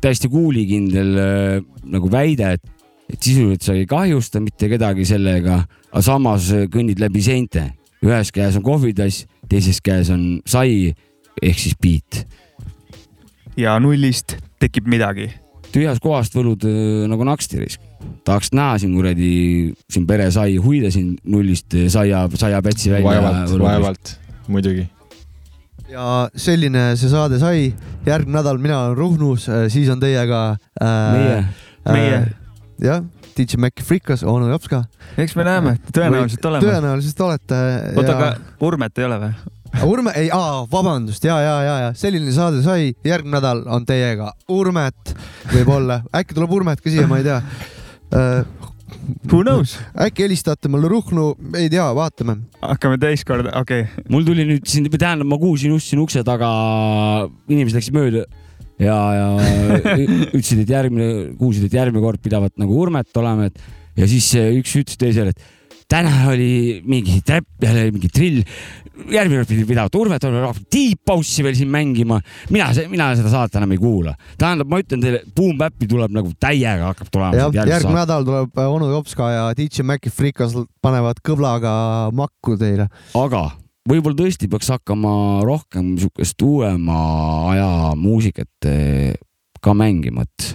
[0.04, 1.60] täiesti kuulikindel eh,
[1.92, 5.62] nagu väide, et, et sisuliselt sa ei kahjusta mitte kedagi sellega,
[5.92, 7.72] aga samas eh, kõnnid läbi seinte.
[8.06, 10.94] ühes käes on kohvitass, teises käes on sai
[11.42, 12.26] ehk siis biit
[13.58, 15.30] ja nullist tekib midagi.
[15.76, 17.82] tühjast kohast võlud öö, nagu naksti risk.
[18.28, 23.22] tahaks näha siin kuradi, siin pere sai, huida siin nullist saia, saia pätsi välja.
[23.22, 24.16] vaevalt, vaevalt,
[24.48, 24.88] muidugi.
[25.96, 26.08] Ja
[26.40, 27.74] selline see saade sai.
[28.06, 30.42] järgmine nädal mina olen Ruhnus, siis on teiega
[30.82, 31.14] äh,.
[31.16, 31.38] meie,
[31.90, 32.20] meie..
[32.84, 33.04] jah,
[33.38, 34.84] DJ Maci Frikas, onu Jopska.
[35.18, 36.68] eks me näeme, tõenäoliselt oleme.
[36.68, 37.62] tõenäoliselt olete.
[37.96, 38.32] oota, aga
[38.68, 39.34] Urmet ei ole või?
[39.84, 40.30] Urme, ei,
[40.72, 45.16] vabandust, ja, ja, ja, ja selline saade sai, järgmine nädal on teiega Urmet,
[45.52, 47.42] võib-olla, äkki tuleb Urmet ka siia, ma ei tea
[48.16, 48.72] äh,.
[49.30, 49.76] Who knows?
[50.06, 52.38] äkki helistate mulle Ruhnu, ei tea, vaatame.
[52.62, 54.06] hakkame teist korda, okei okay..
[54.12, 56.50] mul tuli nüüd siin, tähendab, ma kuulsin just siin ukse taga,
[57.52, 58.26] inimesed läksid mööda
[58.82, 59.28] ja, ja
[60.36, 61.10] ütlesid, et järgmine,
[61.40, 65.65] kuulsid, et järgmine kord pidavat nagu Urmet olema, et ja siis üks ütles teisele, et
[65.92, 68.44] täna oli mingi täpp, jälle mingi trill.
[69.12, 72.20] järgmine kord pidi pidavat Urmet olema, Deep House'i veel siin mängima.
[72.50, 74.16] mina, mina seda saadet enam ei kuula.
[74.38, 77.50] tähendab, ma ütlen teile, Boom Bap'i tuleb nagu täiega hakkab tulema.
[77.54, 81.76] järgmine nädal tuleb äh, onu Jopska ja DJ Maci Frikas panevad kõblaga
[82.16, 82.90] makku teile.
[83.14, 83.50] aga
[83.90, 87.00] võib-olla tõesti peaks hakkama rohkem niisugust uuema
[87.52, 89.14] aja muusikat eh,
[89.62, 90.52] ka mängima, et,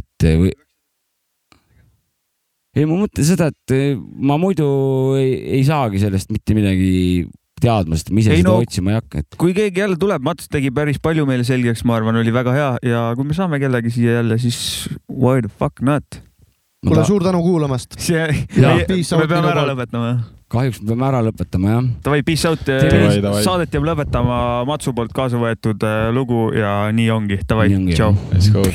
[0.00, 0.52] et või...
[2.72, 4.66] ei, ma mõtlen seda, et eh, ma muidu
[5.20, 7.28] ei, ei saagi sellest mitte midagi
[7.62, 10.24] teadma, sest ma ise Ei seda no- otsima ei hakka, et kui keegi jälle tuleb,
[10.26, 13.60] Mats tegi päris palju meile selgeks, ma arvan, oli väga hea ja kui me saame
[13.62, 14.58] kellegi siia jälle, siis
[15.06, 16.22] why the fuck not?
[16.82, 17.06] kuule, ta...
[17.06, 17.98] suur tänu kuulamast.
[18.02, 18.26] see,
[18.58, 20.14] me, peame ära lõpetama.
[20.52, 21.90] kahjuks me peame ära lõpetama jah.
[22.08, 23.44] Davai, peace out davai.
[23.46, 24.38] saadet jääb lõpetama
[24.68, 28.16] Matsu poolt kaasa võetud äh, lugu ja nii ongi, davai tšau.
[28.32, 28.66] Let's go.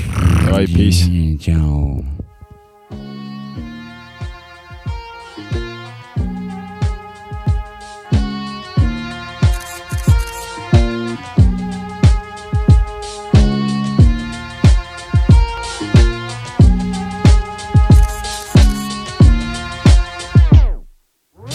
[0.46, 1.10] Davai, peace.
[1.44, 2.17] tšau.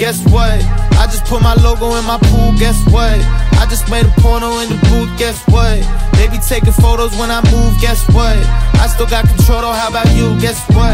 [0.03, 0.59] Guess what?
[0.99, 2.59] I just put my logo in my pool.
[2.59, 3.23] Guess what?
[3.63, 5.17] I just made a porno in the booth.
[5.17, 5.79] Guess what?
[6.19, 7.81] They be taking photos when I move.
[7.81, 8.35] Guess what?
[8.83, 9.63] I still got control.
[9.63, 9.71] Though.
[9.71, 10.35] How about you?
[10.41, 10.91] Guess what?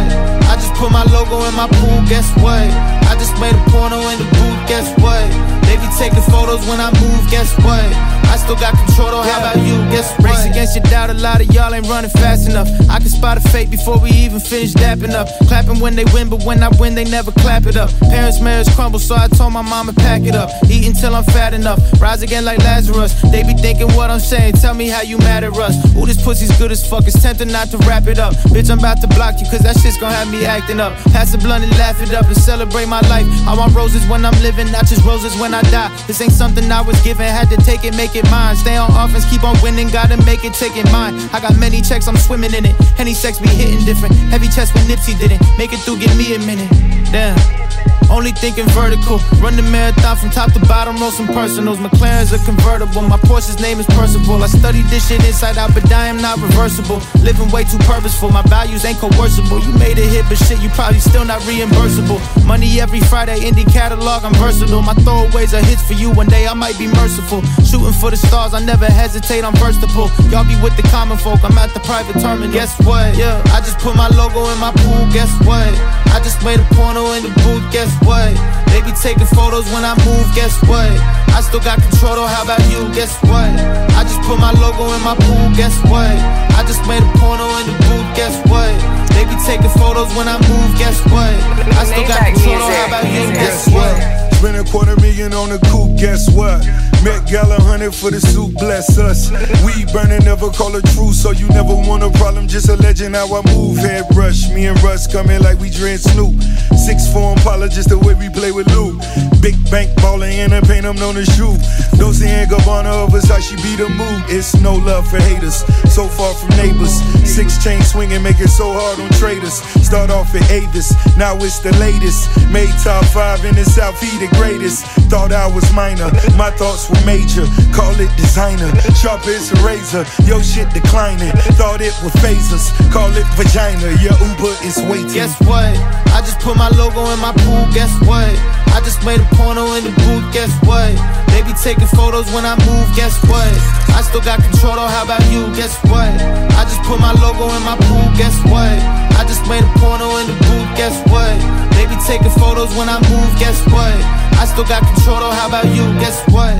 [0.52, 2.05] I just put my logo in my pool.
[2.05, 2.68] Guess what?
[3.09, 4.68] I just made a porno in the booth.
[4.68, 5.57] Guess what?
[5.69, 7.20] They be taking photos when I move.
[7.28, 7.85] Guess what?
[8.32, 9.12] I still got control.
[9.12, 9.20] Though.
[9.20, 9.77] How about you?
[9.93, 10.32] Guess what?
[10.32, 11.11] Race against your doubt.
[11.11, 12.69] A lot of y'all ain't running fast enough.
[12.89, 15.28] I can spot a fake before we even finish dapping up.
[15.47, 17.90] Clapping when they win, but when I win, they never clap it up.
[18.01, 20.49] Parents' marriage crumble, so I told my mama pack it up.
[20.70, 21.81] Eat until I'm fat enough.
[22.01, 23.12] Rise again like Lazarus.
[23.31, 24.55] They be thinking what I'm saying.
[24.55, 25.77] Tell me how you mad at us.
[25.97, 27.07] Ooh, this pussy's good as fuck.
[27.07, 28.32] It's tempting not to wrap it up.
[28.57, 30.97] Bitch, I'm about to block you, cause that shit's gonna have me acting up.
[31.12, 33.27] Pass the blunt and laugh it up and celebrate my life.
[33.47, 35.90] I want roses when I'm living, not just roses when I die.
[36.06, 38.56] This ain't something I was given, had to take it, make it mine.
[38.56, 41.14] Stay on offense, keep on winning, gotta make it, take it mine.
[41.32, 42.76] I got many checks, I'm swimming in it.
[42.98, 44.14] Any sex be hitting different.
[44.30, 45.40] Heavy chest when Nipsey didn't.
[45.59, 46.70] Make it through, give me a minute.
[47.12, 47.98] Damn.
[48.10, 49.18] Only thinking vertical.
[49.39, 51.78] Run the marathon from top to bottom, roll some personals.
[51.78, 53.02] McLaren's a convertible.
[53.02, 54.43] My Porsche's name is Percival.
[54.43, 57.02] I studied this shit inside out, but I am not reversible.
[57.20, 58.30] Living way too purposeful.
[58.30, 59.60] My values ain't coercible.
[59.60, 62.18] You made a hit, but shit, you probably still not reimbursable.
[62.47, 64.82] Money every Friday, indie catalog, I'm versatile.
[64.82, 66.10] My throwaways are hits for you.
[66.10, 67.43] One day I might be merciful.
[67.62, 70.09] Shooting for the stars, I never hesitate, I'm versatile.
[70.30, 72.52] Y'all be with the common folk, I'm at the private terminal.
[72.52, 73.16] Guess what?
[73.16, 75.05] Yeah, I just put my logo in my pool.
[75.12, 75.68] Guess what?
[76.09, 77.64] I just made a porno in the booth.
[77.72, 78.35] Guess what?
[78.69, 80.27] They be taking photos when I move.
[80.35, 80.91] Guess what?
[81.35, 82.16] I still got control.
[82.16, 82.27] Though.
[82.27, 82.87] How about you?
[82.95, 83.49] Guess what?
[83.97, 85.47] I just put my logo in my pool.
[85.57, 86.12] Guess what?
[86.55, 88.09] I just made a porno in the booth.
[88.19, 88.70] Guess what?
[89.15, 90.70] They be taking photos when I move.
[90.79, 91.35] Guess what?
[91.75, 92.59] I still got control.
[92.59, 92.70] Though.
[92.70, 93.25] How about you?
[93.35, 94.29] Guess what?
[94.39, 96.62] Spend a quarter million on the coupe, guess what?
[97.05, 99.31] Met Gala hunted for the suit, bless us.
[99.62, 103.15] We burning, never call a truce, so you never want a problem, just a legend
[103.15, 103.79] how I move.
[103.79, 106.35] Head rush, me and Russ coming like we dread Snoop.
[106.75, 108.99] Six four Impala, just the way we play with Lou.
[109.41, 111.55] Big bank baller in a paint, I'm known as you.
[111.99, 114.23] Dolce and Gabbana of us, how she be the mood.
[114.29, 115.62] It's no love for haters,
[115.95, 116.99] so far from neighbors.
[117.23, 119.62] Six chain swinging, make it so hard on traders.
[119.87, 122.27] Start off at Avis, now it's the latest.
[122.51, 124.85] Made top five in the South, he the greatest.
[125.09, 127.44] Thought I was minor, my thoughts major.
[127.73, 130.05] Call it designer, sharp as a razor.
[130.24, 132.73] Yo shit declining, thought it was phasers.
[132.93, 135.12] Call it vagina, your Uber is waiting.
[135.12, 135.73] Guess what?
[136.15, 138.31] I just put my logo in my pool, guess what?
[138.74, 140.94] I just made a porno in the booth, guess what?
[141.31, 143.51] They be taking photos when I move, guess what?
[143.94, 145.47] I still got control, though, how about you?
[145.55, 146.10] Guess what?
[146.59, 148.78] I just put my logo in my pool, guess what?
[149.19, 151.35] I just made a porno in the booth, guess what?
[151.74, 153.94] They be taking photos when I move, guess what?
[154.39, 155.82] I still got control, though, how about you?
[155.98, 156.55] Guess what?